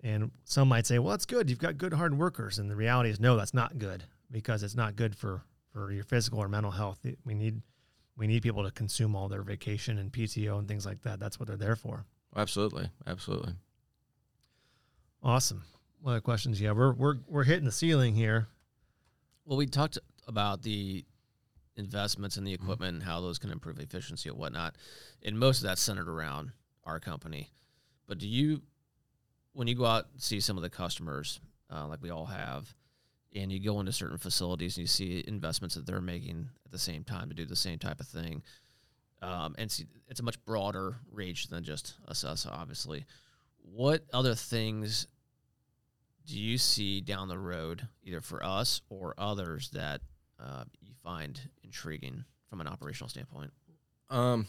and 0.02 0.30
some 0.44 0.68
might 0.68 0.86
say, 0.86 0.98
"Well, 0.98 1.10
that's 1.10 1.26
good. 1.26 1.50
You've 1.50 1.58
got 1.58 1.78
good 1.78 1.92
hard 1.92 2.16
workers." 2.16 2.58
And 2.58 2.70
the 2.70 2.76
reality 2.76 3.10
is, 3.10 3.20
no, 3.20 3.36
that's 3.36 3.54
not 3.54 3.78
good 3.78 4.04
because 4.30 4.62
it's 4.62 4.74
not 4.74 4.96
good 4.96 5.14
for 5.16 5.42
for 5.72 5.92
your 5.92 6.04
physical 6.04 6.38
or 6.38 6.48
mental 6.48 6.72
health. 6.72 7.00
We 7.24 7.34
need 7.34 7.62
we 8.16 8.26
need 8.26 8.42
people 8.42 8.64
to 8.64 8.70
consume 8.70 9.16
all 9.16 9.28
their 9.28 9.42
vacation 9.42 9.98
and 9.98 10.12
PTO 10.12 10.58
and 10.58 10.68
things 10.68 10.84
like 10.84 11.02
that. 11.02 11.18
That's 11.18 11.40
what 11.40 11.48
they're 11.48 11.56
there 11.56 11.76
for. 11.76 12.04
Absolutely, 12.36 12.90
absolutely. 13.06 13.54
Awesome. 15.22 15.62
What 16.00 16.12
other 16.12 16.20
questions? 16.20 16.60
Yeah, 16.60 16.72
we're 16.72 16.92
we're 16.92 17.16
we're 17.28 17.44
hitting 17.44 17.64
the 17.64 17.72
ceiling 17.72 18.14
here. 18.14 18.48
Well, 19.44 19.56
we 19.56 19.66
talked 19.66 19.98
about 20.26 20.62
the 20.62 21.04
investments 21.76 22.36
in 22.36 22.44
the 22.44 22.52
equipment 22.52 22.94
and 22.94 23.02
how 23.02 23.20
those 23.20 23.38
can 23.38 23.50
improve 23.50 23.78
efficiency 23.78 24.28
and 24.28 24.38
whatnot. 24.38 24.76
And 25.22 25.38
most 25.38 25.58
of 25.58 25.64
that's 25.64 25.80
centered 25.80 26.08
around 26.08 26.52
our 26.84 27.00
company. 27.00 27.50
But 28.06 28.18
do 28.18 28.28
you, 28.28 28.62
when 29.52 29.68
you 29.68 29.74
go 29.74 29.86
out 29.86 30.06
and 30.12 30.20
see 30.20 30.40
some 30.40 30.56
of 30.56 30.62
the 30.62 30.70
customers, 30.70 31.40
uh, 31.72 31.86
like 31.86 32.02
we 32.02 32.10
all 32.10 32.26
have, 32.26 32.74
and 33.34 33.50
you 33.50 33.60
go 33.60 33.80
into 33.80 33.92
certain 33.92 34.18
facilities 34.18 34.76
and 34.76 34.82
you 34.82 34.88
see 34.88 35.24
investments 35.26 35.74
that 35.74 35.86
they're 35.86 36.00
making 36.00 36.48
at 36.64 36.72
the 36.72 36.78
same 36.78 37.04
time 37.04 37.28
to 37.28 37.34
do 37.34 37.46
the 37.46 37.56
same 37.56 37.78
type 37.78 38.00
of 38.00 38.06
thing, 38.06 38.42
um, 39.22 39.54
and 39.56 39.70
see, 39.70 39.86
it's 40.08 40.20
a 40.20 40.24
much 40.24 40.42
broader 40.44 40.96
range 41.10 41.46
than 41.46 41.62
just 41.62 41.94
us, 42.08 42.24
us, 42.24 42.46
obviously. 42.50 43.04
What 43.62 44.04
other 44.12 44.34
things 44.34 45.06
do 46.26 46.38
you 46.38 46.58
see 46.58 47.00
down 47.00 47.28
the 47.28 47.38
road, 47.38 47.86
either 48.02 48.20
for 48.20 48.44
us 48.44 48.82
or 48.90 49.14
others, 49.16 49.70
that 49.70 50.00
uh, 50.40 50.64
you 50.80 50.92
find 51.02 51.40
intriguing 51.62 52.24
from 52.48 52.60
an 52.60 52.66
operational 52.66 53.08
standpoint? 53.08 53.52
Um, 54.10 54.46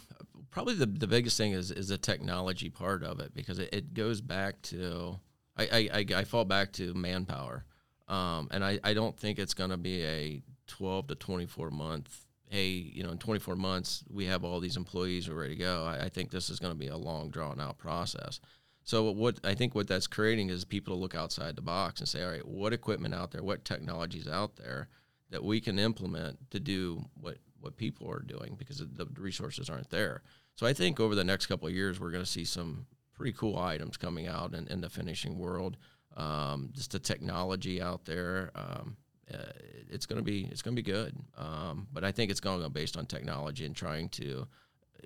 probably 0.51 0.73
the, 0.73 0.87
the 0.87 1.07
biggest 1.07 1.37
thing 1.37 1.53
is 1.53 1.71
is 1.71 1.87
the 1.87 1.97
technology 1.97 2.69
part 2.69 3.01
of 3.01 3.19
it 3.19 3.33
because 3.33 3.59
it, 3.59 3.69
it 3.71 3.93
goes 3.93 4.19
back 4.19 4.61
to 4.63 5.19
I, 5.55 5.63
I, 5.63 5.89
I, 5.93 6.05
I 6.17 6.23
fall 6.25 6.43
back 6.45 6.73
to 6.73 6.93
manpower. 6.93 7.63
Um, 8.07 8.47
and 8.51 8.63
I, 8.63 8.79
I 8.83 8.93
don't 8.93 9.17
think 9.17 9.39
it's 9.39 9.53
going 9.53 9.69
to 9.69 9.77
be 9.77 10.03
a 10.03 10.41
12 10.67 11.07
to 11.07 11.15
24 11.15 11.71
month, 11.71 12.25
hey, 12.49 12.67
you 12.67 13.03
know, 13.03 13.11
in 13.11 13.17
24 13.17 13.55
months, 13.55 14.03
we 14.09 14.25
have 14.25 14.43
all 14.43 14.59
these 14.59 14.77
employees 14.77 15.27
are 15.27 15.35
ready 15.35 15.55
to 15.55 15.59
go. 15.59 15.85
I, 15.85 16.05
I 16.05 16.09
think 16.09 16.31
this 16.31 16.49
is 16.49 16.59
going 16.59 16.73
to 16.73 16.79
be 16.79 16.87
a 16.87 16.97
long, 16.97 17.29
drawn 17.29 17.59
out 17.59 17.77
process. 17.77 18.39
So 18.83 19.09
what 19.11 19.39
I 19.43 19.55
think 19.55 19.75
what 19.75 19.87
that's 19.87 20.07
creating 20.07 20.49
is 20.49 20.65
people 20.65 20.93
to 20.93 20.99
look 20.99 21.15
outside 21.15 21.55
the 21.55 21.61
box 21.61 22.01
and 22.01 22.07
say, 22.07 22.23
all 22.23 22.31
right, 22.31 22.45
what 22.45 22.73
equipment 22.73 23.13
out 23.13 23.31
there, 23.31 23.41
what 23.41 23.63
technologies 23.63 24.27
out 24.27 24.57
there 24.57 24.89
that 25.29 25.43
we 25.43 25.61
can 25.61 25.79
implement 25.79 26.51
to 26.51 26.59
do 26.59 27.05
what 27.19 27.37
what 27.59 27.77
people 27.77 28.11
are 28.11 28.19
doing 28.19 28.55
because 28.59 28.79
the 28.79 29.07
resources 29.17 29.69
aren't 29.69 29.89
there. 29.89 30.21
So 30.55 30.67
I 30.67 30.73
think 30.73 30.99
over 30.99 31.15
the 31.15 31.23
next 31.23 31.45
couple 31.45 31.67
of 31.67 31.73
years, 31.73 31.99
we're 31.99 32.11
going 32.11 32.23
to 32.23 32.29
see 32.29 32.43
some 32.43 32.85
pretty 33.15 33.31
cool 33.31 33.57
items 33.57 33.95
coming 33.95 34.27
out 34.27 34.53
in, 34.53 34.67
in 34.67 34.81
the 34.81 34.89
finishing 34.89 35.37
world. 35.37 35.77
Um, 36.15 36.69
just 36.73 36.91
the 36.91 36.99
technology 36.99 37.81
out 37.81 38.05
there, 38.05 38.51
um, 38.55 38.97
uh, 39.33 39.51
it's 39.89 40.05
going 40.05 40.17
to 40.17 40.23
be 40.23 40.47
it's 40.51 40.61
going 40.61 40.75
to 40.75 40.81
be 40.81 40.91
good. 40.91 41.15
Um, 41.37 41.87
but 41.91 42.03
I 42.03 42.11
think 42.11 42.31
it's 42.31 42.39
going 42.39 42.59
to 42.59 42.63
go 42.63 42.69
based 42.69 42.97
on 42.97 43.05
technology 43.05 43.65
and 43.65 43.75
trying 43.75 44.09
to 44.09 44.47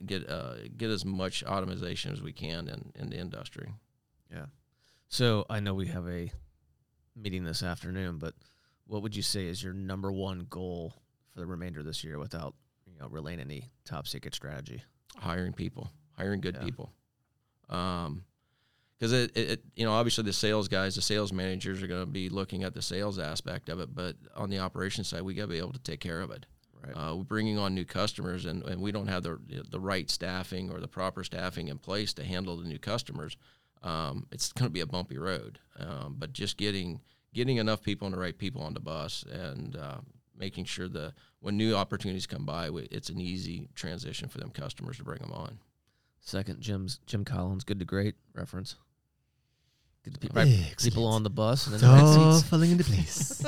get 0.06 0.30
uh, 0.30 0.56
get 0.76 0.90
as 0.90 1.06
much 1.06 1.44
automation 1.44 2.12
as 2.12 2.22
we 2.22 2.34
can 2.34 2.68
in, 2.68 2.92
in 2.96 3.10
the 3.10 3.18
industry. 3.18 3.74
Yeah. 4.32 4.46
So 5.08 5.46
I 5.50 5.60
know 5.60 5.74
we 5.74 5.88
have 5.88 6.08
a 6.08 6.32
meeting 7.16 7.44
this 7.44 7.64
afternoon, 7.64 8.18
but 8.18 8.34
what 8.86 9.02
would 9.02 9.16
you 9.16 9.24
say 9.24 9.48
is 9.48 9.64
your 9.64 9.74
number 9.74 10.12
one 10.12 10.48
goal 10.50 10.94
for 11.34 11.40
the 11.40 11.46
remainder 11.46 11.80
of 11.80 11.86
this 11.86 12.04
year 12.04 12.20
without 12.20 12.56
you 12.86 13.00
know 13.00 13.08
relaying 13.08 13.40
any 13.40 13.70
top 13.86 14.08
secret 14.08 14.36
strategy? 14.36 14.84
Hiring 15.18 15.54
people, 15.54 15.90
hiring 16.18 16.42
good 16.42 16.56
yeah. 16.56 16.66
people. 16.66 16.92
Um, 17.70 18.24
because 18.98 19.14
it, 19.14 19.36
it, 19.38 19.64
you 19.76 19.86
know, 19.86 19.92
obviously 19.92 20.24
the 20.24 20.34
sales 20.34 20.68
guys, 20.68 20.96
the 20.96 21.02
sales 21.02 21.32
managers 21.32 21.84
are 21.84 21.88
going 21.88 22.02
to 22.02 22.12
be 22.12 22.30
looking 22.30 22.64
at 22.64 22.74
the 22.74 22.82
sales 22.82 23.20
aspect 23.20 23.70
of 23.70 23.80
it, 23.80 23.94
but 23.94 24.16
on 24.36 24.50
the 24.50 24.60
operations 24.60 25.08
side, 25.08 25.22
we 25.22 25.36
got 25.36 25.44
to 25.44 25.48
be 25.50 25.58
able 25.58 25.74
to 25.74 25.80
take 25.80 26.00
care 26.00 26.22
of 26.22 26.32
it. 26.32 26.46
Right. 26.84 26.94
Uh, 26.96 27.16
we're 27.16 27.24
bringing 27.24 27.58
on 27.58 27.74
new 27.74 27.86
customers, 27.86 28.46
and, 28.46 28.64
and 28.64 28.82
we 28.82 28.92
don't 28.92 29.08
have 29.08 29.24
the 29.24 29.40
the 29.70 29.80
right 29.80 30.10
staffing 30.10 30.70
or 30.72 30.80
the 30.80 30.88
proper 30.88 31.24
staffing 31.24 31.70
in 31.70 31.80
place 31.80 32.14
to 32.14 32.24
handle 32.24 32.58
the 32.58 32.68
new 32.68 32.78
customers. 32.80 33.36
Um, 33.84 34.28
it's 34.32 34.52
going 34.54 34.70
to 34.70 34.74
be 34.74 34.82
a 34.82 34.86
bumpy 34.86 35.18
road, 35.18 35.60
um, 35.80 36.16
but 36.18 36.34
just 36.34 36.58
getting 36.58 37.02
getting 37.34 37.58
enough 37.58 37.82
people 37.82 38.06
and 38.06 38.14
the 38.14 38.20
right 38.20 38.38
people 38.38 38.62
on 38.62 38.74
the 38.74 38.80
bus, 38.80 39.24
and 39.32 39.76
uh, 39.76 39.98
making 40.38 40.66
sure 40.66 40.88
that 40.90 41.14
when 41.40 41.58
new 41.58 41.76
opportunities 41.76 42.28
come 42.28 42.46
by, 42.46 42.70
it's 42.92 43.10
an 43.10 43.20
easy 43.20 43.70
transition 43.76 44.30
for 44.30 44.38
them 44.38 44.52
customers 44.52 44.98
to 44.98 45.04
bring 45.04 45.20
them 45.20 45.32
on. 45.32 45.60
Second, 46.20 46.62
Jim's 46.62 47.00
Jim 47.06 47.26
Collins, 47.26 47.64
good 47.64 47.80
to 47.80 47.86
great 47.86 48.16
reference. 48.34 48.76
Get 50.08 50.14
the 50.14 50.20
people, 50.20 50.42
right, 50.42 50.76
people 50.82 51.06
on 51.06 51.24
the 51.24 51.30
bus 51.30 51.66
and 51.66 51.76
it's 51.76 51.84
all 51.84 52.40
falling 52.40 52.72
into 52.72 52.86
place. 52.86 53.44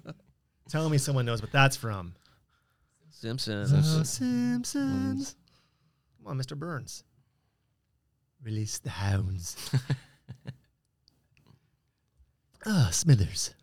Tell 0.68 0.88
me 0.88 0.96
someone 0.96 1.26
knows 1.26 1.42
what 1.42 1.50
that's 1.50 1.76
from. 1.76 2.14
Simpsons. 3.10 3.72
The 3.72 4.04
Simpsons. 4.04 5.34
Come 6.18 6.28
on, 6.28 6.38
Mr. 6.38 6.56
Burns. 6.56 7.02
Release 8.44 8.78
the 8.78 8.90
hounds. 8.90 9.56
Ah, 12.66 12.88
oh, 12.88 12.90
Smithers. 12.90 13.54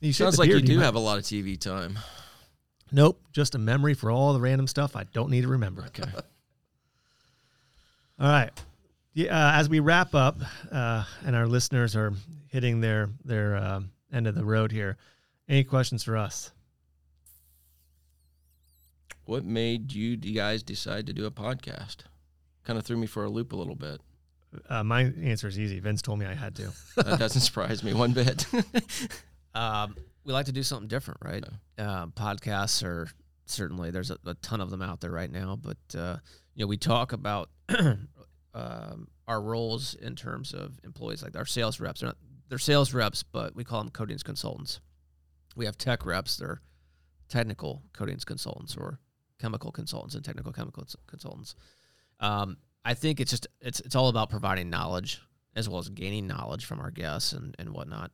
you 0.00 0.12
Sounds 0.12 0.36
like 0.36 0.50
you 0.50 0.60
do 0.60 0.80
have 0.80 0.96
a 0.96 0.98
lot 0.98 1.16
of 1.16 1.24
TV 1.24 1.58
time. 1.58 1.96
Nope, 2.90 3.22
just 3.32 3.54
a 3.54 3.58
memory 3.58 3.94
for 3.94 4.10
all 4.10 4.32
the 4.32 4.40
random 4.40 4.66
stuff 4.66 4.96
I 4.96 5.04
don't 5.04 5.30
need 5.30 5.42
to 5.42 5.48
remember. 5.48 5.84
Okay. 5.84 6.02
all 8.20 8.28
right 8.28 8.50
yeah, 9.14 9.26
uh, 9.30 9.58
as 9.58 9.68
we 9.68 9.80
wrap 9.80 10.14
up, 10.14 10.38
uh, 10.70 11.04
and 11.24 11.36
our 11.36 11.46
listeners 11.46 11.94
are 11.96 12.12
hitting 12.48 12.80
their 12.80 13.10
their 13.24 13.56
uh, 13.56 13.80
end 14.12 14.26
of 14.26 14.34
the 14.34 14.44
road 14.44 14.72
here, 14.72 14.96
any 15.48 15.64
questions 15.64 16.04
for 16.04 16.16
us? 16.16 16.52
What 19.24 19.44
made 19.44 19.92
you, 19.92 20.18
you 20.20 20.34
guys 20.34 20.62
decide 20.62 21.06
to 21.06 21.12
do 21.12 21.26
a 21.26 21.30
podcast? 21.30 21.98
Kind 22.64 22.78
of 22.78 22.84
threw 22.84 22.96
me 22.96 23.06
for 23.06 23.24
a 23.24 23.30
loop 23.30 23.52
a 23.52 23.56
little 23.56 23.74
bit. 23.74 24.00
Uh, 24.68 24.82
my 24.82 25.12
answer 25.22 25.48
is 25.48 25.58
easy. 25.58 25.80
Vince 25.80 26.02
told 26.02 26.18
me 26.18 26.26
I 26.26 26.34
had 26.34 26.54
to. 26.56 26.72
that 26.96 27.18
doesn't 27.18 27.40
surprise 27.40 27.82
me 27.82 27.94
one 27.94 28.12
bit. 28.12 28.46
um, 29.54 29.96
we 30.24 30.32
like 30.32 30.46
to 30.46 30.52
do 30.52 30.62
something 30.62 30.88
different, 30.88 31.20
right? 31.22 31.44
Uh, 31.78 32.06
podcasts 32.08 32.84
are 32.84 33.08
certainly 33.46 33.90
there's 33.90 34.10
a, 34.10 34.18
a, 34.26 34.34
ton 34.34 34.60
of 34.60 34.70
them 34.70 34.82
out 34.82 35.00
there 35.00 35.10
right 35.10 35.30
now, 35.30 35.56
but 35.60 35.98
uh, 35.98 36.16
you 36.54 36.64
know 36.64 36.68
we 36.68 36.76
talk 36.76 37.12
about 37.12 37.48
um, 38.54 39.08
our 39.26 39.40
roles 39.40 39.94
in 39.94 40.14
terms 40.14 40.52
of 40.52 40.78
employees, 40.84 41.22
like 41.22 41.36
our 41.36 41.46
sales 41.46 41.80
reps. 41.80 42.00
They're, 42.00 42.08
not, 42.08 42.18
they're 42.48 42.58
sales 42.58 42.92
reps, 42.92 43.22
but 43.22 43.54
we 43.54 43.64
call 43.64 43.80
them 43.80 43.90
coatings 43.90 44.22
consultants. 44.22 44.80
We 45.56 45.66
have 45.66 45.78
tech 45.78 46.04
reps. 46.04 46.36
They're 46.36 46.60
technical 47.28 47.82
coatings 47.92 48.24
consultants 48.24 48.76
or 48.76 48.98
chemical 49.40 49.72
consultants 49.72 50.14
and 50.14 50.24
technical 50.24 50.52
chemical 50.52 50.86
consultants. 51.06 51.54
Um, 52.20 52.58
I 52.84 52.94
think 52.94 53.20
it's 53.20 53.30
just 53.30 53.46
it's 53.60 53.80
it's 53.80 53.96
all 53.96 54.08
about 54.08 54.30
providing 54.30 54.70
knowledge 54.70 55.20
as 55.54 55.68
well 55.68 55.78
as 55.78 55.88
gaining 55.88 56.26
knowledge 56.26 56.64
from 56.64 56.80
our 56.80 56.90
guests 56.90 57.32
and 57.32 57.54
and 57.58 57.70
whatnot, 57.70 58.10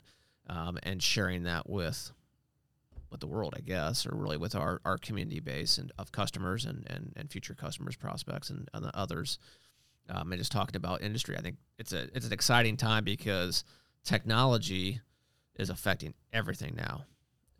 um, 0.48 0.78
and 0.82 1.02
sharing 1.02 1.44
that 1.44 1.68
with 1.68 2.12
with 3.10 3.20
the 3.20 3.26
world, 3.26 3.54
I 3.56 3.60
guess, 3.60 4.06
or 4.06 4.14
really 4.14 4.36
with 4.36 4.54
our, 4.54 4.80
our 4.84 4.98
community 4.98 5.40
base 5.40 5.78
and 5.78 5.90
of 5.98 6.12
customers 6.12 6.66
and, 6.66 6.86
and, 6.90 7.12
and 7.16 7.30
future 7.30 7.54
customers, 7.54 7.96
prospects, 7.96 8.50
and, 8.50 8.68
and 8.74 8.90
others 8.92 9.38
um, 10.08 10.32
and 10.32 10.40
just 10.40 10.52
talking 10.52 10.76
about 10.76 11.02
industry. 11.02 11.36
I 11.36 11.40
think 11.40 11.56
it's 11.78 11.92
a 11.92 12.08
it's 12.14 12.26
an 12.26 12.32
exciting 12.32 12.76
time 12.76 13.04
because 13.04 13.64
technology 14.04 15.00
is 15.56 15.70
affecting 15.70 16.14
everything 16.32 16.74
now, 16.76 17.04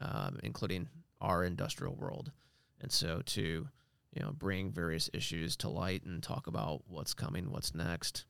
um, 0.00 0.38
including 0.42 0.88
our 1.20 1.44
industrial 1.44 1.94
world. 1.94 2.32
And 2.80 2.90
so 2.90 3.22
to 3.26 3.68
you 4.12 4.22
know 4.22 4.32
bring 4.32 4.70
various 4.70 5.10
issues 5.12 5.56
to 5.58 5.68
light 5.68 6.04
and 6.04 6.22
talk 6.22 6.46
about 6.46 6.82
what's 6.86 7.14
coming, 7.14 7.50
what's 7.50 7.74
next, 7.74 8.24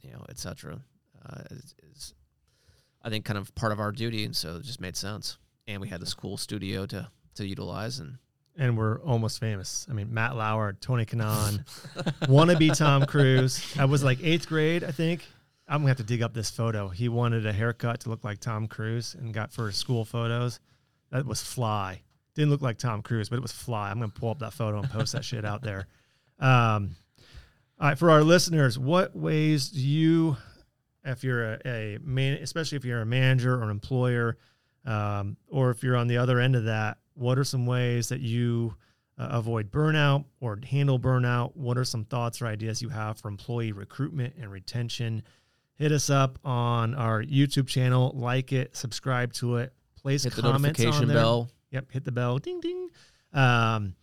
you 0.00 0.12
know, 0.12 0.24
etc. 0.28 0.80
Uh, 1.24 1.42
is, 1.50 1.74
is 1.90 2.14
I 3.02 3.10
think 3.10 3.24
kind 3.24 3.38
of 3.38 3.54
part 3.54 3.72
of 3.72 3.80
our 3.80 3.92
duty, 3.92 4.24
and 4.24 4.36
so 4.36 4.56
it 4.56 4.64
just 4.64 4.80
made 4.80 4.96
sense. 4.96 5.38
And 5.66 5.80
we 5.80 5.88
had 5.88 6.00
this 6.00 6.14
cool 6.14 6.36
studio 6.36 6.86
to 6.86 7.10
to 7.34 7.46
utilize 7.46 7.98
and 7.98 8.18
and 8.58 8.76
we're 8.76 9.00
almost 9.02 9.38
famous. 9.38 9.86
I 9.88 9.94
mean, 9.94 10.12
Matt 10.12 10.36
Lauer, 10.36 10.74
Tony 10.80 11.06
Kanaan, 11.06 11.64
wannabe 12.22 12.76
Tom 12.76 13.06
Cruise. 13.06 13.74
I 13.78 13.84
was 13.84 14.02
like 14.02 14.18
eighth 14.22 14.48
grade, 14.48 14.84
I 14.84 14.90
think. 14.90 15.24
I'm 15.68 15.78
gonna 15.78 15.88
have 15.88 15.98
to 15.98 16.02
dig 16.02 16.22
up 16.22 16.34
this 16.34 16.50
photo. 16.50 16.88
He 16.88 17.08
wanted 17.08 17.46
a 17.46 17.52
haircut 17.52 18.00
to 18.00 18.10
look 18.10 18.24
like 18.24 18.40
Tom 18.40 18.66
Cruise 18.66 19.14
and 19.14 19.32
got 19.32 19.52
for 19.52 19.70
school 19.70 20.04
photos. 20.04 20.60
That 21.10 21.24
was 21.24 21.42
fly. 21.42 22.02
Didn't 22.34 22.50
look 22.50 22.62
like 22.62 22.78
Tom 22.78 23.02
Cruise, 23.02 23.28
but 23.28 23.36
it 23.36 23.42
was 23.42 23.52
fly. 23.52 23.90
I'm 23.90 24.00
gonna 24.00 24.12
pull 24.12 24.30
up 24.30 24.40
that 24.40 24.52
photo 24.54 24.80
and 24.80 24.90
post 24.90 25.12
that 25.12 25.24
shit 25.24 25.44
out 25.44 25.62
there. 25.62 25.86
Um, 26.40 26.96
all 27.80 27.88
right, 27.88 27.98
for 27.98 28.10
our 28.10 28.22
listeners, 28.22 28.78
what 28.78 29.14
ways 29.14 29.68
do 29.68 29.80
you, 29.80 30.36
if 31.04 31.22
you're 31.22 31.54
a, 31.54 31.60
a 31.64 31.98
man, 32.02 32.38
especially 32.42 32.76
if 32.76 32.84
you're 32.84 33.02
a 33.02 33.06
manager 33.06 33.54
or 33.54 33.62
an 33.62 33.70
employer, 33.70 34.36
um, 34.84 35.36
or 35.48 35.70
if 35.70 35.82
you're 35.82 35.96
on 35.96 36.08
the 36.08 36.16
other 36.16 36.40
end 36.40 36.56
of 36.56 36.64
that, 36.64 36.98
what 37.18 37.38
are 37.38 37.44
some 37.44 37.66
ways 37.66 38.08
that 38.08 38.20
you 38.20 38.74
uh, 39.18 39.28
avoid 39.30 39.70
burnout 39.70 40.24
or 40.40 40.58
handle 40.68 40.98
burnout? 40.98 41.56
What 41.56 41.76
are 41.76 41.84
some 41.84 42.04
thoughts 42.04 42.40
or 42.40 42.46
ideas 42.46 42.80
you 42.80 42.88
have 42.88 43.18
for 43.18 43.28
employee 43.28 43.72
recruitment 43.72 44.34
and 44.40 44.50
retention? 44.50 45.22
Hit 45.74 45.92
us 45.92 46.10
up 46.10 46.38
on 46.44 46.94
our 46.94 47.22
YouTube 47.22 47.66
channel, 47.66 48.12
like 48.14 48.52
it, 48.52 48.76
subscribe 48.76 49.32
to 49.34 49.56
it, 49.56 49.72
place 50.00 50.24
hit 50.24 50.32
comments 50.32 50.78
the 50.78 50.84
notification 50.84 51.08
bell. 51.08 51.50
Yep, 51.70 51.92
hit 51.92 52.04
the 52.04 52.12
bell, 52.12 52.38
ding 52.38 52.60
ding. 52.60 52.88
Um, 53.32 53.94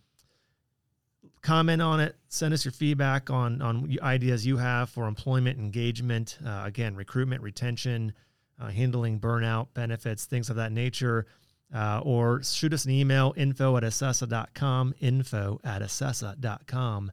comment 1.42 1.82
on 1.82 2.00
it. 2.00 2.16
Send 2.28 2.54
us 2.54 2.64
your 2.64 2.72
feedback 2.72 3.30
on 3.30 3.60
on 3.60 3.96
ideas 4.02 4.46
you 4.46 4.56
have 4.56 4.90
for 4.90 5.06
employment 5.06 5.58
engagement. 5.58 6.38
Uh, 6.44 6.62
again, 6.64 6.94
recruitment, 6.94 7.42
retention, 7.42 8.12
uh, 8.60 8.68
handling 8.68 9.20
burnout, 9.20 9.68
benefits, 9.74 10.24
things 10.26 10.48
of 10.48 10.56
that 10.56 10.72
nature 10.72 11.26
uh, 11.74 12.00
or 12.02 12.42
shoot 12.42 12.72
us 12.72 12.84
an 12.84 12.90
email 12.92 13.34
info 13.36 13.76
at 13.76 13.82
accessa.com, 13.82 14.94
info 15.00 15.60
at 15.64 15.82
accessa.com 15.82 17.12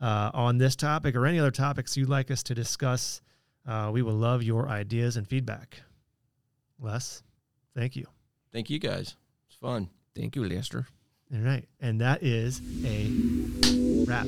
uh, 0.00 0.30
on 0.34 0.58
this 0.58 0.76
topic 0.76 1.14
or 1.14 1.26
any 1.26 1.38
other 1.38 1.50
topics 1.50 1.96
you'd 1.96 2.08
like 2.08 2.30
us 2.30 2.42
to 2.44 2.54
discuss. 2.54 3.20
Uh, 3.66 3.90
we 3.92 4.02
will 4.02 4.14
love 4.14 4.42
your 4.42 4.68
ideas 4.68 5.16
and 5.16 5.26
feedback. 5.26 5.80
Les, 6.78 7.22
thank 7.74 7.96
you. 7.96 8.06
Thank 8.52 8.70
you 8.70 8.78
guys. 8.78 9.16
It's 9.48 9.56
fun. 9.56 9.88
Thank 10.14 10.36
you, 10.36 10.44
Lester. 10.44 10.86
All 11.34 11.40
right. 11.40 11.66
And 11.80 12.00
that 12.00 12.22
is 12.22 12.60
a 12.84 13.10
wrap. 14.06 14.26